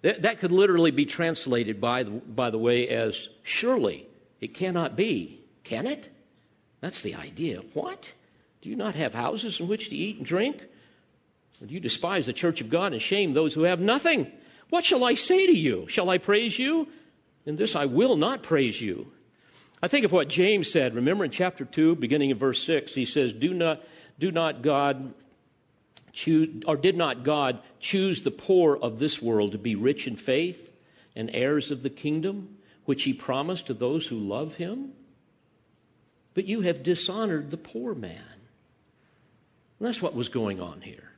That, 0.03 0.22
that 0.22 0.39
could 0.39 0.53
literally 0.53 0.91
be 0.91 1.07
translated, 1.07 1.81
by 1.81 2.03
the, 2.03 2.11
by 2.11 2.51
the 2.51 2.59
way, 2.59 2.89
as 2.89 3.29
surely 3.43 4.07
it 4.41 4.53
cannot 4.53 4.97
be. 4.97 5.41
Can 5.64 5.87
it? 5.87 6.14
That's 6.85 7.01
the 7.01 7.14
idea. 7.14 7.62
What? 7.72 8.12
Do 8.61 8.68
you 8.68 8.76
not 8.76 8.95
have 8.95 9.14
houses 9.14 9.59
in 9.59 9.68
which 9.68 9.89
to 9.89 9.97
eat 9.97 10.18
and 10.18 10.26
drink? 10.26 10.62
Do 11.64 11.72
you 11.72 11.80
despise 11.80 12.26
the 12.26 12.35
church 12.35 12.61
of 12.61 12.68
God 12.68 12.93
and 12.93 13.01
shame 13.01 13.32
those 13.32 13.55
who 13.55 13.62
have 13.62 13.80
nothing? 13.80 14.30
What 14.68 14.85
shall 14.85 15.03
I 15.03 15.14
say 15.14 15.47
to 15.47 15.57
you? 15.57 15.87
Shall 15.89 16.11
I 16.11 16.18
praise 16.18 16.59
you? 16.59 16.87
In 17.47 17.57
this 17.57 17.74
I 17.74 17.87
will 17.87 18.16
not 18.16 18.43
praise 18.43 18.82
you. 18.82 19.11
I 19.82 19.89
think 19.89 20.05
of 20.05 20.12
what 20.12 20.28
James 20.28 20.70
said. 20.70 20.95
Remember 20.95 21.24
in 21.24 21.30
chapter 21.30 21.64
2, 21.64 21.97
beginning 21.97 22.28
in 22.28 22.37
verse 22.37 22.62
6, 22.62 22.93
he 22.95 23.07
says, 23.07 23.32
Do 23.32 23.55
not, 23.55 23.82
do 24.18 24.30
not 24.30 24.61
God 24.61 25.14
choose, 26.12 26.64
or 26.66 26.76
did 26.76 26.99
not 26.99 27.24
God 27.24 27.61
choose 27.80 28.20
the 28.20 28.30
poor 28.30 28.76
of 28.76 28.99
this 28.99 29.22
world 29.22 29.53
to 29.53 29.59
be 29.59 29.74
rich 29.74 30.07
in 30.07 30.16
faith 30.16 30.70
and 31.16 31.30
heirs 31.32 31.70
of 31.70 31.82
the 31.82 31.89
kingdom, 31.89 32.59
which 32.85 33.05
he 33.05 33.14
promised 33.14 33.68
to 33.68 33.72
those 33.72 34.09
who 34.09 34.18
love 34.18 34.57
him? 34.57 34.93
But 36.35 36.47
you 36.47 36.62
have 36.62 36.82
dishonored 36.82 37.51
the 37.51 37.57
poor 37.57 37.95
man. 37.95 38.20
And 39.78 39.89
that's 39.89 40.03
what 40.03 40.14
was 40.14 40.28
going 40.28 40.61
on 40.61 40.80
here. 40.80 41.12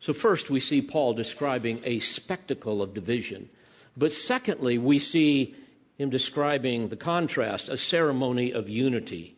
So, 0.00 0.12
first, 0.12 0.50
we 0.50 0.60
see 0.60 0.82
Paul 0.82 1.14
describing 1.14 1.80
a 1.84 2.00
spectacle 2.00 2.82
of 2.82 2.94
division. 2.94 3.48
But 3.96 4.12
secondly, 4.12 4.78
we 4.78 4.98
see 4.98 5.54
him 5.96 6.10
describing 6.10 6.88
the 6.88 6.96
contrast, 6.96 7.68
a 7.68 7.76
ceremony 7.76 8.52
of 8.52 8.68
unity. 8.68 9.36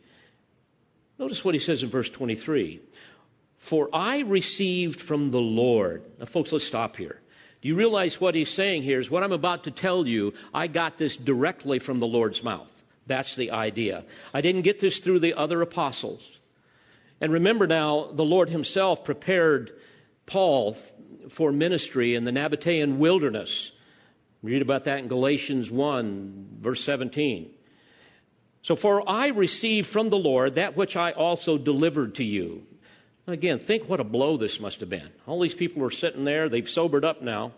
Notice 1.19 1.45
what 1.45 1.53
he 1.53 1.59
says 1.59 1.83
in 1.83 1.89
verse 1.89 2.09
23 2.09 2.81
For 3.57 3.89
I 3.93 4.19
received 4.19 4.99
from 4.99 5.31
the 5.31 5.41
Lord. 5.41 6.03
Now, 6.19 6.25
folks, 6.25 6.51
let's 6.51 6.65
stop 6.65 6.95
here. 6.95 7.21
Do 7.61 7.67
you 7.67 7.75
realize 7.75 8.21
what 8.21 8.35
he's 8.35 8.49
saying 8.49 8.83
here 8.83 8.99
is 8.99 9.09
what 9.09 9.23
I'm 9.23 9.31
about 9.31 9.63
to 9.63 9.71
tell 9.71 10.07
you? 10.07 10.33
I 10.53 10.67
got 10.67 10.97
this 10.97 11.17
directly 11.17 11.79
from 11.79 11.99
the 11.99 12.07
Lord's 12.07 12.43
mouth. 12.43 12.69
That's 13.07 13.35
the 13.35 13.51
idea. 13.51 14.03
I 14.33 14.41
didn't 14.41 14.63
get 14.63 14.79
this 14.79 14.99
through 14.99 15.19
the 15.19 15.33
other 15.33 15.61
apostles. 15.61 16.23
And 17.21 17.31
remember 17.31 17.67
now, 17.67 18.09
the 18.11 18.25
Lord 18.25 18.49
himself 18.49 19.03
prepared 19.03 19.71
Paul 20.25 20.77
for 21.29 21.51
ministry 21.51 22.15
in 22.15 22.23
the 22.23 22.31
Nabatean 22.31 22.97
wilderness. 22.97 23.71
Read 24.43 24.61
about 24.61 24.85
that 24.85 24.99
in 24.99 25.07
Galatians 25.07 25.71
1, 25.71 26.57
verse 26.61 26.83
17. 26.83 27.51
So, 28.61 28.75
for 28.75 29.07
I 29.07 29.27
received 29.27 29.87
from 29.87 30.09
the 30.09 30.17
Lord 30.17 30.55
that 30.55 30.75
which 30.75 30.95
I 30.95 31.11
also 31.11 31.57
delivered 31.57 32.15
to 32.15 32.23
you. 32.23 32.63
Again, 33.27 33.59
think 33.59 33.87
what 33.89 33.99
a 33.99 34.03
blow 34.03 34.37
this 34.37 34.59
must 34.59 34.79
have 34.81 34.89
been. 34.89 35.09
All 35.25 35.39
these 35.39 35.53
people 35.53 35.83
are 35.83 35.91
sitting 35.91 36.25
there, 36.25 36.49
they've 36.49 36.69
sobered 36.69 37.05
up 37.05 37.21
now, 37.21 37.53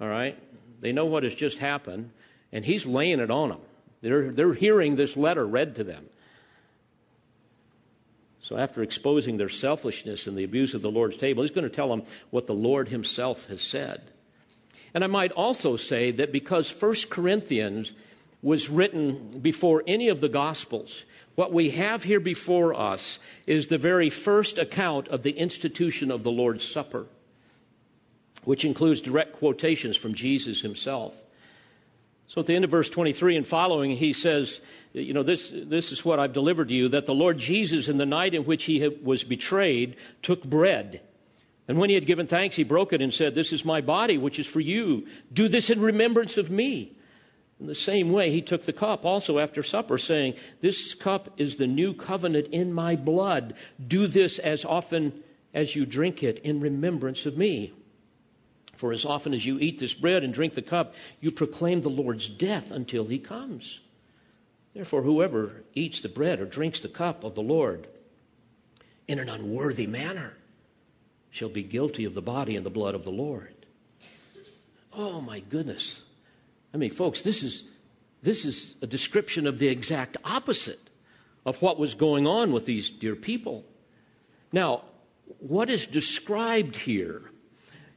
all 0.00 0.08
right? 0.08 0.38
They 0.80 0.92
know 0.92 1.06
what 1.06 1.22
has 1.22 1.34
just 1.34 1.58
happened, 1.58 2.10
and 2.52 2.64
he's 2.64 2.84
laying 2.84 3.20
it 3.20 3.30
on 3.30 3.50
them. 3.50 3.60
They're, 4.04 4.30
they're 4.30 4.52
hearing 4.52 4.96
this 4.96 5.16
letter 5.16 5.46
read 5.46 5.76
to 5.76 5.84
them. 5.84 6.06
So, 8.42 8.58
after 8.58 8.82
exposing 8.82 9.38
their 9.38 9.48
selfishness 9.48 10.26
and 10.26 10.36
the 10.36 10.44
abuse 10.44 10.74
of 10.74 10.82
the 10.82 10.90
Lord's 10.90 11.16
table, 11.16 11.42
he's 11.42 11.50
going 11.50 11.68
to 11.68 11.74
tell 11.74 11.88
them 11.88 12.02
what 12.28 12.46
the 12.46 12.52
Lord 12.52 12.90
himself 12.90 13.46
has 13.46 13.62
said. 13.62 14.02
And 14.92 15.02
I 15.02 15.06
might 15.06 15.32
also 15.32 15.78
say 15.78 16.10
that 16.10 16.32
because 16.32 16.70
1 16.70 16.94
Corinthians 17.08 17.92
was 18.42 18.68
written 18.68 19.40
before 19.40 19.82
any 19.86 20.08
of 20.08 20.20
the 20.20 20.28
Gospels, 20.28 21.04
what 21.34 21.54
we 21.54 21.70
have 21.70 22.04
here 22.04 22.20
before 22.20 22.74
us 22.74 23.18
is 23.46 23.68
the 23.68 23.78
very 23.78 24.10
first 24.10 24.58
account 24.58 25.08
of 25.08 25.22
the 25.22 25.32
institution 25.32 26.10
of 26.10 26.22
the 26.22 26.30
Lord's 26.30 26.68
Supper, 26.68 27.06
which 28.44 28.66
includes 28.66 29.00
direct 29.00 29.32
quotations 29.32 29.96
from 29.96 30.12
Jesus 30.12 30.60
himself. 30.60 31.14
So 32.34 32.40
at 32.40 32.48
the 32.48 32.56
end 32.56 32.64
of 32.64 32.70
verse 32.72 32.90
23 32.90 33.36
and 33.36 33.46
following, 33.46 33.92
he 33.92 34.12
says, 34.12 34.60
You 34.92 35.14
know, 35.14 35.22
this, 35.22 35.52
this 35.54 35.92
is 35.92 36.04
what 36.04 36.18
I've 36.18 36.32
delivered 36.32 36.66
to 36.66 36.74
you 36.74 36.88
that 36.88 37.06
the 37.06 37.14
Lord 37.14 37.38
Jesus, 37.38 37.86
in 37.86 37.96
the 37.96 38.04
night 38.04 38.34
in 38.34 38.42
which 38.42 38.64
he 38.64 38.88
was 38.88 39.22
betrayed, 39.22 39.94
took 40.20 40.42
bread. 40.42 41.00
And 41.68 41.78
when 41.78 41.90
he 41.90 41.94
had 41.94 42.06
given 42.06 42.26
thanks, 42.26 42.56
he 42.56 42.64
broke 42.64 42.92
it 42.92 43.00
and 43.00 43.14
said, 43.14 43.36
This 43.36 43.52
is 43.52 43.64
my 43.64 43.80
body, 43.80 44.18
which 44.18 44.40
is 44.40 44.48
for 44.48 44.58
you. 44.58 45.06
Do 45.32 45.46
this 45.46 45.70
in 45.70 45.80
remembrance 45.80 46.36
of 46.36 46.50
me. 46.50 46.96
In 47.60 47.68
the 47.68 47.74
same 47.76 48.10
way, 48.10 48.32
he 48.32 48.42
took 48.42 48.62
the 48.62 48.72
cup 48.72 49.04
also 49.04 49.38
after 49.38 49.62
supper, 49.62 49.96
saying, 49.96 50.34
This 50.60 50.92
cup 50.92 51.34
is 51.36 51.54
the 51.54 51.68
new 51.68 51.94
covenant 51.94 52.48
in 52.48 52.72
my 52.72 52.96
blood. 52.96 53.54
Do 53.86 54.08
this 54.08 54.40
as 54.40 54.64
often 54.64 55.22
as 55.54 55.76
you 55.76 55.86
drink 55.86 56.24
it 56.24 56.40
in 56.40 56.58
remembrance 56.58 57.26
of 57.26 57.36
me. 57.36 57.74
For 58.76 58.92
as 58.92 59.04
often 59.04 59.32
as 59.34 59.46
you 59.46 59.58
eat 59.58 59.78
this 59.78 59.94
bread 59.94 60.24
and 60.24 60.34
drink 60.34 60.54
the 60.54 60.62
cup, 60.62 60.94
you 61.20 61.30
proclaim 61.30 61.80
the 61.80 61.90
Lord's 61.90 62.28
death 62.28 62.70
until 62.70 63.06
he 63.06 63.18
comes. 63.18 63.80
Therefore, 64.74 65.02
whoever 65.02 65.62
eats 65.74 66.00
the 66.00 66.08
bread 66.08 66.40
or 66.40 66.46
drinks 66.46 66.80
the 66.80 66.88
cup 66.88 67.22
of 67.22 67.34
the 67.34 67.42
Lord 67.42 67.86
in 69.06 69.18
an 69.18 69.28
unworthy 69.28 69.86
manner, 69.86 70.34
shall 71.30 71.48
be 71.48 71.62
guilty 71.62 72.04
of 72.04 72.14
the 72.14 72.22
body 72.22 72.56
and 72.56 72.64
the 72.64 72.70
blood 72.70 72.94
of 72.94 73.04
the 73.04 73.10
Lord. 73.10 73.54
Oh 74.92 75.20
my 75.20 75.40
goodness. 75.40 76.02
I 76.72 76.76
mean, 76.76 76.90
folks, 76.90 77.20
this 77.20 77.42
is, 77.42 77.64
this 78.22 78.44
is 78.44 78.76
a 78.82 78.86
description 78.86 79.46
of 79.46 79.58
the 79.58 79.68
exact 79.68 80.16
opposite 80.24 80.90
of 81.44 81.60
what 81.60 81.78
was 81.78 81.94
going 81.94 82.26
on 82.26 82.52
with 82.52 82.66
these 82.66 82.90
dear 82.90 83.16
people. 83.16 83.64
Now, 84.52 84.84
what 85.38 85.68
is 85.68 85.86
described 85.86 86.76
here 86.76 87.30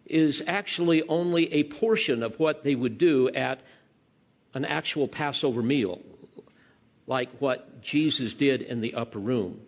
is 0.10 0.42
actually 0.48 1.04
only 1.08 1.54
a 1.54 1.64
portion 1.64 2.24
of 2.24 2.40
what 2.40 2.64
they 2.64 2.76
would 2.76 2.98
do 2.98 3.30
at 3.30 3.60
an 4.54 4.66
actual 4.66 5.08
Passover 5.08 5.62
meal, 5.62 6.02
like 7.06 7.30
what 7.40 7.82
Jesus 7.82 8.34
did 8.34 8.62
in 8.62 8.82
the 8.82 8.96
upper 8.96 9.20
room. 9.20 9.62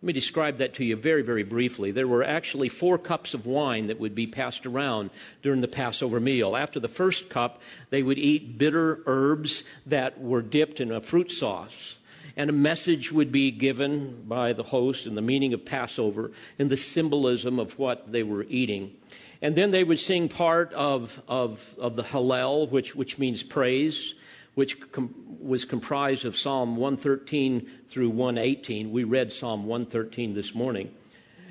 Let 0.00 0.06
me 0.06 0.12
describe 0.12 0.58
that 0.58 0.74
to 0.74 0.84
you 0.84 0.94
very, 0.94 1.22
very 1.22 1.42
briefly. 1.42 1.90
There 1.90 2.06
were 2.06 2.22
actually 2.22 2.68
four 2.68 2.98
cups 2.98 3.34
of 3.34 3.46
wine 3.46 3.88
that 3.88 3.98
would 3.98 4.14
be 4.14 4.28
passed 4.28 4.64
around 4.64 5.10
during 5.42 5.60
the 5.60 5.66
Passover 5.66 6.20
meal. 6.20 6.54
After 6.54 6.78
the 6.78 6.86
first 6.86 7.28
cup, 7.28 7.60
they 7.90 8.04
would 8.04 8.18
eat 8.18 8.58
bitter 8.58 9.02
herbs 9.06 9.64
that 9.86 10.20
were 10.20 10.40
dipped 10.40 10.80
in 10.80 10.92
a 10.92 11.00
fruit 11.00 11.32
sauce. 11.32 11.96
And 12.36 12.48
a 12.48 12.52
message 12.52 13.10
would 13.10 13.32
be 13.32 13.50
given 13.50 14.22
by 14.28 14.52
the 14.52 14.62
host 14.62 15.04
and 15.04 15.16
the 15.16 15.22
meaning 15.22 15.52
of 15.52 15.64
Passover 15.64 16.30
and 16.60 16.70
the 16.70 16.76
symbolism 16.76 17.58
of 17.58 17.76
what 17.76 18.12
they 18.12 18.22
were 18.22 18.46
eating. 18.48 18.94
And 19.40 19.54
then 19.54 19.70
they 19.70 19.84
would 19.84 20.00
sing 20.00 20.28
part 20.28 20.72
of, 20.72 21.22
of, 21.28 21.74
of 21.78 21.96
the 21.96 22.02
Hallel, 22.02 22.70
which, 22.70 22.96
which 22.96 23.18
means 23.18 23.42
praise 23.42 24.14
which 24.58 24.90
com- 24.90 25.14
was 25.38 25.64
comprised 25.64 26.24
of 26.24 26.36
Psalm 26.36 26.74
113 26.74 27.70
through 27.86 28.10
118. 28.10 28.90
We 28.90 29.04
read 29.04 29.32
Psalm 29.32 29.66
113 29.66 30.34
this 30.34 30.52
morning. 30.52 30.92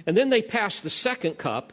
And 0.06 0.18
then 0.18 0.28
they 0.28 0.42
passed 0.42 0.84
the 0.84 0.90
second 0.90 1.38
cup, 1.38 1.72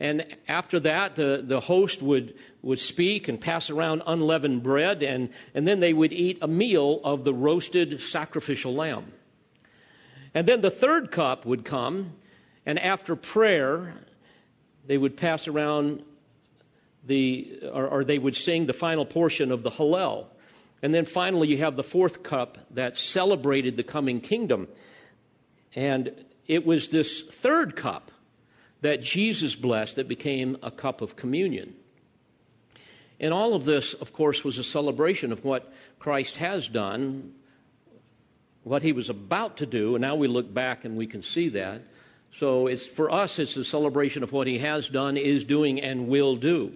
and 0.00 0.26
after 0.48 0.80
that, 0.80 1.14
the, 1.14 1.40
the 1.40 1.60
host 1.60 2.02
would, 2.02 2.34
would 2.62 2.80
speak 2.80 3.28
and 3.28 3.40
pass 3.40 3.70
around 3.70 4.02
unleavened 4.08 4.64
bread, 4.64 5.04
and, 5.04 5.28
and 5.54 5.68
then 5.68 5.78
they 5.78 5.92
would 5.92 6.12
eat 6.12 6.38
a 6.42 6.48
meal 6.48 7.00
of 7.04 7.22
the 7.22 7.32
roasted 7.32 8.02
sacrificial 8.02 8.74
lamb. 8.74 9.12
And 10.34 10.48
then 10.48 10.62
the 10.62 10.70
third 10.72 11.12
cup 11.12 11.46
would 11.46 11.64
come, 11.64 12.14
and 12.66 12.76
after 12.80 13.14
prayer, 13.14 13.94
they 14.86 14.98
would 14.98 15.16
pass 15.16 15.48
around 15.48 16.02
the, 17.04 17.60
or, 17.72 17.86
or 17.86 18.04
they 18.04 18.18
would 18.18 18.36
sing 18.36 18.66
the 18.66 18.72
final 18.72 19.06
portion 19.06 19.52
of 19.52 19.62
the 19.62 19.70
Hallel. 19.70 20.26
And 20.82 20.94
then 20.94 21.06
finally, 21.06 21.48
you 21.48 21.58
have 21.58 21.76
the 21.76 21.84
fourth 21.84 22.22
cup 22.22 22.58
that 22.70 22.98
celebrated 22.98 23.76
the 23.76 23.82
coming 23.82 24.20
kingdom. 24.20 24.68
And 25.74 26.12
it 26.46 26.66
was 26.66 26.88
this 26.88 27.22
third 27.22 27.76
cup 27.76 28.10
that 28.82 29.02
Jesus 29.02 29.54
blessed 29.54 29.96
that 29.96 30.08
became 30.08 30.56
a 30.62 30.70
cup 30.70 31.00
of 31.00 31.16
communion. 31.16 31.74
And 33.18 33.32
all 33.32 33.54
of 33.54 33.64
this, 33.64 33.94
of 33.94 34.12
course, 34.12 34.44
was 34.44 34.58
a 34.58 34.64
celebration 34.64 35.32
of 35.32 35.44
what 35.44 35.72
Christ 35.98 36.36
has 36.36 36.68
done, 36.68 37.32
what 38.62 38.82
he 38.82 38.92
was 38.92 39.08
about 39.08 39.56
to 39.58 39.66
do, 39.66 39.94
and 39.94 40.02
now 40.02 40.16
we 40.16 40.28
look 40.28 40.52
back 40.52 40.84
and 40.84 40.96
we 40.96 41.06
can 41.06 41.22
see 41.22 41.48
that. 41.50 41.82
So 42.38 42.66
it's 42.66 42.86
for 42.86 43.10
us 43.10 43.38
it's 43.38 43.56
a 43.56 43.64
celebration 43.64 44.22
of 44.22 44.32
what 44.32 44.46
he 44.46 44.58
has 44.58 44.88
done, 44.88 45.16
is 45.16 45.44
doing, 45.44 45.80
and 45.80 46.08
will 46.08 46.36
do. 46.36 46.72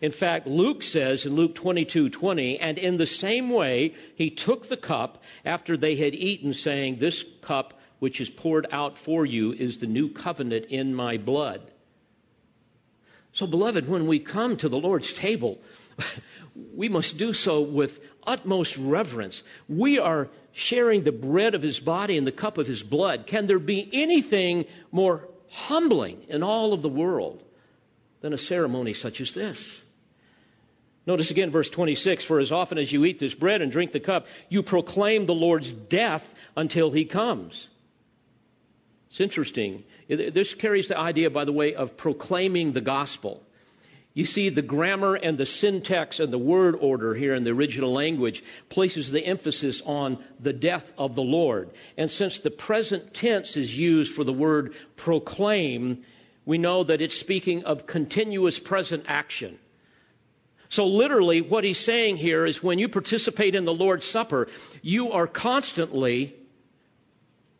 In 0.00 0.10
fact, 0.10 0.46
Luke 0.46 0.82
says 0.82 1.24
in 1.24 1.36
Luke 1.36 1.54
22 1.54 2.10
20, 2.10 2.58
and 2.58 2.78
in 2.78 2.96
the 2.96 3.06
same 3.06 3.50
way, 3.50 3.94
he 4.16 4.28
took 4.28 4.68
the 4.68 4.76
cup 4.76 5.22
after 5.44 5.76
they 5.76 5.96
had 5.96 6.14
eaten, 6.14 6.52
saying, 6.52 6.96
This 6.96 7.24
cup 7.42 7.78
which 8.00 8.20
is 8.20 8.28
poured 8.28 8.66
out 8.72 8.98
for 8.98 9.24
you 9.24 9.52
is 9.52 9.78
the 9.78 9.86
new 9.86 10.08
covenant 10.08 10.66
in 10.66 10.94
my 10.94 11.16
blood. 11.16 11.70
So, 13.32 13.46
beloved, 13.46 13.88
when 13.88 14.06
we 14.06 14.18
come 14.18 14.56
to 14.58 14.68
the 14.68 14.78
Lord's 14.78 15.12
table, 15.12 15.58
we 16.74 16.88
must 16.88 17.18
do 17.18 17.32
so 17.32 17.60
with 17.60 18.00
utmost 18.26 18.76
reverence. 18.76 19.42
We 19.68 19.98
are 19.98 20.28
sharing 20.52 21.02
the 21.02 21.12
bread 21.12 21.54
of 21.54 21.62
his 21.62 21.80
body 21.80 22.16
and 22.16 22.26
the 22.26 22.32
cup 22.32 22.58
of 22.58 22.66
his 22.66 22.82
blood. 22.82 23.26
Can 23.26 23.46
there 23.46 23.58
be 23.58 23.88
anything 23.92 24.64
more 24.92 25.28
humbling 25.50 26.24
in 26.28 26.42
all 26.42 26.72
of 26.72 26.82
the 26.82 26.88
world 26.88 27.42
than 28.20 28.32
a 28.32 28.38
ceremony 28.38 28.94
such 28.94 29.20
as 29.20 29.32
this? 29.32 29.80
Notice 31.06 31.30
again 31.30 31.50
verse 31.50 31.68
26 31.68 32.24
For 32.24 32.38
as 32.38 32.50
often 32.50 32.78
as 32.78 32.92
you 32.92 33.04
eat 33.04 33.18
this 33.18 33.34
bread 33.34 33.60
and 33.62 33.70
drink 33.70 33.92
the 33.92 34.00
cup, 34.00 34.26
you 34.48 34.62
proclaim 34.62 35.26
the 35.26 35.34
Lord's 35.34 35.72
death 35.72 36.34
until 36.56 36.92
he 36.92 37.04
comes. 37.04 37.68
It's 39.10 39.20
interesting. 39.20 39.84
This 40.08 40.54
carries 40.54 40.88
the 40.88 40.98
idea, 40.98 41.30
by 41.30 41.44
the 41.44 41.52
way, 41.52 41.74
of 41.74 41.96
proclaiming 41.96 42.72
the 42.72 42.80
gospel. 42.80 43.42
You 44.14 44.24
see, 44.24 44.48
the 44.48 44.62
grammar 44.62 45.16
and 45.16 45.38
the 45.38 45.44
syntax 45.44 46.20
and 46.20 46.32
the 46.32 46.38
word 46.38 46.76
order 46.80 47.16
here 47.16 47.34
in 47.34 47.42
the 47.42 47.50
original 47.50 47.92
language 47.92 48.44
places 48.68 49.10
the 49.10 49.26
emphasis 49.26 49.82
on 49.84 50.22
the 50.38 50.52
death 50.52 50.92
of 50.96 51.16
the 51.16 51.22
Lord. 51.22 51.70
And 51.96 52.08
since 52.08 52.38
the 52.38 52.52
present 52.52 53.12
tense 53.12 53.56
is 53.56 53.76
used 53.76 54.14
for 54.14 54.22
the 54.22 54.32
word 54.32 54.72
proclaim, 54.94 56.04
we 56.44 56.58
know 56.58 56.84
that 56.84 57.02
it's 57.02 57.18
speaking 57.18 57.64
of 57.64 57.88
continuous 57.88 58.60
present 58.60 59.04
action. 59.08 59.58
So, 60.68 60.86
literally, 60.86 61.40
what 61.40 61.64
he's 61.64 61.78
saying 61.78 62.16
here 62.16 62.46
is 62.46 62.62
when 62.62 62.78
you 62.78 62.88
participate 62.88 63.56
in 63.56 63.64
the 63.64 63.74
Lord's 63.74 64.06
Supper, 64.06 64.46
you 64.80 65.10
are 65.10 65.26
constantly 65.26 66.34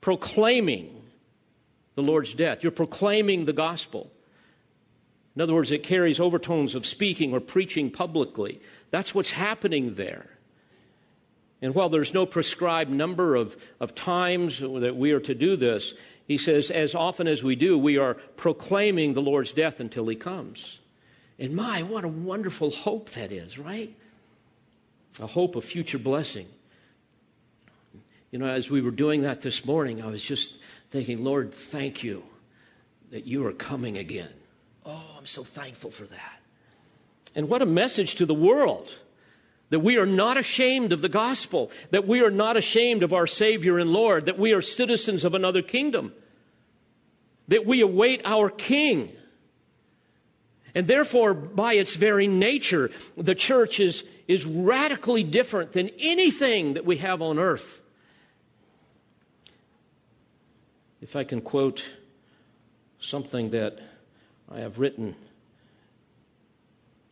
proclaiming 0.01 1.03
the 1.97 2.03
Lord's 2.03 2.33
death. 2.33 2.63
You're 2.63 2.73
proclaiming 2.73 3.45
the 3.45 3.53
gospel. 3.53 4.11
In 5.37 5.43
other 5.43 5.55
words, 5.55 5.71
it 5.71 5.83
carries 5.83 6.21
overtones 6.21 6.75
of 6.75 6.87
speaking 6.87 7.33
or 7.33 7.41
preaching 7.41 7.91
publicly. 7.91 8.61
That's 8.91 9.15
what's 9.15 9.33
happening 9.33 9.95
there. 9.95 10.31
And 11.61 11.75
while 11.75 11.89
there's 11.89 12.15
no 12.15 12.27
prescribed 12.27 12.91
number 12.91 13.35
of, 13.35 13.57
of 13.81 13.95
times 13.95 14.61
that 14.61 14.97
we 14.97 15.13
are 15.13 15.21
to 15.21 15.35
do 15.35 15.57
this, 15.57 15.95
he 16.27 16.39
says, 16.39 16.71
as 16.71 16.95
often 16.95 17.27
as 17.27 17.43
we 17.43 17.57
do, 17.57 17.79
we 17.79 17.99
are 17.99 18.15
proclaiming 18.15 19.15
the 19.15 19.23
Lord's 19.23 19.53
death 19.53 19.81
until 19.81 20.07
he 20.07 20.17
comes. 20.17 20.79
And 21.39 21.55
my, 21.55 21.83
what 21.83 22.05
a 22.05 22.09
wonderful 22.09 22.71
hope 22.71 23.11
that 23.11 23.33
is, 23.33 23.59
right? 23.59 23.95
A 25.21 25.27
hope 25.27 25.57
of 25.57 25.65
future 25.65 25.99
blessing. 25.99 26.47
You 28.31 28.39
know, 28.39 28.47
as 28.47 28.71
we 28.71 28.81
were 28.81 28.91
doing 28.91 29.23
that 29.23 29.41
this 29.41 29.65
morning, 29.65 30.03
I 30.03 30.07
was 30.07 30.23
just 30.23 30.59
thinking, 30.91 31.25
Lord, 31.25 31.53
thank 31.53 32.05
you 32.05 32.23
that 33.11 33.27
you 33.27 33.47
are 33.47 33.53
coming 33.53 33.99
again. 33.99 34.33
I'm 35.25 35.29
so 35.29 35.43
thankful 35.43 35.91
for 35.91 36.05
that. 36.05 36.39
And 37.35 37.49
what 37.49 37.63
a 37.63 37.67
message 37.67 38.17
to 38.17 38.27
the 38.27 38.35
world 38.35 38.93
that 39.71 39.81
we 39.81 39.97
are 39.97 40.05
not 40.05 40.37
ashamed 40.37 40.93
of 40.93 41.01
the 41.01 41.09
gospel, 41.09 41.71
that 41.93 42.07
we 42.07 42.23
are 42.23 42.31
not 42.31 42.59
ashamed 42.59 43.03
of 43.03 43.15
our 43.15 43.27
Savior 43.27 43.79
and 43.79 43.91
Lord, 43.91 44.27
that 44.27 44.39
we 44.39 44.53
are 44.53 44.61
citizens 44.61 45.25
of 45.25 45.33
another 45.33 45.63
kingdom, 45.63 46.13
that 47.49 47.65
we 47.65 47.81
await 47.81 48.21
our 48.27 48.51
King. 48.51 49.13
And 50.75 50.87
therefore, 50.89 51.33
by 51.33 51.73
its 51.73 51.97
very 51.97 52.27
nature, 52.27 52.91
the 53.17 53.35
church 53.35 53.81
is, 53.81 54.05
is 54.29 54.45
radically 54.45 55.23
different 55.23 55.73
than 55.73 55.89
anything 55.99 56.75
that 56.75 56.85
we 56.85 56.99
have 56.99 57.23
on 57.23 57.39
earth. 57.39 57.81
If 61.01 61.17
I 61.17 61.25
can 61.25 61.41
quote 61.41 61.83
something 63.01 63.49
that 63.49 63.79
I 64.51 64.61
have 64.61 64.79
written 64.79 65.17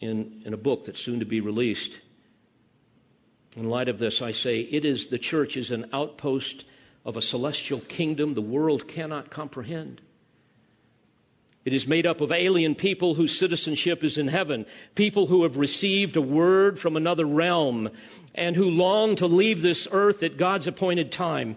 in, 0.00 0.42
in 0.44 0.52
a 0.52 0.58
book 0.58 0.84
that's 0.84 1.00
soon 1.00 1.20
to 1.20 1.24
be 1.24 1.40
released. 1.40 2.00
In 3.56 3.68
light 3.68 3.88
of 3.88 3.98
this, 3.98 4.22
I 4.22 4.32
say 4.32 4.60
it 4.60 4.84
is 4.84 5.08
the 5.08 5.18
church 5.18 5.56
is 5.56 5.70
an 5.70 5.88
outpost 5.92 6.64
of 7.04 7.16
a 7.16 7.22
celestial 7.22 7.80
kingdom 7.80 8.32
the 8.32 8.40
world 8.40 8.88
cannot 8.88 9.30
comprehend. 9.30 10.00
It 11.64 11.72
is 11.72 11.86
made 11.86 12.06
up 12.06 12.20
of 12.20 12.32
alien 12.32 12.74
people 12.74 13.14
whose 13.14 13.38
citizenship 13.38 14.02
is 14.02 14.18
in 14.18 14.28
heaven, 14.28 14.66
people 14.96 15.28
who 15.28 15.44
have 15.44 15.56
received 15.56 16.16
a 16.16 16.22
word 16.22 16.78
from 16.78 16.96
another 16.96 17.24
realm 17.24 17.90
and 18.34 18.56
who 18.56 18.68
long 18.68 19.14
to 19.16 19.26
leave 19.26 19.62
this 19.62 19.86
earth 19.92 20.22
at 20.24 20.36
God's 20.36 20.66
appointed 20.66 21.12
time. 21.12 21.56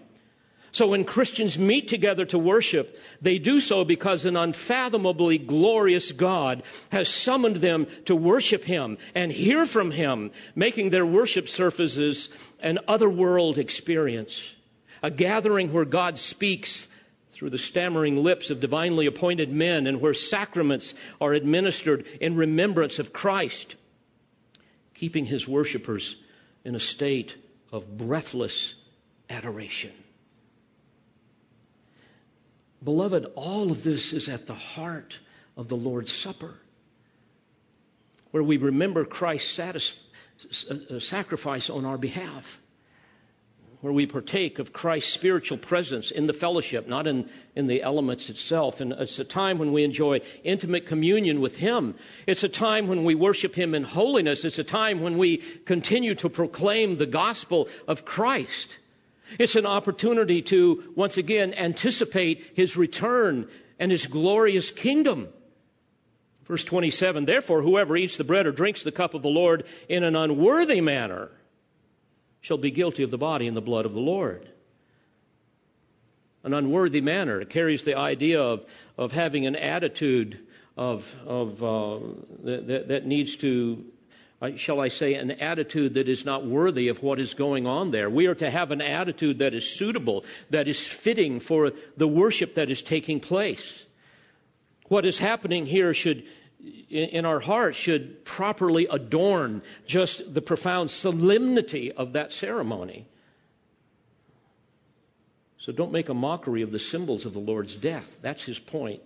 So 0.76 0.88
when 0.88 1.06
Christians 1.06 1.58
meet 1.58 1.88
together 1.88 2.26
to 2.26 2.38
worship, 2.38 3.00
they 3.22 3.40
do 3.40 3.62
so 3.62 3.86
because 3.86 4.26
an 4.26 4.36
unfathomably 4.36 5.38
glorious 5.38 6.12
God 6.12 6.64
has 6.92 7.08
summoned 7.08 7.58
them 7.58 7.88
to 8.04 8.14
worship 8.14 8.66
Him 8.66 8.98
and 9.16 9.32
hear 9.32 9.66
from 9.66 9.92
Him, 9.92 10.32
making 10.54 10.90
their 10.90 11.06
worship 11.06 11.48
services 11.48 12.28
an 12.60 12.80
otherworld 12.90 13.58
experience. 13.58 14.56
A 15.02 15.10
gathering 15.10 15.72
where 15.72 15.86
God 15.86 16.20
speaks 16.20 16.90
through 17.32 17.52
the 17.52 17.58
stammering 17.58 18.22
lips 18.22 18.50
of 18.50 18.60
divinely 18.60 19.06
appointed 19.06 19.54
men 19.54 19.88
and 19.88 20.02
where 20.02 20.14
sacraments 20.14 20.94
are 21.22 21.32
administered 21.32 22.06
in 22.20 22.36
remembrance 22.36 23.00
of 23.00 23.14
Christ, 23.14 23.78
keeping 24.94 25.24
His 25.24 25.48
worshipers 25.48 26.18
in 26.66 26.76
a 26.76 26.82
state 26.82 27.38
of 27.72 27.98
breathless 27.98 28.74
adoration. 29.30 29.94
Beloved, 32.86 33.26
all 33.36 33.72
of 33.72 33.84
this 33.84 34.14
is 34.14 34.30
at 34.30 34.46
the 34.46 34.54
heart 34.54 35.18
of 35.58 35.68
the 35.70 35.76
Lord's 35.76 36.14
Supper, 36.14 36.54
where 38.30 38.44
we 38.44 38.58
remember 38.58 39.04
Christ's 39.04 39.52
satis- 39.52 40.00
uh, 40.70 41.00
sacrifice 41.00 41.68
on 41.68 41.84
our 41.84 41.98
behalf, 41.98 42.62
where 43.82 43.92
we 43.92 44.06
partake 44.06 44.60
of 44.60 44.72
Christ's 44.72 45.12
spiritual 45.12 45.58
presence 45.58 46.12
in 46.12 46.28
the 46.28 46.34
fellowship, 46.34 46.88
not 46.88 47.08
in, 47.08 47.28
in 47.56 47.66
the 47.66 47.82
elements 47.82 48.30
itself. 48.30 48.80
And 48.80 48.94
it's 48.94 49.18
a 49.18 49.24
time 49.24 49.58
when 49.58 49.72
we 49.72 49.84
enjoy 49.84 50.22
intimate 50.44 50.86
communion 50.86 51.42
with 51.42 51.58
Him. 51.58 51.96
It's 52.28 52.44
a 52.44 52.50
time 52.50 52.88
when 52.88 53.04
we 53.04 53.16
worship 53.16 53.56
Him 53.56 53.74
in 53.74 53.84
holiness. 53.84 54.46
It's 54.46 54.60
a 54.60 54.64
time 54.64 55.02
when 55.02 55.18
we 55.18 55.38
continue 55.66 56.14
to 56.16 56.30
proclaim 56.30 56.98
the 56.98 57.08
gospel 57.08 57.68
of 57.88 58.06
Christ. 58.06 58.78
It's 59.40 59.56
an 59.56 59.66
opportunity 59.66 60.42
to, 60.44 60.94
once 60.96 61.18
again, 61.18 61.54
anticipate 61.54 62.52
his 62.54 62.78
return 62.78 63.48
and 63.80 63.92
his 63.92 64.06
glorious 64.06 64.72
kingdom. 64.72 65.30
Verse 66.46 66.64
27 66.64 67.26
Therefore, 67.26 67.62
whoever 67.62 67.98
eats 67.98 68.18
the 68.18 68.24
bread 68.24 68.46
or 68.46 68.52
drinks 68.52 68.84
the 68.84 68.92
cup 68.92 69.14
of 69.14 69.22
the 69.22 69.30
Lord 69.30 69.66
in 69.90 70.04
an 70.04 70.16
unworthy 70.16 70.82
manner 70.82 71.32
shall 72.42 72.58
be 72.58 72.72
guilty 72.72 73.04
of 73.04 73.12
the 73.12 73.18
body 73.18 73.48
and 73.48 73.58
the 73.58 73.62
blood 73.62 73.86
of 73.86 73.94
the 73.94 74.00
Lord. 74.00 74.48
An 76.44 76.54
unworthy 76.54 77.02
manner 77.02 77.42
it 77.42 77.50
carries 77.50 77.84
the 77.84 77.98
idea 77.98 78.40
of, 78.40 78.64
of 79.00 79.12
having 79.12 79.48
an 79.48 79.56
attitude 79.56 80.46
of, 80.78 81.16
of, 81.26 81.64
uh, 81.64 82.00
that, 82.44 82.88
that 82.88 83.06
needs 83.08 83.36
to 83.38 83.84
shall 84.56 84.80
I 84.80 84.90
say, 84.90 85.14
an 85.16 85.32
attitude 85.32 85.94
that 85.96 86.10
is 86.10 86.26
not 86.26 86.46
worthy 86.46 86.88
of 86.88 87.02
what 87.02 87.20
is 87.20 87.34
going 87.34 87.66
on 87.68 87.92
there. 87.92 88.10
We 88.10 88.28
are 88.28 88.36
to 88.36 88.50
have 88.50 88.72
an 88.72 88.82
attitude 88.82 89.40
that 89.40 89.54
is 89.54 89.68
suitable, 89.68 90.26
that 90.50 90.68
is 90.68 90.88
fitting 90.88 91.40
for 91.40 91.72
the 91.98 92.08
worship 92.08 92.56
that 92.56 92.70
is 92.70 92.82
taking 92.82 93.20
place. 93.20 93.86
What 94.88 95.06
is 95.06 95.20
happening 95.20 95.66
here 95.66 95.94
should, 95.94 96.24
in 96.90 97.26
our 97.26 97.40
hearts, 97.40 97.78
should 97.78 98.24
properly 98.26 98.88
adorn 98.90 99.62
just 99.88 100.34
the 100.34 100.42
profound 100.42 100.92
solemnity 100.92 101.92
of 101.92 102.14
that 102.14 102.34
ceremony. 102.34 103.08
So 105.58 105.72
don't 105.72 105.92
make 105.92 106.10
a 106.10 106.14
mockery 106.14 106.62
of 106.62 106.72
the 106.72 106.80
symbols 106.80 107.26
of 107.26 107.34
the 107.34 107.40
Lord's 107.40 107.76
death. 107.76 108.18
That's 108.22 108.44
his 108.44 108.60
point. 108.60 109.02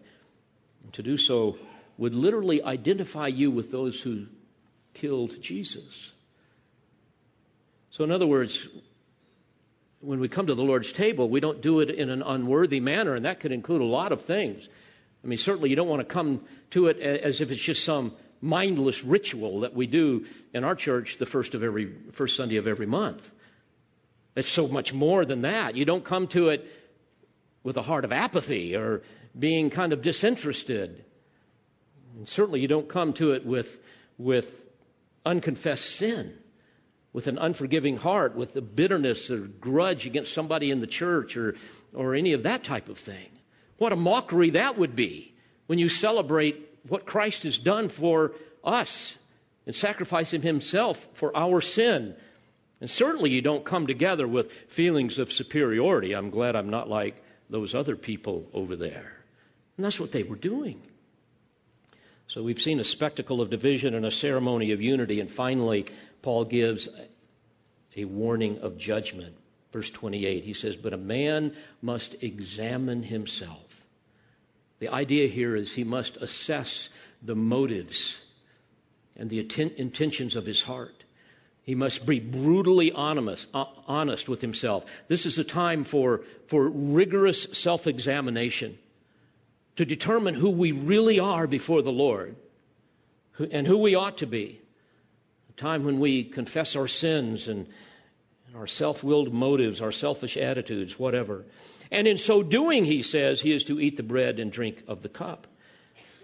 And 0.83 0.91
to 0.93 1.01
do 1.01 1.17
so 1.17 1.57
would 1.97 2.15
literally 2.15 2.63
identify 2.63 3.27
you 3.27 3.51
with 3.51 3.71
those 3.71 4.01
who 4.01 4.25
killed 4.93 5.41
Jesus. 5.41 6.11
So, 7.91 8.03
in 8.03 8.11
other 8.11 8.27
words, 8.27 8.67
when 10.01 10.19
we 10.19 10.29
come 10.29 10.47
to 10.47 10.55
the 10.55 10.63
Lord's 10.63 10.93
table, 10.93 11.29
we 11.29 11.39
don't 11.39 11.61
do 11.61 11.79
it 11.81 11.89
in 11.89 12.09
an 12.09 12.21
unworthy 12.21 12.79
manner, 12.79 13.15
and 13.15 13.25
that 13.25 13.39
could 13.39 13.51
include 13.51 13.81
a 13.81 13.85
lot 13.85 14.11
of 14.11 14.21
things. 14.21 14.69
I 15.23 15.27
mean, 15.27 15.37
certainly 15.37 15.69
you 15.69 15.75
don't 15.75 15.89
want 15.89 15.99
to 15.99 16.05
come 16.05 16.41
to 16.71 16.87
it 16.87 16.99
as 16.99 17.41
if 17.41 17.51
it's 17.51 17.61
just 17.61 17.83
some 17.83 18.13
mindless 18.41 19.03
ritual 19.03 19.61
that 19.61 19.73
we 19.73 19.85
do 19.85 20.25
in 20.53 20.63
our 20.63 20.75
church 20.75 21.17
the 21.17 21.25
first 21.25 21.53
of 21.55 21.63
every 21.63 21.93
first 22.13 22.37
Sunday 22.37 22.55
of 22.55 22.67
every 22.67 22.85
month. 22.85 23.29
It's 24.35 24.47
so 24.47 24.67
much 24.67 24.93
more 24.93 25.25
than 25.25 25.41
that. 25.41 25.75
You 25.75 25.83
don't 25.83 26.03
come 26.03 26.27
to 26.27 26.49
it 26.49 26.65
with 27.63 27.75
a 27.75 27.81
heart 27.81 28.05
of 28.05 28.13
apathy 28.13 28.75
or 28.75 29.01
being 29.37 29.69
kind 29.69 29.91
of 29.91 30.01
disinterested. 30.01 31.03
And 32.15 32.27
certainly 32.27 32.61
you 32.61 32.67
don't 32.69 32.87
come 32.87 33.11
to 33.13 33.33
it 33.33 33.45
with, 33.45 33.79
with 34.17 34.58
unconfessed 35.29 35.95
sin, 35.95 36.33
with 37.13 37.27
an 37.27 37.37
unforgiving 37.37 37.97
heart, 37.97 38.35
with 38.35 38.55
a 38.55 38.61
bitterness 38.61 39.29
or 39.29 39.37
grudge 39.37 40.07
against 40.07 40.33
somebody 40.33 40.71
in 40.71 40.79
the 40.79 40.87
church 40.87 41.37
or, 41.37 41.55
or 41.93 42.15
any 42.15 42.33
of 42.33 42.43
that 42.43 42.63
type 42.63 42.89
of 42.89 42.97
thing. 42.97 43.29
What 43.77 43.93
a 43.93 43.95
mockery 43.95 44.49
that 44.51 44.77
would 44.77 44.95
be 44.95 45.33
when 45.67 45.77
you 45.77 45.87
celebrate 45.87 46.67
what 46.87 47.05
Christ 47.05 47.43
has 47.43 47.59
done 47.59 47.89
for 47.89 48.33
us 48.63 49.15
and 49.65 49.75
sacrificing 49.75 50.41
himself 50.41 51.07
for 51.13 51.35
our 51.37 51.61
sin. 51.61 52.15
And 52.81 52.89
certainly 52.89 53.29
you 53.29 53.41
don't 53.41 53.63
come 53.63 53.85
together 53.85 54.27
with 54.27 54.51
feelings 54.51 55.19
of 55.19 55.31
superiority. 55.31 56.13
I'm 56.13 56.31
glad 56.31 56.55
I'm 56.55 56.69
not 56.69 56.89
like 56.89 57.23
those 57.49 57.75
other 57.75 57.95
people 57.95 58.47
over 58.53 58.75
there. 58.75 59.17
And 59.77 59.85
that's 59.85 59.99
what 59.99 60.11
they 60.11 60.23
were 60.23 60.35
doing. 60.35 60.81
So 62.29 62.43
we've 62.43 62.61
seen 62.61 62.79
a 62.79 62.83
spectacle 62.83 63.41
of 63.41 63.49
division 63.49 63.95
and 63.95 64.05
a 64.05 64.11
ceremony 64.11 64.71
of 64.71 64.81
unity. 64.83 65.19
And 65.19 65.31
finally, 65.31 65.87
Paul 66.21 66.45
gives 66.45 66.87
a 67.97 68.05
warning 68.05 68.59
of 68.59 68.77
judgment. 68.77 69.35
Verse 69.73 69.89
28, 69.89 70.43
he 70.43 70.53
says, 70.53 70.75
But 70.75 70.93
a 70.93 70.97
man 70.97 71.55
must 71.81 72.23
examine 72.23 73.01
himself. 73.01 73.83
The 74.77 74.89
idea 74.89 75.27
here 75.27 75.55
is 75.55 75.73
he 75.73 75.83
must 75.83 76.17
assess 76.17 76.89
the 77.19 77.35
motives 77.35 78.19
and 79.17 79.31
the 79.31 79.39
intentions 79.39 80.35
of 80.35 80.45
his 80.45 80.61
heart. 80.61 81.03
He 81.63 81.73
must 81.73 82.05
be 82.05 82.19
brutally 82.19 82.91
honest, 82.91 83.47
uh, 83.55 83.65
honest 83.87 84.29
with 84.29 84.41
himself. 84.41 84.85
This 85.07 85.25
is 85.25 85.39
a 85.39 85.43
time 85.43 85.83
for, 85.83 86.21
for 86.47 86.69
rigorous 86.69 87.47
self 87.53 87.87
examination 87.87 88.77
to 89.79 89.85
determine 89.85 90.33
who 90.33 90.49
we 90.49 90.73
really 90.73 91.21
are 91.21 91.47
before 91.47 91.81
the 91.81 91.89
Lord 91.89 92.35
and 93.49 93.65
who 93.65 93.77
we 93.77 93.95
ought 93.95 94.17
to 94.17 94.27
be. 94.27 94.59
A 95.49 95.53
time 95.53 95.85
when 95.85 96.01
we 96.01 96.25
confess 96.25 96.75
our 96.75 96.89
sins 96.89 97.47
and, 97.47 97.65
our 98.53 98.67
self 98.67 99.05
willed 99.05 99.33
motives, 99.33 99.79
our 99.79 99.93
selfish 99.93 100.35
attitudes, 100.35 100.99
whatever. 100.99 101.45
And 101.91 102.09
in 102.09 102.17
so 102.17 102.43
doing, 102.43 102.83
he 102.83 103.01
says, 103.01 103.39
he 103.39 103.53
is 103.53 103.63
to 103.65 103.79
eat 103.79 103.95
the 103.95 104.03
bread 104.03 104.37
and 104.37 104.51
drink 104.51 104.83
of 104.85 105.01
the 105.01 105.07
cup. 105.07 105.47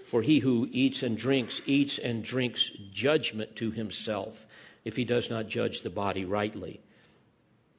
For 0.07 0.21
he 0.21 0.39
who 0.39 0.67
eats 0.69 1.01
and 1.01 1.17
drinks, 1.17 1.61
eats 1.65 1.97
and 1.97 2.25
drinks 2.25 2.71
judgment 2.91 3.55
to 3.55 3.71
himself 3.71 4.45
if 4.83 4.97
he 4.97 5.05
does 5.05 5.29
not 5.29 5.47
judge 5.47 5.81
the 5.81 5.89
body 5.89 6.25
rightly. 6.25 6.81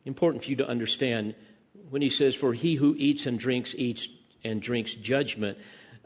Important 0.07 0.43
for 0.43 0.49
you 0.49 0.57
to 0.57 0.67
understand 0.67 1.35
when 1.91 2.01
he 2.01 2.09
says, 2.09 2.35
For 2.35 2.55
he 2.55 2.77
who 2.77 2.95
eats 2.97 3.27
and 3.27 3.39
drinks, 3.39 3.75
eats 3.77 4.09
and 4.47 4.63
drinks 4.63 4.95
judgment. 4.95 5.59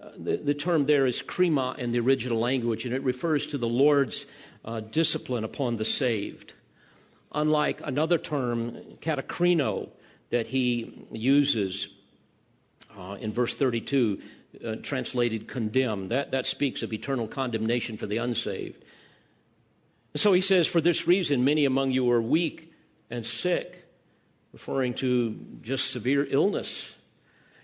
Uh, 0.03 0.11
the, 0.16 0.36
the, 0.38 0.55
term 0.55 0.86
there 0.86 1.07
is 1.07 1.22
krima 1.22 1.78
in 1.78 1.93
the 1.93 2.01
original 2.01 2.38
language, 2.38 2.84
and 2.84 2.95
it 2.95 3.03
refers 3.03 3.47
to 3.47 3.59
the 3.59 3.68
Lord's 3.68 4.24
uh, 4.64 4.80
discipline 4.80 5.45
upon 5.45 5.76
the 5.76 5.84
saved. 5.84 6.55
Unlike 7.32 7.82
another 7.84 8.18
term, 8.18 8.72
katakrino, 9.01 9.91
that 10.30 10.47
he 10.49 11.07
uses 11.12 11.88
uh, 12.97 13.16
in 13.20 13.32
verse 13.32 13.55
32, 13.55 14.20
uh, 14.64 14.76
translated 14.82 15.47
condemn. 15.47 16.09
That, 16.09 16.32
that 16.32 16.47
speaks 16.47 16.82
of 16.82 16.93
eternal 16.93 17.28
condemnation 17.28 17.97
for 17.97 18.07
the 18.07 18.16
unsaved. 18.16 18.82
so 20.16 20.32
he 20.32 20.41
says, 20.41 20.66
For 20.66 20.80
this 20.80 21.07
reason, 21.07 21.45
many 21.45 21.64
among 21.64 21.91
you 21.91 22.11
are 22.11 22.22
weak 22.22 22.72
and 23.11 23.26
sick, 23.26 23.86
referring 24.53 24.95
to 24.95 25.38
just 25.62 25.91
severe 25.91 26.26
illness. 26.28 26.95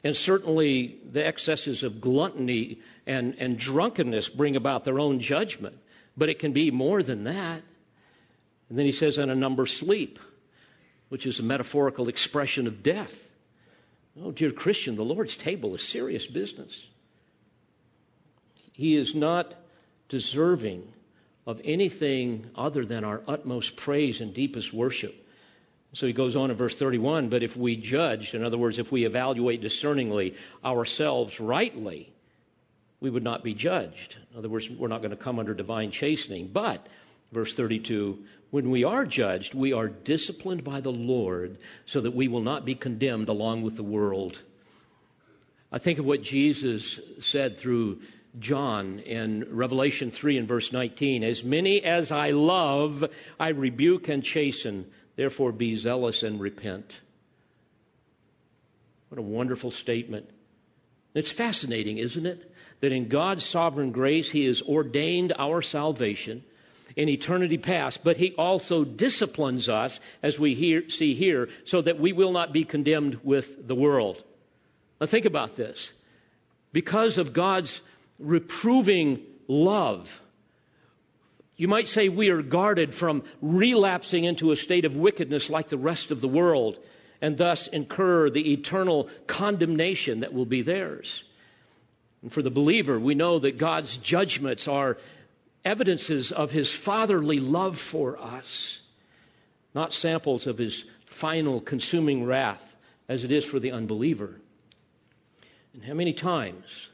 And 0.06 0.16
certainly 0.16 0.98
the 1.10 1.26
excesses 1.26 1.82
of 1.82 2.00
gluttony 2.00 2.78
and, 3.08 3.34
and 3.40 3.58
drunkenness 3.58 4.28
bring 4.28 4.54
about 4.54 4.84
their 4.84 5.00
own 5.00 5.18
judgment. 5.18 5.76
But 6.16 6.28
it 6.28 6.38
can 6.38 6.52
be 6.52 6.70
more 6.70 7.02
than 7.02 7.24
that. 7.24 7.62
And 8.68 8.78
then 8.78 8.86
he 8.86 8.92
says, 8.92 9.18
and 9.18 9.32
a 9.32 9.34
number 9.34 9.66
sleep 9.66 10.20
which 11.08 11.26
is 11.26 11.40
a 11.40 11.42
metaphorical 11.42 12.06
expression 12.06 12.68
of 12.68 12.84
death. 12.84 13.28
Oh, 14.22 14.30
dear 14.30 14.52
Christian, 14.52 14.94
the 14.94 15.04
Lord's 15.04 15.36
table 15.36 15.74
is 15.74 15.82
serious 15.82 16.28
business. 16.28 16.86
He 18.72 18.94
is 18.94 19.12
not 19.12 19.54
deserving 20.08 20.92
of 21.48 21.60
anything 21.64 22.48
other 22.54 22.84
than 22.84 23.02
our 23.02 23.22
utmost 23.26 23.74
praise 23.74 24.20
and 24.20 24.32
deepest 24.32 24.72
worship. 24.72 25.25
So 25.96 26.06
he 26.06 26.12
goes 26.12 26.36
on 26.36 26.50
in 26.50 26.58
verse 26.58 26.76
31 26.76 27.30
But 27.30 27.42
if 27.42 27.56
we 27.56 27.74
judge, 27.74 28.34
in 28.34 28.44
other 28.44 28.58
words, 28.58 28.78
if 28.78 28.92
we 28.92 29.06
evaluate 29.06 29.62
discerningly 29.62 30.34
ourselves 30.62 31.40
rightly, 31.40 32.12
we 33.00 33.08
would 33.08 33.22
not 33.22 33.42
be 33.42 33.54
judged. 33.54 34.18
In 34.30 34.36
other 34.36 34.50
words, 34.50 34.68
we're 34.68 34.88
not 34.88 35.00
going 35.00 35.12
to 35.12 35.16
come 35.16 35.38
under 35.38 35.54
divine 35.54 35.90
chastening. 35.90 36.50
But, 36.52 36.86
verse 37.32 37.54
32, 37.54 38.18
when 38.50 38.68
we 38.68 38.84
are 38.84 39.06
judged, 39.06 39.54
we 39.54 39.72
are 39.72 39.88
disciplined 39.88 40.64
by 40.64 40.82
the 40.82 40.92
Lord 40.92 41.56
so 41.86 42.02
that 42.02 42.14
we 42.14 42.28
will 42.28 42.42
not 42.42 42.66
be 42.66 42.74
condemned 42.74 43.30
along 43.30 43.62
with 43.62 43.76
the 43.76 43.82
world. 43.82 44.42
I 45.72 45.78
think 45.78 45.98
of 45.98 46.04
what 46.04 46.20
Jesus 46.20 47.00
said 47.22 47.56
through 47.56 48.02
John 48.38 48.98
in 48.98 49.46
Revelation 49.50 50.10
3 50.10 50.36
and 50.36 50.46
verse 50.46 50.74
19 50.74 51.24
As 51.24 51.42
many 51.42 51.82
as 51.82 52.12
I 52.12 52.32
love, 52.32 53.02
I 53.40 53.48
rebuke 53.48 54.08
and 54.08 54.22
chasten. 54.22 54.90
Therefore, 55.16 55.52
be 55.52 55.74
zealous 55.74 56.22
and 56.22 56.40
repent. 56.40 57.00
What 59.08 59.18
a 59.18 59.22
wonderful 59.22 59.70
statement. 59.70 60.28
It's 61.14 61.30
fascinating, 61.30 61.98
isn't 61.98 62.26
it? 62.26 62.52
That 62.80 62.92
in 62.92 63.08
God's 63.08 63.44
sovereign 63.44 63.90
grace, 63.90 64.30
He 64.30 64.44
has 64.44 64.60
ordained 64.62 65.32
our 65.38 65.62
salvation 65.62 66.44
in 66.96 67.10
eternity 67.10 67.58
past, 67.58 68.02
but 68.02 68.16
he 68.16 68.32
also 68.32 68.82
disciplines 68.82 69.68
us, 69.68 70.00
as 70.22 70.38
we 70.38 70.54
hear, 70.54 70.88
see 70.88 71.14
here, 71.14 71.48
so 71.64 71.82
that 71.82 72.00
we 72.00 72.12
will 72.12 72.32
not 72.32 72.52
be 72.52 72.64
condemned 72.64 73.20
with 73.22 73.68
the 73.68 73.74
world. 73.74 74.22
Now, 75.00 75.06
think 75.06 75.26
about 75.26 75.56
this. 75.56 75.92
Because 76.72 77.18
of 77.18 77.34
God's 77.34 77.82
reproving 78.18 79.22
love, 79.46 80.22
you 81.56 81.68
might 81.68 81.88
say 81.88 82.08
we 82.08 82.28
are 82.30 82.42
guarded 82.42 82.94
from 82.94 83.22
relapsing 83.40 84.24
into 84.24 84.52
a 84.52 84.56
state 84.56 84.84
of 84.84 84.96
wickedness 84.96 85.48
like 85.48 85.68
the 85.68 85.78
rest 85.78 86.10
of 86.10 86.20
the 86.20 86.28
world 86.28 86.78
and 87.22 87.38
thus 87.38 87.66
incur 87.68 88.28
the 88.28 88.52
eternal 88.52 89.08
condemnation 89.26 90.20
that 90.20 90.34
will 90.34 90.44
be 90.44 90.60
theirs. 90.60 91.24
And 92.22 92.32
for 92.32 92.42
the 92.42 92.50
believer, 92.50 92.98
we 92.98 93.14
know 93.14 93.38
that 93.38 93.56
God's 93.56 93.96
judgments 93.96 94.68
are 94.68 94.98
evidences 95.64 96.30
of 96.30 96.50
his 96.50 96.74
fatherly 96.74 97.40
love 97.40 97.78
for 97.78 98.18
us, 98.18 98.80
not 99.74 99.94
samples 99.94 100.46
of 100.46 100.58
his 100.58 100.84
final 101.06 101.60
consuming 101.60 102.24
wrath 102.24 102.76
as 103.08 103.24
it 103.24 103.32
is 103.32 103.44
for 103.44 103.58
the 103.58 103.72
unbeliever. 103.72 104.40
And 105.72 105.84
how 105.84 105.94
many 105.94 106.12
times 106.12 106.88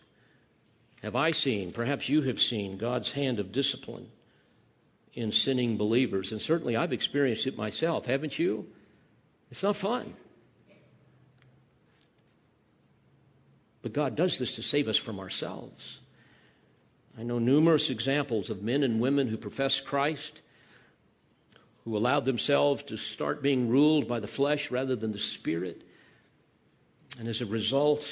have 1.02 1.16
I 1.16 1.32
seen, 1.32 1.72
perhaps 1.72 2.08
you 2.08 2.22
have 2.22 2.40
seen, 2.40 2.76
God's 2.76 3.12
hand 3.12 3.40
of 3.40 3.50
discipline 3.50 4.08
in 5.14 5.32
sinning 5.32 5.76
believers? 5.76 6.32
And 6.32 6.40
certainly 6.40 6.76
I've 6.76 6.92
experienced 6.92 7.46
it 7.46 7.56
myself, 7.56 8.06
haven't 8.06 8.38
you? 8.38 8.66
It's 9.50 9.62
not 9.62 9.76
fun. 9.76 10.14
But 13.82 13.92
God 13.92 14.16
does 14.16 14.38
this 14.38 14.54
to 14.56 14.62
save 14.62 14.88
us 14.88 14.96
from 14.96 15.18
ourselves. 15.18 15.98
I 17.18 17.24
know 17.24 17.38
numerous 17.38 17.90
examples 17.90 18.48
of 18.48 18.62
men 18.62 18.82
and 18.82 19.00
women 19.00 19.28
who 19.28 19.36
profess 19.36 19.80
Christ, 19.80 20.40
who 21.84 21.96
allowed 21.96 22.24
themselves 22.24 22.84
to 22.84 22.96
start 22.96 23.42
being 23.42 23.68
ruled 23.68 24.08
by 24.08 24.20
the 24.20 24.28
flesh 24.28 24.70
rather 24.70 24.96
than 24.96 25.12
the 25.12 25.18
spirit. 25.18 25.82
And 27.18 27.28
as 27.28 27.40
a 27.40 27.46
result, 27.46 28.08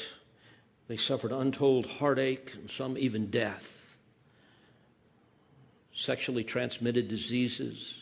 they 0.89 0.97
suffered 0.97 1.33
untold 1.33 1.87
heartache 1.87 2.53
and 2.55 2.71
some 2.71 2.99
even 2.99 3.31
death. 3.31 3.80
Sexually 6.01 6.45
transmitted 6.45 7.09
diseases, 7.09 7.97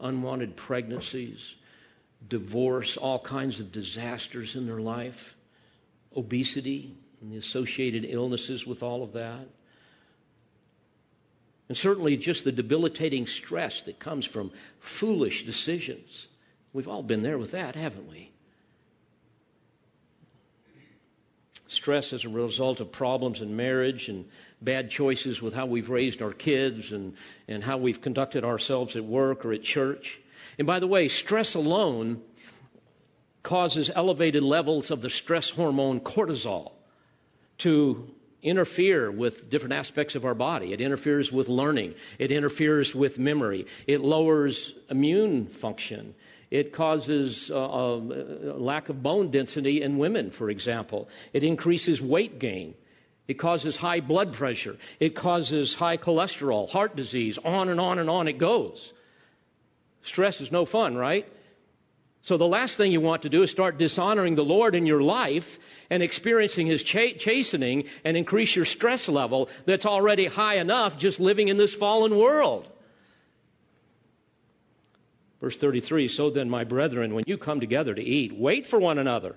unwanted 0.00 0.56
pregnancies, 0.56 1.56
divorce, 2.26 2.96
all 2.96 3.18
kinds 3.18 3.60
of 3.60 3.70
disasters 3.70 4.56
in 4.56 4.64
their 4.64 4.80
life, 4.80 5.34
obesity 6.16 6.96
and 7.20 7.30
the 7.30 7.36
associated 7.36 8.06
illnesses 8.08 8.66
with 8.66 8.82
all 8.82 9.02
of 9.02 9.12
that. 9.12 9.46
And 11.68 11.76
certainly 11.76 12.16
just 12.16 12.44
the 12.44 12.52
debilitating 12.52 13.26
stress 13.26 13.82
that 13.82 13.98
comes 13.98 14.24
from 14.24 14.50
foolish 14.80 15.44
decisions. 15.44 16.28
We've 16.72 16.88
all 16.88 17.02
been 17.02 17.20
there 17.20 17.36
with 17.36 17.50
that, 17.50 17.74
haven't 17.74 18.08
we? 18.08 18.31
Stress 21.72 22.12
as 22.12 22.24
a 22.24 22.28
result 22.28 22.80
of 22.80 22.92
problems 22.92 23.40
in 23.40 23.56
marriage 23.56 24.08
and 24.08 24.26
bad 24.60 24.90
choices 24.90 25.42
with 25.42 25.54
how 25.54 25.66
we've 25.66 25.90
raised 25.90 26.22
our 26.22 26.32
kids 26.32 26.92
and, 26.92 27.14
and 27.48 27.64
how 27.64 27.76
we've 27.76 28.00
conducted 28.00 28.44
ourselves 28.44 28.96
at 28.96 29.04
work 29.04 29.44
or 29.44 29.52
at 29.52 29.62
church. 29.62 30.20
And 30.58 30.66
by 30.66 30.78
the 30.78 30.86
way, 30.86 31.08
stress 31.08 31.54
alone 31.54 32.22
causes 33.42 33.90
elevated 33.94 34.42
levels 34.42 34.90
of 34.90 35.00
the 35.00 35.10
stress 35.10 35.50
hormone 35.50 36.00
cortisol 36.00 36.72
to 37.58 38.14
interfere 38.42 39.10
with 39.10 39.50
different 39.50 39.72
aspects 39.72 40.14
of 40.14 40.24
our 40.24 40.34
body. 40.34 40.72
It 40.72 40.80
interferes 40.80 41.30
with 41.30 41.48
learning. 41.48 41.94
It 42.18 42.32
interferes 42.32 42.94
with 42.94 43.18
memory. 43.18 43.66
It 43.86 44.00
lowers 44.00 44.74
immune 44.90 45.46
function. 45.46 46.14
It 46.52 46.70
causes 46.70 47.50
uh, 47.50 47.56
a 47.56 47.96
lack 48.58 48.90
of 48.90 49.02
bone 49.02 49.30
density 49.30 49.80
in 49.80 49.96
women, 49.96 50.30
for 50.30 50.50
example. 50.50 51.08
It 51.32 51.44
increases 51.44 52.02
weight 52.02 52.38
gain. 52.38 52.74
It 53.26 53.38
causes 53.38 53.78
high 53.78 54.00
blood 54.00 54.34
pressure. 54.34 54.76
It 55.00 55.14
causes 55.14 55.72
high 55.72 55.96
cholesterol, 55.96 56.68
heart 56.68 56.94
disease, 56.94 57.38
on 57.42 57.70
and 57.70 57.80
on 57.80 57.98
and 57.98 58.10
on 58.10 58.28
it 58.28 58.36
goes. 58.36 58.92
Stress 60.02 60.42
is 60.42 60.52
no 60.52 60.66
fun, 60.66 60.94
right? 60.94 61.26
So 62.20 62.36
the 62.36 62.46
last 62.46 62.76
thing 62.76 62.92
you 62.92 63.00
want 63.00 63.22
to 63.22 63.30
do 63.30 63.42
is 63.42 63.50
start 63.50 63.78
dishonoring 63.78 64.34
the 64.34 64.44
Lord 64.44 64.74
in 64.74 64.84
your 64.84 65.00
life 65.00 65.58
and 65.88 66.02
experiencing 66.02 66.66
His 66.66 66.82
ch- 66.82 67.16
chastening 67.18 67.84
and 68.04 68.14
increase 68.14 68.54
your 68.54 68.66
stress 68.66 69.08
level 69.08 69.48
that's 69.64 69.86
already 69.86 70.26
high 70.26 70.56
enough 70.56 70.98
just 70.98 71.18
living 71.18 71.48
in 71.48 71.56
this 71.56 71.72
fallen 71.72 72.14
world. 72.14 72.70
Verse 75.42 75.56
33 75.56 76.06
So 76.08 76.30
then, 76.30 76.48
my 76.48 76.64
brethren, 76.64 77.14
when 77.14 77.24
you 77.26 77.36
come 77.36 77.60
together 77.60 77.94
to 77.94 78.02
eat, 78.02 78.32
wait 78.32 78.64
for 78.64 78.78
one 78.78 78.96
another. 78.96 79.34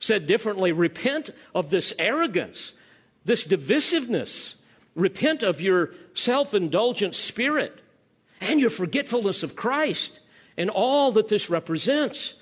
Said 0.00 0.26
differently, 0.26 0.72
repent 0.72 1.30
of 1.54 1.70
this 1.70 1.92
arrogance, 1.98 2.72
this 3.24 3.46
divisiveness. 3.46 4.54
Repent 4.94 5.44
of 5.44 5.60
your 5.60 5.90
self 6.14 6.54
indulgent 6.54 7.14
spirit 7.14 7.80
and 8.40 8.58
your 8.58 8.70
forgetfulness 8.70 9.42
of 9.44 9.54
Christ 9.54 10.18
and 10.56 10.70
all 10.70 11.12
that 11.12 11.28
this 11.28 11.50
represents. 11.50 12.34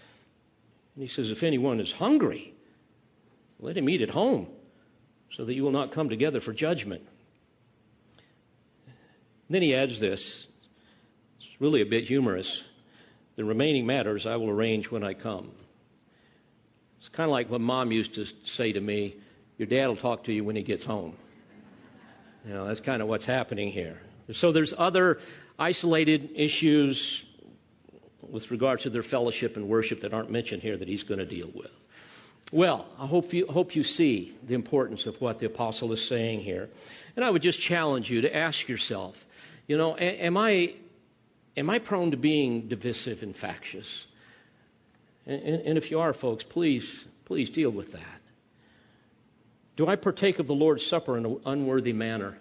And 0.94 1.02
he 1.02 1.08
says, 1.08 1.30
If 1.30 1.42
anyone 1.42 1.80
is 1.80 1.92
hungry, 1.92 2.54
let 3.58 3.76
him 3.76 3.88
eat 3.90 4.02
at 4.02 4.10
home, 4.10 4.46
so 5.30 5.44
that 5.44 5.54
you 5.54 5.64
will 5.64 5.72
not 5.72 5.90
come 5.90 6.08
together 6.08 6.40
for 6.40 6.52
judgment. 6.52 7.02
Then 9.50 9.62
he 9.62 9.74
adds 9.74 9.98
this 9.98 10.46
really 11.58 11.80
a 11.80 11.86
bit 11.86 12.04
humorous. 12.04 12.64
The 13.36 13.44
remaining 13.44 13.86
matters 13.86 14.26
I 14.26 14.36
will 14.36 14.50
arrange 14.50 14.90
when 14.90 15.04
I 15.04 15.14
come. 15.14 15.50
It's 16.98 17.08
kind 17.08 17.28
of 17.28 17.32
like 17.32 17.50
what 17.50 17.60
mom 17.60 17.92
used 17.92 18.14
to 18.14 18.26
say 18.44 18.72
to 18.72 18.80
me 18.80 19.16
your 19.58 19.66
dad 19.66 19.86
will 19.86 19.96
talk 19.96 20.24
to 20.24 20.32
you 20.32 20.44
when 20.44 20.56
he 20.56 20.62
gets 20.62 20.84
home. 20.84 21.14
You 22.44 22.52
know, 22.52 22.66
that's 22.66 22.80
kind 22.80 23.00
of 23.02 23.08
what's 23.08 23.24
happening 23.24 23.70
here. 23.70 23.98
So 24.32 24.52
there's 24.52 24.74
other 24.76 25.18
isolated 25.58 26.30
issues 26.34 27.24
with 28.28 28.50
regard 28.50 28.80
to 28.80 28.90
their 28.90 29.02
fellowship 29.02 29.56
and 29.56 29.68
worship 29.68 30.00
that 30.00 30.12
aren't 30.12 30.30
mentioned 30.30 30.62
here 30.62 30.76
that 30.76 30.88
he's 30.88 31.04
going 31.04 31.18
to 31.18 31.26
deal 31.26 31.50
with. 31.54 31.70
Well, 32.52 32.86
I 32.98 33.06
hope 33.06 33.32
you, 33.32 33.46
hope 33.46 33.74
you 33.74 33.82
see 33.82 34.34
the 34.44 34.54
importance 34.54 35.06
of 35.06 35.20
what 35.20 35.38
the 35.38 35.46
apostle 35.46 35.92
is 35.92 36.06
saying 36.06 36.40
here. 36.40 36.68
And 37.16 37.24
I 37.24 37.30
would 37.30 37.42
just 37.42 37.60
challenge 37.60 38.10
you 38.10 38.20
to 38.20 38.36
ask 38.36 38.68
yourself, 38.68 39.24
you 39.66 39.76
know, 39.76 39.96
am 39.96 40.36
I 40.36 40.74
Am 41.56 41.70
I 41.70 41.78
prone 41.78 42.10
to 42.10 42.16
being 42.16 42.68
divisive 42.68 43.22
and 43.22 43.34
factious? 43.34 44.06
And, 45.26 45.42
and, 45.42 45.62
and, 45.62 45.78
if 45.78 45.90
you 45.90 46.00
are, 46.00 46.12
folks, 46.12 46.44
please, 46.44 47.06
please 47.24 47.50
deal 47.50 47.70
with 47.70 47.92
that. 47.92 48.20
Do 49.76 49.86
I 49.86 49.96
partake 49.96 50.38
of 50.38 50.46
the 50.46 50.54
Lord's 50.54 50.86
Supper 50.86 51.16
in 51.16 51.26
an 51.26 51.40
unworthy 51.44 51.92
manner? 51.92 52.38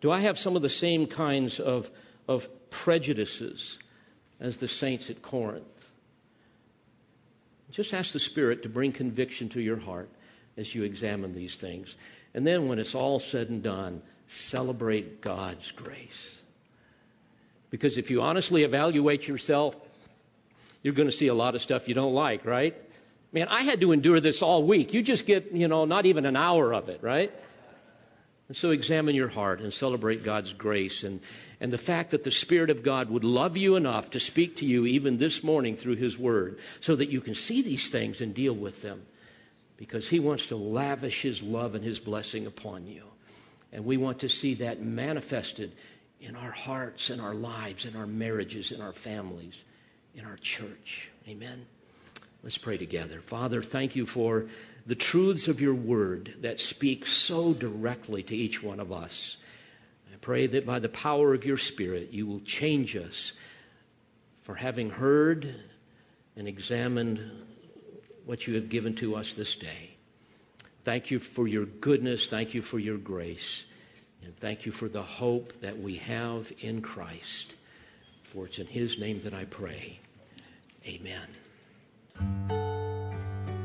Do 0.00 0.10
I 0.10 0.20
have 0.20 0.38
some 0.38 0.56
of 0.56 0.62
the 0.62 0.70
same 0.70 1.06
kinds 1.06 1.60
of, 1.60 1.90
of 2.26 2.48
prejudices 2.70 3.78
as 4.40 4.56
the 4.56 4.68
saints 4.68 5.10
at 5.10 5.22
Corinth? 5.22 5.90
Just 7.70 7.94
ask 7.94 8.12
the 8.12 8.18
Spirit 8.18 8.62
to 8.64 8.68
bring 8.68 8.92
conviction 8.92 9.48
to 9.50 9.60
your 9.60 9.78
heart 9.78 10.10
as 10.56 10.74
you 10.74 10.82
examine 10.82 11.34
these 11.34 11.54
things. 11.54 11.94
And 12.34 12.46
then, 12.46 12.68
when 12.68 12.78
it's 12.78 12.94
all 12.94 13.18
said 13.18 13.48
and 13.48 13.62
done, 13.62 14.02
celebrate 14.28 15.20
God's 15.20 15.70
grace. 15.70 16.39
Because 17.70 17.96
if 17.96 18.10
you 18.10 18.20
honestly 18.20 18.64
evaluate 18.64 19.26
yourself, 19.28 19.76
you're 20.82 20.94
going 20.94 21.08
to 21.08 21.16
see 21.16 21.28
a 21.28 21.34
lot 21.34 21.54
of 21.54 21.62
stuff 21.62 21.88
you 21.88 21.94
don't 21.94 22.14
like, 22.14 22.44
right? 22.44 22.74
Man, 23.32 23.48
I 23.48 23.62
had 23.62 23.80
to 23.80 23.92
endure 23.92 24.20
this 24.20 24.42
all 24.42 24.64
week. 24.64 24.92
You 24.92 25.02
just 25.02 25.24
get, 25.24 25.52
you 25.52 25.68
know, 25.68 25.84
not 25.84 26.04
even 26.06 26.26
an 26.26 26.36
hour 26.36 26.74
of 26.74 26.88
it, 26.88 27.02
right? 27.02 27.32
And 28.48 28.56
so 28.56 28.70
examine 28.70 29.14
your 29.14 29.28
heart 29.28 29.60
and 29.60 29.72
celebrate 29.72 30.24
God's 30.24 30.52
grace 30.52 31.04
and, 31.04 31.20
and 31.60 31.72
the 31.72 31.78
fact 31.78 32.10
that 32.10 32.24
the 32.24 32.32
Spirit 32.32 32.68
of 32.68 32.82
God 32.82 33.08
would 33.08 33.22
love 33.22 33.56
you 33.56 33.76
enough 33.76 34.10
to 34.10 34.18
speak 34.18 34.56
to 34.56 34.66
you 34.66 34.86
even 34.86 35.18
this 35.18 35.44
morning 35.44 35.76
through 35.76 35.94
His 35.94 36.18
Word 36.18 36.58
so 36.80 36.96
that 36.96 37.10
you 37.10 37.20
can 37.20 37.36
see 37.36 37.62
these 37.62 37.90
things 37.90 38.20
and 38.20 38.34
deal 38.34 38.54
with 38.54 38.82
them 38.82 39.02
because 39.76 40.08
He 40.08 40.18
wants 40.18 40.46
to 40.46 40.56
lavish 40.56 41.22
His 41.22 41.40
love 41.42 41.76
and 41.76 41.84
His 41.84 42.00
blessing 42.00 42.44
upon 42.44 42.88
you. 42.88 43.04
And 43.72 43.84
we 43.84 43.96
want 43.96 44.18
to 44.20 44.28
see 44.28 44.54
that 44.54 44.82
manifested 44.82 45.70
in 46.20 46.36
our 46.36 46.50
hearts, 46.50 47.10
in 47.10 47.20
our 47.20 47.34
lives, 47.34 47.84
in 47.84 47.96
our 47.96 48.06
marriages, 48.06 48.72
in 48.72 48.80
our 48.80 48.92
families, 48.92 49.58
in 50.14 50.24
our 50.24 50.36
church. 50.36 51.10
Amen. 51.28 51.66
Let's 52.42 52.58
pray 52.58 52.78
together. 52.78 53.20
Father, 53.20 53.62
thank 53.62 53.96
you 53.96 54.06
for 54.06 54.46
the 54.86 54.94
truths 54.94 55.48
of 55.48 55.60
your 55.60 55.74
word 55.74 56.34
that 56.40 56.60
speak 56.60 57.06
so 57.06 57.52
directly 57.52 58.22
to 58.24 58.36
each 58.36 58.62
one 58.62 58.80
of 58.80 58.92
us. 58.92 59.36
I 60.12 60.16
pray 60.20 60.46
that 60.48 60.66
by 60.66 60.78
the 60.78 60.88
power 60.88 61.34
of 61.34 61.44
your 61.44 61.56
Spirit, 61.56 62.12
you 62.12 62.26
will 62.26 62.40
change 62.40 62.96
us 62.96 63.32
for 64.42 64.54
having 64.54 64.90
heard 64.90 65.54
and 66.36 66.48
examined 66.48 67.20
what 68.24 68.46
you 68.46 68.54
have 68.54 68.68
given 68.68 68.94
to 68.96 69.16
us 69.16 69.34
this 69.34 69.54
day. 69.54 69.90
Thank 70.84 71.10
you 71.10 71.18
for 71.18 71.46
your 71.46 71.66
goodness. 71.66 72.26
Thank 72.26 72.54
you 72.54 72.62
for 72.62 72.78
your 72.78 72.96
grace. 72.96 73.64
And 74.24 74.36
thank 74.38 74.66
you 74.66 74.72
for 74.72 74.88
the 74.88 75.02
hope 75.02 75.60
that 75.60 75.78
we 75.78 75.96
have 75.96 76.52
in 76.60 76.82
Christ. 76.82 77.54
For 78.24 78.46
it's 78.46 78.58
in 78.58 78.66
His 78.66 78.98
name 78.98 79.20
that 79.22 79.34
I 79.34 79.44
pray. 79.44 79.98
Amen. 80.86 81.28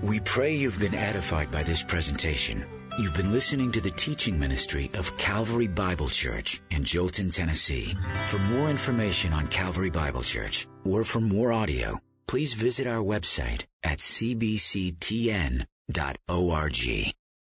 We 0.01 0.19
pray 0.19 0.55
you've 0.55 0.79
been 0.79 0.93
edified 0.95 1.51
by 1.51 1.63
this 1.63 1.81
presentation. 1.81 2.65
You've 2.99 3.13
been 3.13 3.31
listening 3.31 3.71
to 3.73 3.81
the 3.81 3.91
teaching 3.91 4.39
ministry 4.39 4.89
of 4.93 5.17
Calvary 5.17 5.67
Bible 5.67 6.07
Church 6.09 6.61
in 6.71 6.83
Jolton, 6.83 7.31
Tennessee. 7.31 7.95
For 8.27 8.37
more 8.39 8.69
information 8.69 9.33
on 9.33 9.47
Calvary 9.47 9.89
Bible 9.89 10.23
Church 10.23 10.67
or 10.85 11.03
for 11.03 11.19
more 11.19 11.51
audio, 11.51 11.99
please 12.27 12.53
visit 12.53 12.87
our 12.87 13.03
website 13.03 13.65
at 13.83 13.99
cbctn.org. 13.99 15.65